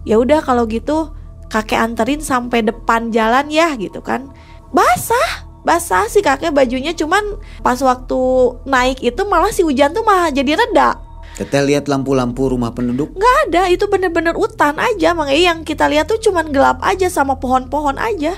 Ya 0.04 0.18
udah 0.18 0.42
kalau 0.42 0.66
gitu 0.66 1.14
kakek 1.54 1.78
anterin 1.78 2.22
sampai 2.26 2.66
depan 2.66 3.14
jalan 3.14 3.54
ya 3.54 3.78
gitu 3.78 4.02
kan. 4.02 4.34
Basah 4.74 5.46
basah 5.64 6.12
sih 6.12 6.20
kakek 6.20 6.52
bajunya 6.52 6.92
cuman 6.92 7.40
pas 7.64 7.80
waktu 7.80 8.20
naik 8.68 9.00
itu 9.00 9.22
malah 9.24 9.54
si 9.54 9.64
hujan 9.64 9.94
tuh 9.94 10.02
malah 10.02 10.34
jadi 10.34 10.58
reda. 10.58 10.98
Kita 11.34 11.66
lihat 11.66 11.90
lampu-lampu 11.90 12.46
rumah 12.46 12.74
penduduk. 12.74 13.10
nggak 13.14 13.38
ada 13.50 13.66
itu 13.70 13.90
bener-bener 13.90 14.38
hutan 14.38 14.78
aja. 14.78 15.18
Makanya 15.18 15.54
yang 15.54 15.60
kita 15.66 15.86
lihat 15.90 16.10
tuh 16.10 16.22
cuman 16.22 16.50
gelap 16.54 16.78
aja 16.82 17.10
sama 17.10 17.38
pohon-pohon 17.42 17.98
aja 17.98 18.38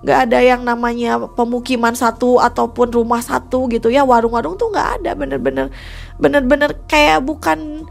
nggak 0.00 0.18
ada 0.28 0.38
yang 0.40 0.64
namanya 0.64 1.20
pemukiman 1.36 1.92
satu 1.92 2.40
ataupun 2.40 2.88
rumah 2.88 3.20
satu 3.20 3.68
gitu 3.68 3.92
ya. 3.92 4.04
Warung-warung 4.04 4.56
tuh 4.56 4.72
nggak 4.72 4.88
ada 5.00 5.12
bener-bener 5.12 5.68
bener-bener 6.16 6.72
kayak 6.88 7.20
bukan 7.20 7.84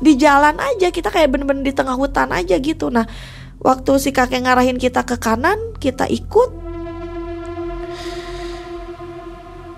di 0.00 0.12
jalan 0.20 0.56
aja. 0.60 0.92
Kita 0.92 1.08
kayak 1.08 1.32
bener-bener 1.32 1.64
di 1.64 1.72
tengah 1.72 1.96
hutan 1.96 2.28
aja 2.32 2.60
gitu. 2.60 2.92
Nah 2.92 3.08
waktu 3.64 3.92
si 3.96 4.12
kakek 4.12 4.44
ngarahin 4.44 4.76
kita 4.76 5.08
ke 5.08 5.16
kanan 5.16 5.56
kita 5.80 6.04
ikut. 6.12 6.68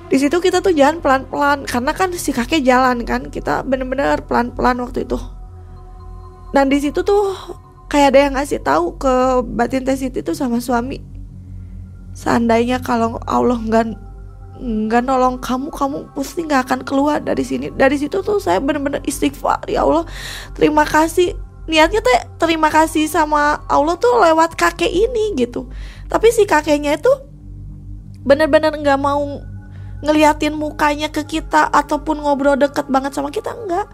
Di 0.08 0.16
situ 0.16 0.40
kita 0.40 0.64
tuh 0.64 0.72
jalan 0.72 1.04
pelan-pelan 1.04 1.68
karena 1.68 1.92
kan 1.94 2.10
si 2.18 2.34
kakek 2.34 2.66
jalan 2.66 3.06
kan. 3.06 3.30
Kita 3.30 3.62
bener-bener 3.62 4.26
pelan-pelan 4.26 4.82
waktu 4.82 5.06
itu. 5.06 5.20
Dan 6.50 6.72
di 6.72 6.80
situ 6.80 7.04
tuh 7.04 7.36
kayak 7.92 8.16
ada 8.16 8.18
yang 8.18 8.34
ngasih 8.34 8.60
tahu 8.64 8.96
ke 8.96 9.44
batin 9.46 9.84
Teh 9.84 9.94
Siti 9.94 10.24
tuh 10.24 10.32
sama 10.32 10.64
suami 10.64 11.17
seandainya 12.18 12.82
kalau 12.82 13.22
Allah 13.30 13.62
nggak 13.62 13.94
nggak 14.58 15.02
nolong 15.06 15.38
kamu 15.38 15.70
kamu 15.70 16.10
pasti 16.18 16.42
nggak 16.42 16.66
akan 16.66 16.80
keluar 16.82 17.22
dari 17.22 17.46
sini. 17.46 17.70
Dari 17.70 17.94
situ 17.94 18.18
tuh 18.26 18.42
saya 18.42 18.58
bener-bener 18.58 18.98
istighfar. 19.06 19.62
Ya 19.70 19.86
Allah 19.86 20.02
terima 20.58 20.82
kasih. 20.82 21.38
Niatnya 21.70 22.02
teh 22.02 22.18
terima 22.42 22.72
kasih 22.74 23.06
sama 23.06 23.62
Allah 23.70 23.94
tuh 24.00 24.18
lewat 24.18 24.58
kakek 24.58 24.90
ini 24.90 25.38
gitu. 25.38 25.70
Tapi 26.10 26.34
si 26.34 26.42
kakeknya 26.42 26.98
itu 26.98 27.12
bener-bener 28.26 28.74
nggak 28.74 28.98
mau 28.98 29.22
ngeliatin 30.02 30.58
mukanya 30.58 31.10
ke 31.10 31.22
kita 31.22 31.70
ataupun 31.70 32.22
ngobrol 32.22 32.58
deket 32.58 32.86
banget 32.90 33.14
sama 33.14 33.34
kita 33.34 33.50
enggak 33.50 33.86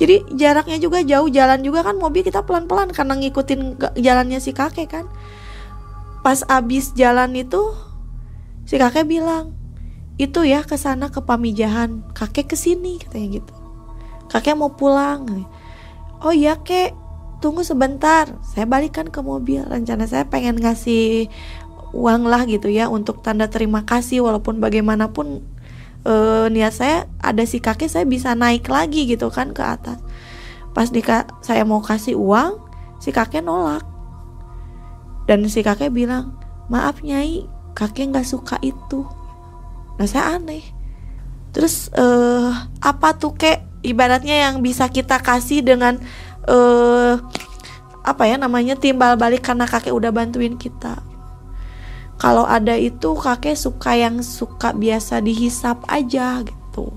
jadi 0.00 0.24
jaraknya 0.32 0.80
juga 0.80 1.04
jauh 1.04 1.28
jalan 1.28 1.60
juga 1.60 1.84
kan 1.84 2.00
mobil 2.00 2.24
kita 2.24 2.40
pelan-pelan 2.40 2.88
karena 2.88 3.20
ngikutin 3.20 3.76
jalannya 4.00 4.40
si 4.40 4.56
kakek 4.56 4.88
kan 4.88 5.04
pas 6.22 6.46
abis 6.46 6.94
jalan 6.94 7.34
itu 7.34 7.60
si 8.64 8.78
kakek 8.78 9.10
bilang 9.10 9.52
itu 10.20 10.44
ya 10.44 10.62
ke 10.62 10.76
sana 10.78 11.08
ke 11.08 11.18
Pamijahan. 11.24 12.14
Kakek 12.14 12.52
ke 12.52 12.56
sini 12.56 13.00
katanya 13.00 13.42
gitu. 13.42 13.54
Kakek 14.28 14.54
mau 14.54 14.72
pulang. 14.72 15.26
Oh 16.22 16.30
iya 16.30 16.60
kek. 16.60 16.94
Tunggu 17.42 17.66
sebentar. 17.66 18.30
Saya 18.46 18.68
balikan 18.68 19.10
ke 19.10 19.18
mobil. 19.18 19.66
Rencana 19.66 20.06
saya 20.06 20.28
pengen 20.28 20.62
ngasih 20.62 21.26
uang 21.92 22.24
lah 22.24 22.46
gitu 22.46 22.70
ya 22.70 22.86
untuk 22.86 23.24
tanda 23.24 23.50
terima 23.50 23.82
kasih. 23.82 24.22
Walaupun 24.22 24.62
bagaimanapun 24.62 25.42
uh, 26.06 26.46
niat 26.52 26.76
saya 26.76 27.10
ada 27.18 27.42
si 27.42 27.58
kakek 27.58 27.90
saya 27.90 28.06
bisa 28.06 28.36
naik 28.38 28.68
lagi 28.70 29.10
gitu 29.10 29.32
kan 29.32 29.50
ke 29.50 29.64
atas. 29.64 29.98
Pas 30.70 30.88
di 30.88 31.02
saya 31.42 31.66
mau 31.66 31.82
kasih 31.82 32.14
uang 32.14 32.62
si 33.02 33.10
kakek 33.10 33.42
nolak 33.42 33.91
dan 35.26 35.46
si 35.46 35.62
kakek 35.62 35.94
bilang 35.94 36.34
maaf 36.66 37.02
nyai 37.02 37.46
kakek 37.76 38.12
nggak 38.12 38.28
suka 38.28 38.56
itu. 38.62 39.04
Nah 39.96 40.06
saya 40.08 40.38
aneh. 40.38 40.64
Terus 41.52 41.92
uh, 41.92 42.50
apa 42.80 43.12
tuh 43.16 43.36
kek 43.36 43.60
ibaratnya 43.84 44.48
yang 44.48 44.64
bisa 44.64 44.88
kita 44.88 45.20
kasih 45.20 45.60
dengan 45.60 46.00
uh, 46.48 47.20
apa 48.02 48.22
ya 48.26 48.40
namanya 48.40 48.74
timbal 48.74 49.14
balik 49.14 49.44
karena 49.46 49.68
kakek 49.68 49.92
udah 49.92 50.10
bantuin 50.10 50.56
kita? 50.56 51.00
Kalau 52.16 52.46
ada 52.46 52.78
itu 52.78 53.18
kakek 53.18 53.58
suka 53.58 53.98
yang 53.98 54.22
suka 54.22 54.72
biasa 54.72 55.20
dihisap 55.20 55.82
aja 55.90 56.40
gitu. 56.46 56.94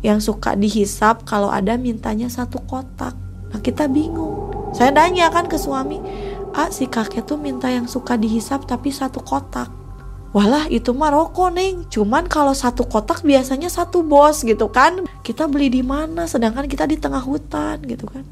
Yang 0.00 0.32
suka 0.32 0.54
dihisap 0.54 1.26
kalau 1.26 1.50
ada 1.50 1.74
mintanya 1.74 2.30
satu 2.30 2.62
kotak. 2.64 3.14
Nah 3.52 3.60
kita 3.60 3.90
bingung. 3.90 4.50
Saya 4.72 4.88
tanya 4.94 5.28
kan 5.28 5.50
ke 5.50 5.60
suami 5.60 6.00
ah 6.52 6.68
si 6.68 6.88
kakek 6.88 7.24
tuh 7.24 7.40
minta 7.40 7.68
yang 7.68 7.88
suka 7.88 8.16
dihisap 8.16 8.68
tapi 8.68 8.92
satu 8.92 9.20
kotak. 9.20 9.68
Walah 10.32 10.64
itu 10.72 10.96
mah 10.96 11.12
rokok 11.12 11.52
neng. 11.52 11.84
Cuman 11.92 12.24
kalau 12.24 12.56
satu 12.56 12.88
kotak 12.88 13.20
biasanya 13.20 13.68
satu 13.68 14.00
bos 14.00 14.40
gitu 14.44 14.72
kan. 14.72 15.04
Kita 15.20 15.44
beli 15.44 15.68
di 15.68 15.84
mana 15.84 16.24
sedangkan 16.24 16.64
kita 16.64 16.88
di 16.88 16.96
tengah 16.96 17.20
hutan 17.20 17.84
gitu 17.84 18.08
kan. 18.08 18.24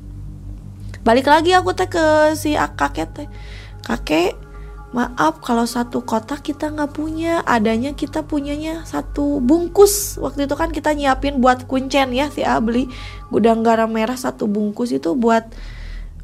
Balik 1.04 1.28
lagi 1.28 1.52
aku 1.52 1.76
teh 1.76 1.88
ke 1.88 2.32
si 2.36 2.56
kakek 2.56 3.08
teh. 3.12 3.28
Kakek 3.84 4.36
Maaf 4.90 5.38
kalau 5.38 5.70
satu 5.70 6.02
kotak 6.02 6.42
kita 6.42 6.66
nggak 6.66 6.90
punya, 6.90 7.46
adanya 7.46 7.94
kita 7.94 8.26
punyanya 8.26 8.82
satu 8.82 9.38
bungkus. 9.38 10.18
Waktu 10.18 10.50
itu 10.50 10.58
kan 10.58 10.74
kita 10.74 10.98
nyiapin 10.98 11.38
buat 11.38 11.70
kuncen 11.70 12.10
ya 12.10 12.26
si 12.26 12.42
A 12.42 12.58
beli 12.58 12.90
gudang 13.30 13.62
garam 13.62 13.86
merah 13.86 14.18
satu 14.18 14.50
bungkus 14.50 14.90
itu 14.90 15.14
buat 15.14 15.46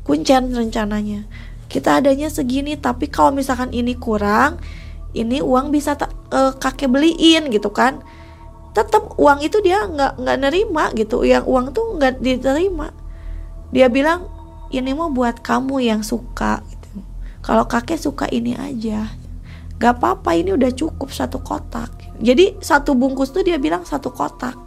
kuncen 0.02 0.50
rencananya. 0.50 1.30
Kita 1.66 1.98
adanya 1.98 2.30
segini, 2.30 2.78
tapi 2.78 3.10
kalau 3.10 3.34
misalkan 3.34 3.74
ini 3.74 3.98
kurang, 3.98 4.62
ini 5.12 5.42
uang 5.42 5.74
bisa 5.74 5.98
uh, 6.30 6.54
kakek 6.56 6.90
beliin 6.90 7.50
gitu 7.50 7.74
kan. 7.74 8.00
Tetap 8.76 9.16
uang 9.16 9.40
itu 9.42 9.58
dia 9.64 9.88
nggak 9.88 10.20
nggak 10.20 10.38
nerima 10.40 10.92
gitu, 10.94 11.26
yang 11.26 11.42
uang 11.48 11.74
tuh 11.74 11.96
nggak 11.98 12.22
diterima. 12.22 12.94
Dia 13.74 13.90
bilang 13.90 14.30
ini 14.70 14.94
mau 14.94 15.10
buat 15.10 15.42
kamu 15.42 15.82
yang 15.82 16.02
suka 16.06 16.62
kalau 17.46 17.62
kakek 17.70 18.02
suka 18.02 18.26
ini 18.34 18.58
aja. 18.58 19.06
Gak 19.78 20.02
apa-apa 20.02 20.34
ini 20.34 20.50
udah 20.50 20.66
cukup 20.74 21.14
satu 21.14 21.38
kotak. 21.38 21.94
Jadi 22.18 22.58
satu 22.58 22.98
bungkus 22.98 23.30
tuh 23.30 23.46
dia 23.46 23.54
bilang 23.54 23.86
satu 23.86 24.10
kotak. 24.10 24.58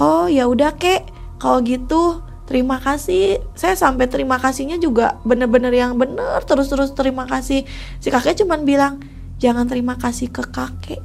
Oh 0.00 0.24
ya 0.32 0.48
udah 0.48 0.72
kek. 0.80 1.04
Kalau 1.36 1.60
gitu 1.60 2.24
terima 2.46 2.78
kasih. 2.78 3.42
Saya 3.58 3.74
sampai 3.74 4.06
terima 4.06 4.38
kasihnya 4.38 4.78
juga 4.78 5.18
bener-bener 5.26 5.74
yang 5.74 5.98
bener. 5.98 6.40
Terus-terus 6.46 6.94
terima 6.94 7.26
kasih. 7.26 7.66
Si 7.98 8.08
kakek 8.08 8.46
cuman 8.46 8.62
bilang 8.62 9.02
jangan 9.42 9.66
terima 9.68 9.98
kasih 9.98 10.30
ke 10.30 10.46
kakek. 10.46 11.02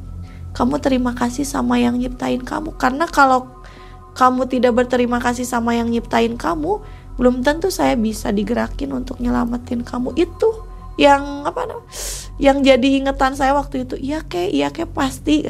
Kamu 0.53 0.77
terima 0.79 1.17
kasih 1.17 1.43
sama 1.43 1.81
yang 1.81 1.97
nyiptain 1.97 2.39
kamu. 2.45 2.77
Karena 2.77 3.09
kalau 3.09 3.49
kamu 4.13 4.47
tidak 4.47 4.77
berterima 4.77 5.17
kasih 5.17 5.47
sama 5.47 5.73
yang 5.73 5.87
nyiptain 5.87 6.35
kamu 6.35 6.83
belum 7.15 7.43
tentu 7.43 7.71
saya 7.71 7.95
bisa 7.95 8.29
digerakin 8.29 8.91
untuk 8.93 9.19
nyelamatin 9.19 9.81
kamu. 9.83 10.13
Itu 10.15 10.67
yang 10.99 11.47
apa 11.47 11.65
yang 12.37 12.61
jadi 12.61 13.01
ingetan 13.01 13.33
saya 13.33 13.57
waktu 13.57 13.89
itu. 13.89 13.97
Iya 13.97 14.21
kek. 14.21 14.51
Iya 14.51 14.69
kek. 14.69 14.91
Pasti. 14.91 15.49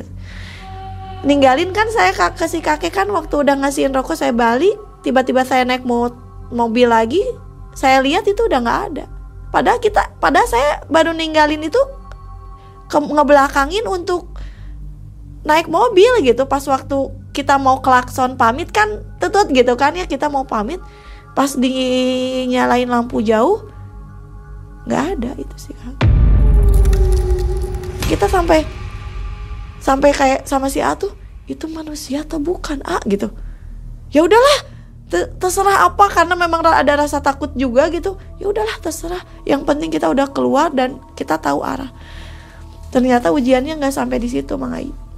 Ninggalin 1.21 1.69
kan 1.73 1.85
saya 1.93 2.13
ke 2.13 2.45
si 2.49 2.65
kakek 2.65 2.93
kan 2.93 3.07
waktu 3.13 3.45
udah 3.45 3.53
ngasihin 3.61 3.93
rokok 3.93 4.17
saya 4.17 4.33
balik 4.33 4.73
tiba-tiba 5.01 5.45
saya 5.45 5.65
naik 5.65 5.85
mo 5.85 6.13
mobil 6.51 6.89
lagi 6.89 7.21
saya 7.73 8.03
lihat 8.03 8.27
itu 8.27 8.41
udah 8.45 8.59
nggak 8.61 8.81
ada. 8.91 9.05
Padahal 9.51 9.79
kita 9.83 10.15
padahal 10.19 10.47
saya 10.47 10.83
baru 10.87 11.11
ninggalin 11.11 11.63
itu 11.63 11.79
ke 12.87 12.97
ngebelakangin 12.99 13.83
untuk 13.87 14.31
naik 15.43 15.67
mobil 15.67 16.23
gitu. 16.23 16.47
Pas 16.47 16.63
waktu 16.67 16.97
kita 17.31 17.55
mau 17.59 17.79
klakson 17.79 18.35
pamit 18.35 18.71
kan 18.75 19.03
tetut 19.19 19.47
gitu 19.51 19.75
kan 19.79 19.95
ya 19.95 20.03
kita 20.03 20.27
mau 20.27 20.43
pamit 20.43 20.83
pas 21.31 21.55
dinyalain 21.55 22.91
lampu 22.91 23.23
jauh 23.23 23.63
nggak 24.83 25.03
ada 25.17 25.31
itu 25.39 25.55
sih 25.55 25.75
kak. 25.75 25.95
Kita 28.11 28.27
sampai 28.27 28.67
sampai 29.79 30.11
kayak 30.11 30.41
sama 30.43 30.67
si 30.67 30.83
A 30.83 30.93
tuh 30.99 31.15
itu 31.47 31.71
manusia 31.71 32.27
atau 32.27 32.43
bukan 32.43 32.83
A? 32.83 32.99
gitu. 33.07 33.31
Ya 34.11 34.27
udahlah 34.27 34.67
terserah 35.11 35.91
apa 35.91 36.07
karena 36.07 36.39
memang 36.39 36.63
ada 36.63 36.95
rasa 36.95 37.19
takut 37.19 37.51
juga 37.59 37.91
gitu. 37.91 38.15
Ya 38.39 38.47
udahlah 38.47 38.79
terserah. 38.79 39.21
Yang 39.43 39.67
penting 39.67 39.91
kita 39.91 40.07
udah 40.07 40.31
keluar 40.31 40.71
dan 40.71 41.03
kita 41.19 41.35
tahu 41.35 41.59
arah. 41.61 41.91
Ternyata 42.95 43.35
ujiannya 43.35 43.75
nggak 43.75 43.95
sampai 43.95 44.19
di 44.19 44.27
situ 44.31 44.55
Mangai 44.55 45.11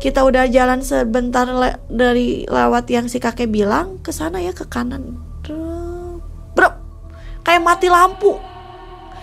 kita 0.00 0.24
udah 0.24 0.48
jalan 0.48 0.80
sebentar 0.80 1.44
le 1.44 1.76
dari 1.92 2.48
lewat 2.48 2.88
yang 2.88 3.04
si 3.06 3.20
kakek 3.20 3.52
bilang 3.52 4.00
ke 4.00 4.10
sana 4.10 4.40
ya 4.40 4.56
ke 4.56 4.64
kanan. 4.64 5.20
Bro 6.56 6.70
kayak 7.44 7.60
mati 7.60 7.92
lampu. 7.92 8.40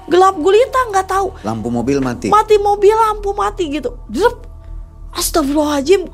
Gelap 0.08 0.38
gulita 0.38 0.88
nggak 0.94 1.08
tahu. 1.10 1.28
Lampu 1.42 1.68
mobil 1.74 1.98
mati. 2.00 2.30
Mati 2.30 2.62
mobil 2.62 2.94
lampu 2.94 3.34
mati 3.34 3.74
gitu. 3.74 3.98
Drup. 4.08 4.46
astagfirullahaladzim 5.18 6.06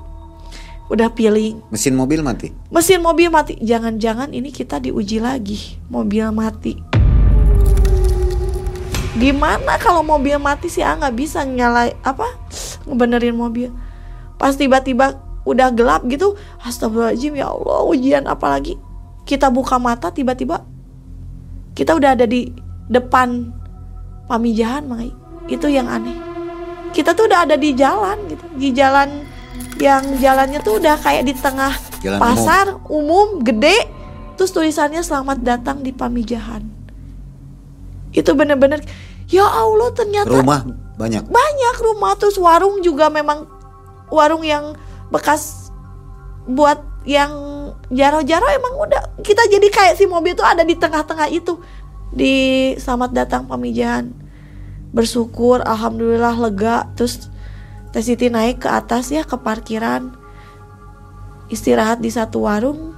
udah 0.92 1.08
pilih 1.16 1.64
mesin 1.72 1.96
mobil 1.96 2.20
mati? 2.20 2.52
Mesin 2.68 3.00
mobil 3.00 3.32
mati. 3.32 3.56
Jangan-jangan 3.64 4.36
ini 4.36 4.52
kita 4.52 4.84
diuji 4.84 5.24
lagi. 5.24 5.80
Mobil 5.88 6.28
mati. 6.36 6.80
Gimana 9.14 9.78
kalau 9.78 10.02
mobil 10.02 10.36
mati 10.42 10.68
sih? 10.68 10.82
Ah 10.82 10.98
nggak 10.98 11.16
bisa 11.16 11.46
nyala 11.46 11.94
apa 12.04 12.28
ngebenerin 12.90 13.38
mobil. 13.38 13.70
Pas 14.36 14.58
tiba-tiba 14.58 15.22
udah 15.44 15.72
gelap 15.76 16.04
gitu 16.08 16.36
astagfirullahaladzim 16.66 17.40
ya 17.40 17.48
Allah 17.54 17.80
ujian. 17.88 18.24
Apalagi 18.28 18.76
kita 19.24 19.48
buka 19.48 19.80
mata 19.80 20.12
tiba-tiba 20.12 20.66
kita 21.74 21.96
udah 21.96 22.20
ada 22.20 22.28
di 22.28 22.52
depan 22.92 23.54
pamijahan 24.28 24.84
Mai. 24.84 25.14
Itu 25.48 25.72
yang 25.72 25.88
aneh. 25.88 26.16
Kita 26.94 27.18
tuh 27.18 27.26
udah 27.26 27.48
ada 27.48 27.56
di 27.58 27.74
jalan 27.74 28.18
gitu 28.30 28.46
di 28.54 28.70
jalan 28.70 29.23
yang 29.82 30.04
jalannya 30.22 30.60
tuh 30.62 30.80
udah 30.80 30.96
kayak 31.02 31.28
di 31.28 31.34
tengah 31.36 31.74
jalan 32.00 32.20
pasar 32.22 32.78
umum. 32.88 33.38
umum 33.38 33.46
gede 33.46 33.90
terus 34.38 34.54
tulisannya 34.54 35.02
selamat 35.02 35.42
datang 35.42 35.82
di 35.82 35.94
pamijahan. 35.94 36.66
Itu 38.14 38.38
bener-bener 38.38 38.82
ya 39.30 39.46
Allah 39.46 39.90
ternyata 39.94 40.30
rumah 40.30 40.62
banyak. 40.98 41.26
Banyak 41.26 41.76
rumah 41.82 42.14
terus 42.18 42.38
warung 42.38 42.82
juga 42.86 43.10
memang 43.10 43.50
warung 44.14 44.46
yang 44.46 44.78
bekas 45.10 45.74
buat 46.46 46.82
yang 47.04 47.34
jaro-jaro 47.90 48.48
emang 48.54 48.74
udah. 48.78 49.02
Kita 49.26 49.44
jadi 49.50 49.68
kayak 49.68 49.98
si 49.98 50.06
mobil 50.06 50.38
tuh 50.38 50.46
ada 50.46 50.62
di 50.62 50.78
tengah-tengah 50.78 51.28
itu 51.34 51.58
di 52.14 52.72
selamat 52.78 53.12
datang 53.12 53.50
pamijahan. 53.50 54.14
Bersyukur 54.94 55.66
alhamdulillah 55.66 56.38
lega 56.38 56.86
terus 56.94 57.33
Teh 57.94 58.02
Siti 58.02 58.34
naik 58.34 58.66
ke 58.66 58.70
atas 58.74 59.14
ya 59.14 59.22
ke 59.22 59.38
parkiran. 59.38 60.18
Istirahat 61.54 62.02
di 62.02 62.10
satu 62.10 62.50
warung. 62.50 62.98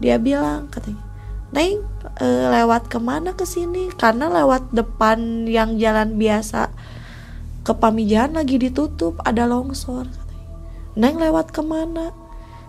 Dia 0.00 0.16
bilang 0.16 0.72
katanya 0.72 1.04
Neng 1.48 1.80
e, 2.20 2.26
lewat 2.48 2.88
ke 2.88 2.96
mana 2.96 3.36
ke 3.36 3.44
sini? 3.44 3.92
Karena 3.92 4.32
lewat 4.32 4.72
depan 4.72 5.44
yang 5.44 5.76
jalan 5.80 6.16
biasa 6.16 6.72
ke 7.64 7.72
Pamijahan 7.76 8.36
lagi 8.36 8.56
ditutup 8.56 9.20
ada 9.26 9.44
longsor 9.44 10.08
Neng 10.96 11.20
lewat 11.20 11.52
ke 11.52 11.60
mana? 11.60 12.12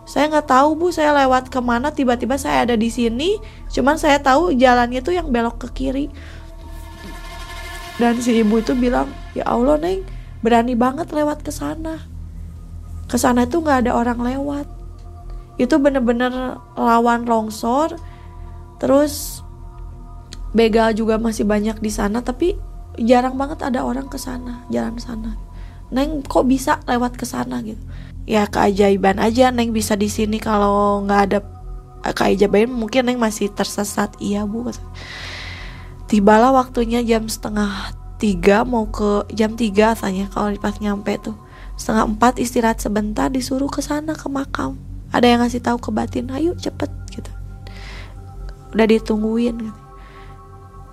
Saya 0.10 0.26
nggak 0.28 0.50
tahu 0.50 0.70
bu. 0.74 0.88
Saya 0.90 1.14
lewat 1.26 1.54
ke 1.54 1.60
mana? 1.62 1.94
Tiba-tiba 1.94 2.36
saya 2.36 2.66
ada 2.66 2.74
di 2.74 2.90
sini. 2.90 3.38
Cuman 3.70 3.96
saya 3.96 4.18
tahu 4.18 4.58
jalannya 4.58 5.06
tuh 5.06 5.14
yang 5.14 5.30
belok 5.30 5.66
ke 5.66 5.68
kiri. 5.72 6.10
Dan 8.02 8.18
si 8.18 8.42
ibu 8.42 8.58
itu 8.58 8.74
bilang 8.74 9.12
ya 9.38 9.46
Allah 9.46 9.78
neng 9.78 10.19
berani 10.40 10.76
banget 10.76 11.12
lewat 11.12 11.44
ke 11.44 11.52
sana. 11.52 12.00
Ke 13.10 13.18
sana 13.18 13.44
itu 13.48 13.60
nggak 13.60 13.88
ada 13.88 13.92
orang 13.96 14.20
lewat. 14.22 14.68
Itu 15.60 15.82
bener-bener 15.82 16.60
lawan 16.78 17.28
longsor. 17.28 17.98
Terus 18.80 19.44
begal 20.56 20.96
juga 20.98 21.22
masih 21.22 21.46
banyak 21.46 21.78
di 21.78 21.94
sana 21.94 22.26
tapi 22.26 22.58
jarang 22.98 23.38
banget 23.38 23.62
ada 23.62 23.86
orang 23.86 24.10
ke 24.10 24.18
sana 24.18 24.66
jalan 24.74 24.98
sana. 24.98 25.38
Neng 25.90 26.22
kok 26.26 26.46
bisa 26.46 26.82
lewat 26.86 27.18
ke 27.18 27.26
sana 27.26 27.62
gitu? 27.66 27.82
Ya 28.30 28.46
keajaiban 28.46 29.18
aja 29.18 29.50
neng 29.50 29.74
bisa 29.74 29.98
di 29.98 30.06
sini 30.06 30.38
kalau 30.38 31.02
nggak 31.06 31.22
ada 31.30 31.40
eh, 32.06 32.14
keajaiban 32.14 32.70
mungkin 32.70 33.10
neng 33.10 33.18
masih 33.18 33.50
tersesat. 33.52 34.14
Iya 34.22 34.46
bu. 34.46 34.70
Tibalah 36.10 36.54
waktunya 36.54 37.06
jam 37.06 37.30
setengah 37.30 37.94
tiga 38.20 38.68
mau 38.68 38.86
ke 38.92 39.26
jam 39.32 39.56
tiga 39.56 39.96
tanya 39.96 40.28
kalau 40.30 40.52
pas 40.60 40.76
nyampe 40.78 41.16
tuh. 41.24 41.34
Setengah 41.80 42.12
empat 42.12 42.44
istirahat 42.44 42.84
sebentar 42.84 43.32
disuruh 43.32 43.72
ke 43.72 43.80
sana 43.80 44.12
ke 44.12 44.28
makam. 44.28 44.76
Ada 45.16 45.26
yang 45.32 45.40
ngasih 45.42 45.64
tahu 45.64 45.80
ke 45.80 45.90
batin 45.96 46.28
ayo 46.36 46.54
cepet 46.60 46.92
gitu. 47.16 47.32
Udah 48.76 48.86
ditungguin 48.86 49.56
gitu. 49.58 49.74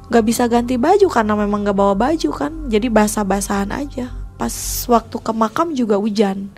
nggak 0.07 0.23
bisa 0.23 0.47
ganti 0.47 0.79
baju 0.79 1.11
karena 1.11 1.35
memang 1.35 1.67
nggak 1.67 1.75
bawa 1.75 1.99
baju 1.99 2.31
kan 2.31 2.71
jadi 2.71 2.87
basah-basahan 2.87 3.75
aja. 3.75 4.15
Pas 4.39 4.55
waktu 4.87 5.17
ke 5.19 5.33
makam 5.35 5.75
juga 5.75 5.99
hujan. 5.99 6.55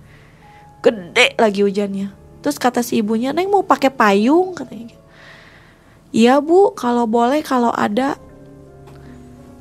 Gede 0.85 1.33
lagi 1.41 1.65
hujannya. 1.65 2.13
Terus 2.45 2.61
kata 2.61 2.85
si 2.85 3.01
ibunya 3.01 3.33
neng 3.33 3.49
mau 3.49 3.65
pakai 3.65 3.89
payung 3.89 4.53
katanya 4.53 4.93
gitu. 4.93 5.03
iya 6.13 6.37
bu. 6.45 6.77
Kalau 6.77 7.09
boleh 7.09 7.41
kalau 7.41 7.73
ada 7.73 8.21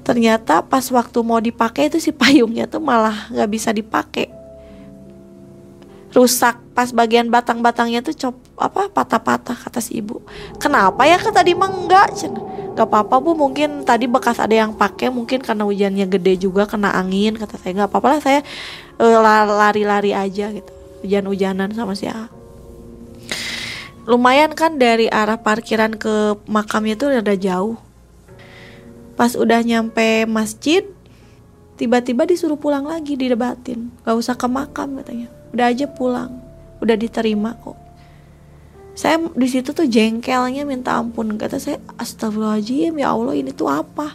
ternyata 0.08 0.64
pas 0.64 0.88
waktu 0.88 1.20
mau 1.20 1.44
dipakai 1.44 1.92
itu 1.92 2.00
si 2.00 2.16
payungnya 2.16 2.64
tuh 2.64 2.80
malah 2.80 3.28
nggak 3.28 3.50
bisa 3.52 3.76
dipakai. 3.76 4.32
Rusak 6.16 6.56
pas 6.72 6.88
bagian 6.96 7.28
batang-batangnya 7.28 8.00
tuh 8.00 8.16
cop 8.16 8.36
apa 8.56 8.88
patah-patah 8.88 9.68
kata 9.68 9.84
si 9.84 10.00
ibu. 10.00 10.24
Kenapa 10.64 11.04
ya 11.04 11.20
kata 11.20 11.44
tadi 11.44 11.52
mah 11.52 11.68
enggak 11.68 12.16
nggak 12.72 12.88
apa-apa 12.88 13.20
bu 13.20 13.36
mungkin 13.36 13.84
tadi 13.84 14.08
bekas 14.08 14.40
ada 14.40 14.56
yang 14.56 14.72
pakai 14.72 15.12
mungkin 15.12 15.44
karena 15.44 15.68
hujannya 15.68 16.08
gede 16.08 16.40
juga 16.40 16.64
kena 16.64 16.96
angin 16.96 17.36
kata 17.36 17.60
saya. 17.60 17.76
Nggak 17.76 17.92
apa-apa 17.92 18.08
lah 18.08 18.20
saya 18.24 18.40
uh, 19.04 19.20
lari-lari 19.44 20.16
aja 20.16 20.56
gitu. 20.56 20.72
Hujan-hujanan 21.04 21.76
sama 21.76 22.00
si 22.00 22.08
A. 22.08 22.32
Lumayan 24.08 24.56
kan 24.56 24.80
dari 24.80 25.12
arah 25.12 25.44
parkiran 25.44 26.00
ke 26.00 26.40
makamnya 26.48 26.96
tuh 26.96 27.12
udah 27.12 27.36
jauh 27.36 27.76
pas 29.18 29.34
udah 29.34 29.66
nyampe 29.66 30.30
masjid 30.30 30.86
tiba-tiba 31.74 32.30
disuruh 32.30 32.56
pulang 32.56 32.86
lagi 32.86 33.18
didebatin. 33.18 33.90
Gak 34.06 34.14
usah 34.14 34.38
ke 34.38 34.46
makam 34.46 34.94
katanya. 35.02 35.34
Udah 35.58 35.74
aja 35.74 35.90
pulang. 35.90 36.38
Udah 36.78 36.94
diterima 36.94 37.58
kok. 37.58 37.74
Saya 38.94 39.18
di 39.34 39.50
situ 39.50 39.74
tuh 39.74 39.90
jengkelnya 39.90 40.70
minta 40.70 41.02
ampun. 41.02 41.34
Kata 41.34 41.58
saya 41.58 41.82
astagfirullahaladzim 41.98 42.94
ya 43.02 43.10
Allah 43.10 43.34
ini 43.34 43.50
tuh 43.58 43.70
apa? 43.74 44.14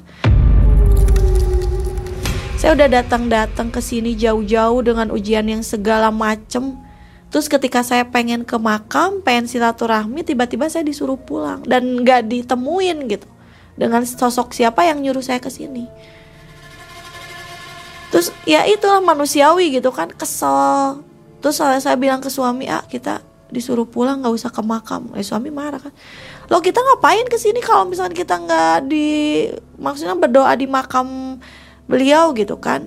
Saya 2.54 2.78
udah 2.78 3.02
datang-datang 3.02 3.74
ke 3.74 3.82
sini 3.82 4.14
jauh-jauh 4.14 4.86
dengan 4.86 5.10
ujian 5.10 5.50
yang 5.50 5.66
segala 5.66 6.14
macem. 6.14 6.78
Terus 7.34 7.50
ketika 7.50 7.82
saya 7.82 8.06
pengen 8.06 8.46
ke 8.46 8.54
makam 8.54 9.18
pengen 9.18 9.50
silaturahmi 9.50 10.22
tiba-tiba 10.22 10.70
saya 10.70 10.86
disuruh 10.86 11.18
pulang. 11.18 11.66
Dan 11.66 12.06
nggak 12.06 12.30
ditemuin 12.30 13.10
gitu 13.10 13.26
dengan 13.76 14.04
sosok 14.04 14.52
siapa 14.52 14.84
yang 14.84 15.00
nyuruh 15.00 15.24
saya 15.24 15.40
ke 15.40 15.48
sini. 15.48 15.88
Terus 18.12 18.28
ya 18.44 18.68
itulah 18.68 19.00
manusiawi 19.00 19.72
gitu 19.72 19.88
kan 19.88 20.12
kesel. 20.12 21.00
Terus 21.40 21.56
saya, 21.56 21.80
saya 21.80 21.96
bilang 21.96 22.20
ke 22.20 22.28
suami 22.28 22.68
ah 22.68 22.84
kita 22.84 23.24
disuruh 23.48 23.88
pulang 23.88 24.20
nggak 24.20 24.34
usah 24.36 24.50
ke 24.52 24.60
makam. 24.60 25.08
Eh 25.16 25.24
suami 25.24 25.48
marah 25.48 25.80
kan. 25.80 25.92
Lo 26.52 26.60
kita 26.60 26.80
ngapain 26.80 27.24
ke 27.28 27.40
sini 27.40 27.64
kalau 27.64 27.88
misalnya 27.88 28.12
kita 28.12 28.36
nggak 28.36 28.76
di 28.88 29.48
maksudnya 29.80 30.16
berdoa 30.16 30.52
di 30.56 30.68
makam 30.68 31.40
beliau? 31.88 32.36
Gitu 32.36 32.60
kan. 32.60 32.84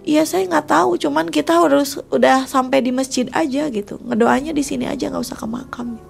Iya 0.00 0.24
saya 0.24 0.48
nggak 0.48 0.66
tahu, 0.70 0.96
cuman 0.96 1.28
kita 1.28 1.60
harus 1.60 2.00
udah 2.08 2.48
sampai 2.48 2.80
di 2.80 2.88
masjid 2.88 3.28
aja 3.36 3.68
gitu, 3.68 4.00
ngedoanya 4.00 4.56
di 4.56 4.64
sini 4.64 4.88
aja 4.88 5.12
nggak 5.12 5.22
usah 5.28 5.36
ke 5.36 5.44
makam. 5.44 6.00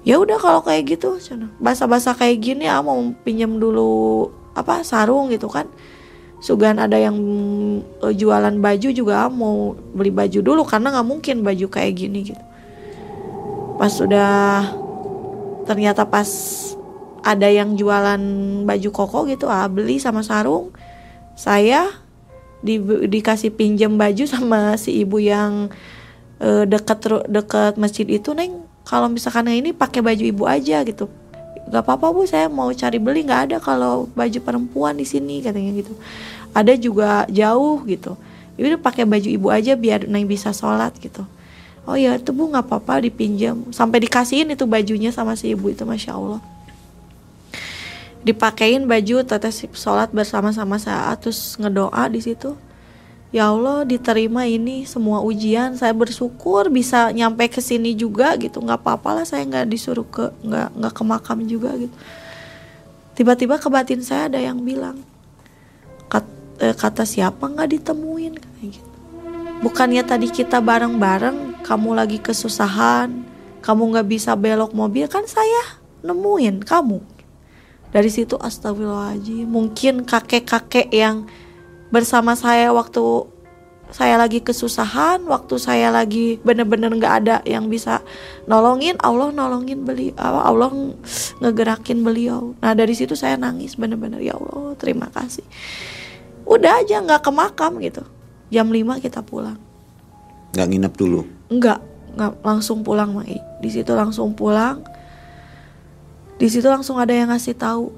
Ya 0.00 0.16
udah 0.16 0.40
kalau 0.40 0.64
kayak 0.64 0.96
gitu, 0.96 1.20
basa-basa 1.60 2.16
kayak 2.16 2.40
gini, 2.40 2.64
ah 2.64 2.80
mau 2.80 2.96
pinjam 3.20 3.60
dulu 3.60 4.28
apa 4.56 4.80
sarung 4.80 5.28
gitu 5.28 5.46
kan, 5.46 5.68
Sugan 6.40 6.80
ada 6.80 6.96
yang 6.96 7.20
uh, 8.00 8.08
jualan 8.16 8.56
baju 8.64 8.88
juga 8.96 9.28
mau 9.28 9.76
beli 9.92 10.08
baju 10.08 10.40
dulu 10.40 10.62
karena 10.64 10.88
nggak 10.88 11.08
mungkin 11.08 11.44
baju 11.44 11.66
kayak 11.68 11.92
gini 12.00 12.32
gitu. 12.32 12.44
Pas 13.76 13.92
sudah 13.92 14.64
ternyata 15.68 16.08
pas 16.08 16.28
ada 17.20 17.44
yang 17.44 17.76
jualan 17.76 18.20
baju 18.64 18.88
koko 18.88 19.28
gitu 19.28 19.52
ah 19.52 19.68
beli 19.68 20.00
sama 20.00 20.24
sarung 20.24 20.72
saya 21.36 21.92
di, 22.64 22.80
dikasih 22.80 23.52
pinjam 23.52 24.00
baju 24.00 24.24
sama 24.24 24.80
si 24.80 25.04
ibu 25.04 25.20
yang 25.20 25.68
uh, 26.40 26.64
deket 26.64 27.04
deket 27.28 27.76
masjid 27.76 28.08
itu 28.08 28.32
neng 28.32 28.64
kalau 28.84 29.06
misalkan 29.06 29.46
ini 29.50 29.70
pakai 29.70 30.00
baju 30.02 30.24
ibu 30.24 30.44
aja 30.48 30.82
gitu. 30.82 31.06
Gak 31.70 31.86
apa-apa 31.86 32.10
bu 32.10 32.26
saya 32.26 32.50
mau 32.50 32.72
cari 32.74 32.98
beli. 32.98 33.22
Nggak 33.22 33.40
ada 33.50 33.56
kalau 33.62 34.10
baju 34.12 34.38
perempuan 34.42 34.98
di 34.98 35.06
sini 35.06 35.38
katanya 35.38 35.70
gitu. 35.78 35.94
Ada 36.50 36.74
juga 36.74 37.24
jauh 37.30 37.78
gitu. 37.86 38.18
Ya 38.58 38.74
udah 38.74 38.80
pakai 38.82 39.06
baju 39.06 39.28
ibu 39.30 39.48
aja 39.48 39.78
biar 39.78 40.10
neng 40.10 40.26
bisa 40.26 40.50
sholat 40.50 40.92
gitu. 40.98 41.22
Oh 41.88 41.96
ya 41.96 42.18
itu 42.18 42.34
bu 42.34 42.50
nggak 42.50 42.66
apa-apa 42.66 43.06
dipinjam. 43.06 43.62
Sampai 43.70 44.02
dikasihin 44.02 44.50
itu 44.50 44.66
bajunya 44.66 45.14
sama 45.14 45.38
si 45.38 45.54
ibu 45.54 45.70
itu 45.70 45.86
masya 45.86 46.18
allah. 46.18 46.42
Dipakein 48.20 48.84
baju 48.84 49.24
tetes 49.24 49.64
sholat 49.72 50.12
bersama-sama 50.12 50.76
saat 50.76 51.24
terus 51.24 51.56
ngedoa 51.56 52.04
di 52.12 52.20
situ 52.20 52.52
Ya 53.30 53.46
Allah 53.46 53.86
diterima 53.86 54.42
ini 54.42 54.82
semua 54.82 55.22
ujian. 55.22 55.78
Saya 55.78 55.94
bersyukur 55.94 56.66
bisa 56.66 57.14
nyampe 57.14 57.46
ke 57.46 57.62
sini 57.62 57.94
juga 57.94 58.34
gitu. 58.34 58.58
Nggak 58.58 58.82
apa-apa 58.82 59.22
lah 59.22 59.26
saya 59.26 59.46
nggak 59.46 59.70
disuruh 59.70 60.06
ke 60.06 60.34
nggak 60.42 60.68
nggak 60.74 60.92
ke 60.94 61.02
makam 61.06 61.38
juga 61.46 61.70
gitu. 61.78 61.94
Tiba-tiba 63.14 63.62
ke 63.62 63.70
batin 63.70 64.02
saya 64.02 64.26
ada 64.26 64.40
yang 64.40 64.64
bilang 64.66 65.06
Kat, 66.10 66.26
eh, 66.58 66.74
kata 66.74 67.06
siapa 67.06 67.46
nggak 67.46 67.70
ditemuin? 67.78 68.34
Kayak 68.34 68.70
gitu. 68.82 68.90
Bukannya 69.62 70.02
tadi 70.02 70.26
kita 70.26 70.58
bareng-bareng 70.58 71.62
kamu 71.62 71.90
lagi 71.94 72.18
kesusahan 72.18 73.30
kamu 73.60 73.94
nggak 73.94 74.08
bisa 74.08 74.32
belok 74.34 74.72
mobil 74.72 75.06
kan 75.06 75.22
saya 75.28 75.78
nemuin 76.00 76.64
kamu. 76.64 76.98
Dari 77.90 78.10
situ 78.10 78.38
astagfirullahaladzim 78.38 79.46
mungkin 79.46 80.02
kakek-kakek 80.06 80.88
yang 80.90 81.28
bersama 81.90 82.38
saya 82.38 82.70
waktu 82.70 83.26
saya 83.90 84.14
lagi 84.14 84.38
kesusahan, 84.38 85.26
waktu 85.26 85.58
saya 85.58 85.90
lagi 85.90 86.38
bener-bener 86.46 86.94
nggak 86.94 87.14
ada 87.26 87.36
yang 87.42 87.66
bisa 87.66 87.98
nolongin, 88.46 88.94
Allah 89.02 89.34
nolongin 89.34 89.82
beliau, 89.82 90.14
Allah 90.18 90.70
ngegerakin 91.42 91.98
beliau. 92.06 92.54
Nah 92.62 92.72
dari 92.78 92.94
situ 92.94 93.18
saya 93.18 93.34
nangis 93.34 93.74
bener-bener 93.74 94.22
ya 94.22 94.38
Allah 94.38 94.78
terima 94.78 95.10
kasih. 95.10 95.42
Udah 96.46 96.82
aja 96.82 97.02
nggak 97.02 97.22
ke 97.26 97.30
makam 97.34 97.82
gitu. 97.82 98.06
Jam 98.50 98.70
5 98.70 99.02
kita 99.02 99.22
pulang. 99.22 99.58
Nggak 100.54 100.66
nginep 100.70 100.94
dulu? 100.94 101.20
Nggak, 101.50 101.78
nggak 102.14 102.32
langsung 102.42 102.82
pulang 102.82 103.14
Mai. 103.14 103.38
Di 103.62 103.70
situ 103.70 103.90
langsung 103.94 104.34
pulang. 104.34 104.82
Di 106.38 106.46
situ 106.50 106.66
langsung 106.66 106.98
ada 106.98 107.14
yang 107.14 107.30
ngasih 107.30 107.54
tahu 107.54 107.94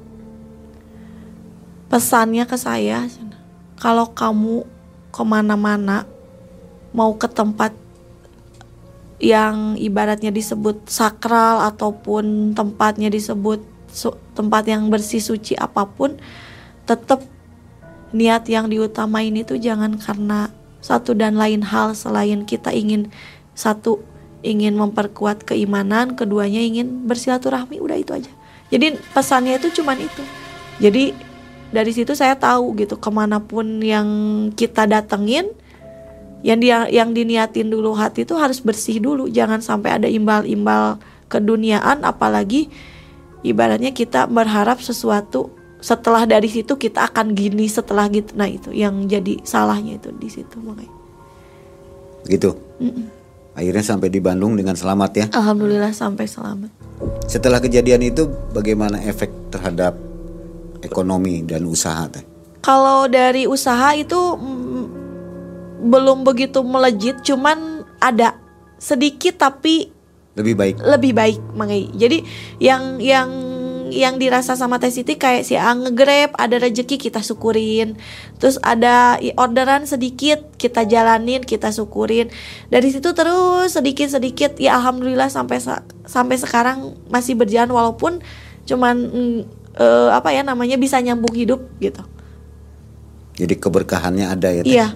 pesannya 1.93 2.49
ke 2.49 2.57
saya 2.57 3.05
kalau 3.83 4.14
kamu 4.14 4.62
ke 5.11 5.22
mana-mana 5.26 6.07
mau 6.95 7.18
ke 7.18 7.26
tempat 7.26 7.74
yang 9.18 9.74
ibaratnya 9.74 10.30
disebut 10.30 10.87
sakral 10.87 11.66
ataupun 11.66 12.55
tempatnya 12.55 13.11
disebut 13.11 13.59
tempat 14.39 14.70
yang 14.70 14.87
bersih 14.87 15.18
suci 15.18 15.59
apa 15.59 15.83
pun 15.83 16.14
tetap 16.87 17.26
niat 18.14 18.47
yang 18.47 18.70
diutamain 18.70 19.35
itu 19.35 19.59
jangan 19.59 19.99
karena 19.99 20.55
satu 20.78 21.18
dan 21.18 21.35
lain 21.35 21.66
hal 21.66 21.99
selain 21.99 22.47
kita 22.47 22.70
ingin 22.70 23.11
satu 23.59 24.03
ingin 24.43 24.74
memperkuat 24.74 25.47
keimanan 25.47 26.14
keduanya 26.18 26.59
ingin 26.59 27.07
bersilaturahmi 27.07 27.78
udah 27.78 27.99
itu 27.99 28.12
aja. 28.14 28.33
Jadi 28.74 28.99
pesannya 29.14 29.62
itu 29.62 29.83
cuman 29.83 30.03
itu. 30.03 30.22
Jadi 30.83 31.14
dari 31.73 31.91
situ 31.97 32.12
saya 32.12 32.37
tahu 32.37 32.77
gitu 32.77 33.01
ke 33.01 33.09
mana 33.09 33.41
pun 33.41 33.81
yang 33.81 34.07
kita 34.53 34.85
datengin 34.85 35.49
yang 36.45 36.59
dia 36.61 36.85
yang 36.91 37.16
diniatin 37.16 37.73
dulu 37.73 37.97
hati 37.97 38.29
itu 38.29 38.37
harus 38.37 38.61
bersih 38.61 39.01
dulu. 39.01 39.31
Jangan 39.31 39.64
sampai 39.64 39.97
ada 39.97 40.09
imbal-imbal 40.11 41.01
keduniaan 41.33 42.05
apalagi 42.05 42.68
ibaratnya 43.41 43.97
kita 43.97 44.29
berharap 44.29 44.85
sesuatu 44.85 45.55
setelah 45.83 46.29
dari 46.29 46.47
situ 46.47 46.77
kita 46.77 47.09
akan 47.09 47.33
gini 47.33 47.70
setelah 47.70 48.11
gitu. 48.12 48.37
Nah 48.37 48.51
itu 48.51 48.75
yang 48.75 49.09
jadi 49.09 49.41
salahnya 49.47 49.97
itu 49.97 50.11
di 50.12 50.29
situ 50.29 50.61
makanya. 50.61 50.93
Gitu? 52.29 52.55
Mm 52.79 52.91
-mm. 52.91 53.07
akhirnya 53.59 53.85
sampai 53.85 54.09
di 54.11 54.20
Bandung 54.23 54.55
dengan 54.55 54.79
selamat 54.79 55.11
ya? 55.14 55.27
Alhamdulillah 55.35 55.91
sampai 55.95 56.27
selamat. 56.27 56.70
Setelah 57.27 57.59
kejadian 57.59 58.03
itu 58.03 58.31
bagaimana 58.55 59.03
efek 59.03 59.31
terhadap 59.51 60.12
ekonomi 60.83 61.47
dan 61.47 61.64
usaha 61.64 62.11
teh? 62.11 62.24
Kalau 62.62 63.07
dari 63.11 63.47
usaha 63.47 63.95
itu 63.95 64.18
mm, 64.39 64.85
belum 65.87 66.22
begitu 66.22 66.62
melejit, 66.62 67.22
cuman 67.26 67.83
ada 67.99 68.39
sedikit 68.78 69.39
tapi 69.39 69.91
lebih 70.33 70.55
baik. 70.57 70.74
Lebih 70.80 71.12
baik, 71.12 71.39
Mangai. 71.53 71.93
Jadi 71.93 72.24
yang 72.57 72.97
yang 73.03 73.28
yang 73.93 74.16
dirasa 74.16 74.57
sama 74.57 74.80
Teh 74.80 74.89
Siti 74.89 75.20
kayak 75.20 75.45
si 75.45 75.55
A 75.55 75.76
ngegrab 75.76 76.33
ada 76.41 76.57
rezeki 76.57 76.97
kita 76.97 77.20
syukurin 77.20 78.01
terus 78.41 78.57
ada 78.64 79.20
orderan 79.37 79.85
sedikit 79.85 80.41
kita 80.57 80.89
jalanin 80.89 81.45
kita 81.45 81.68
syukurin 81.68 82.33
dari 82.72 82.89
situ 82.89 83.12
terus 83.12 83.76
sedikit 83.76 84.09
sedikit 84.09 84.57
ya 84.57 84.80
alhamdulillah 84.80 85.28
sampai 85.28 85.61
sa- 85.61 85.85
sampai 86.09 86.41
sekarang 86.41 86.97
masih 87.12 87.37
berjalan 87.37 87.68
walaupun 87.68 88.24
cuman 88.64 88.97
mm, 89.12 89.41
eh, 89.77 90.11
apa 90.12 90.33
ya 90.33 90.43
namanya 90.43 90.77
bisa 90.77 91.01
nyambung 91.01 91.33
hidup 91.33 91.61
gitu 91.79 92.03
Jadi 93.33 93.57
keberkahannya 93.57 94.29
ada 94.29 94.53
ya. 94.53 94.62
Iya 94.62 94.89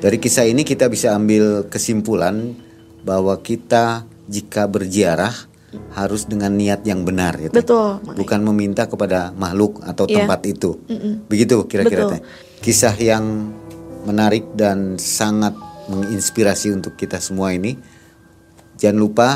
Dari 0.00 0.16
kisah 0.16 0.48
ini 0.48 0.64
kita 0.64 0.88
bisa 0.88 1.12
ambil 1.12 1.68
kesimpulan 1.68 2.56
bahwa 3.04 3.36
kita 3.36 4.08
jika 4.26 4.64
berziarah 4.64 5.30
harus 5.92 6.24
dengan 6.26 6.50
niat 6.56 6.82
yang 6.82 7.04
benar 7.06 7.36
ya. 7.38 7.52
Teh? 7.52 7.60
betul 7.62 8.00
makanya. 8.02 8.16
Bukan 8.18 8.40
meminta 8.42 8.82
kepada 8.88 9.30
makhluk 9.36 9.78
atau 9.84 10.08
Iya. 10.08 10.24
tempat 10.24 10.40
itu. 10.48 10.80
Mm-mm. 10.88 11.28
Begitu 11.28 11.62
kira-kira. 11.68 12.16
Teh. 12.16 12.20
Kisah 12.58 12.96
yang 12.96 13.52
menarik 14.08 14.50
dan 14.56 14.96
sangat 14.98 15.52
menginspirasi 15.86 16.72
untuk 16.72 16.96
kita 16.96 17.20
semua 17.20 17.52
ini. 17.52 17.76
Jangan 18.80 18.98
lupa 18.98 19.28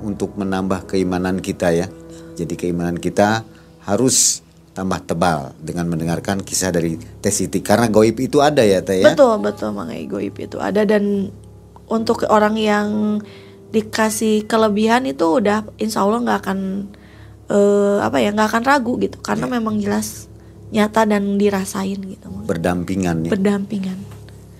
untuk 0.00 0.34
menambah 0.40 0.88
keimanan 0.88 1.38
kita 1.44 1.68
ya. 1.76 1.86
Jadi 2.32 2.56
keimanan 2.56 2.96
kita 2.96 3.44
harus 3.88 4.44
tambah 4.76 5.00
tebal 5.02 5.56
dengan 5.58 5.88
mendengarkan 5.88 6.38
kisah 6.38 6.70
dari 6.70 6.94
Teh 7.18 7.32
Siti 7.32 7.58
karena 7.58 7.88
goib 7.88 8.14
itu 8.14 8.38
ada 8.38 8.60
ya 8.60 8.78
Teh 8.78 9.00
ya. 9.00 9.10
Betul 9.10 9.40
betul 9.40 9.72
makanya 9.72 10.04
goib 10.06 10.36
itu 10.36 10.60
ada 10.60 10.84
dan 10.84 11.32
untuk 11.88 12.28
orang 12.28 12.54
yang 12.54 13.18
dikasih 13.68 14.44
kelebihan 14.44 15.04
itu 15.04 15.40
udah 15.40 15.64
insya 15.76 16.00
Allah 16.00 16.20
nggak 16.22 16.38
akan 16.40 16.58
eh, 17.48 17.98
apa 17.98 18.16
ya 18.18 18.30
nggak 18.30 18.48
akan 18.48 18.62
ragu 18.62 18.96
gitu 18.96 19.18
karena 19.18 19.44
Iya. 19.44 19.54
memang 19.56 19.74
jelas 19.80 20.28
nyata 20.68 21.08
dan 21.08 21.36
dirasain 21.36 21.96
gitu 21.96 22.28
Berdampingan 22.44 23.24
ya. 23.24 23.30
berdampingan. 23.32 23.98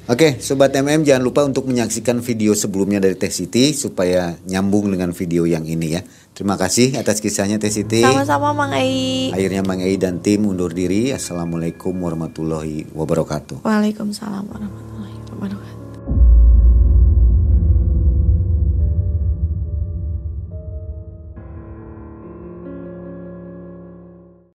Oke, 0.08 0.40
sobat 0.40 0.72
MM 0.72 1.04
jangan 1.04 1.20
lupa 1.20 1.44
untuk 1.44 1.68
menyaksikan 1.68 2.24
video 2.24 2.56
sebelumnya 2.56 2.96
dari 2.96 3.12
Teh 3.12 3.28
Siti 3.28 3.76
supaya 3.76 4.40
nyambung 4.48 4.88
dengan 4.88 5.12
video 5.12 5.44
yang 5.44 5.68
ini 5.68 5.88
ya. 5.92 6.02
Terima 6.38 6.54
kasih 6.54 6.94
atas 6.94 7.18
kisahnya 7.18 7.58
Teh 7.58 7.66
Siti. 7.66 7.98
Sama-sama 7.98 8.54
Mang 8.54 8.70
Ai. 8.70 9.34
Akhirnya 9.34 9.66
Mang 9.66 9.82
Ei 9.82 9.98
dan 9.98 10.22
tim 10.22 10.46
undur 10.46 10.70
diri. 10.70 11.10
Assalamualaikum 11.10 11.90
warahmatullahi 11.90 12.94
wabarakatuh. 12.94 13.66
Waalaikumsalam 13.66 14.46
warahmatullahi 14.46 15.18
wabarakatuh. 15.34 15.77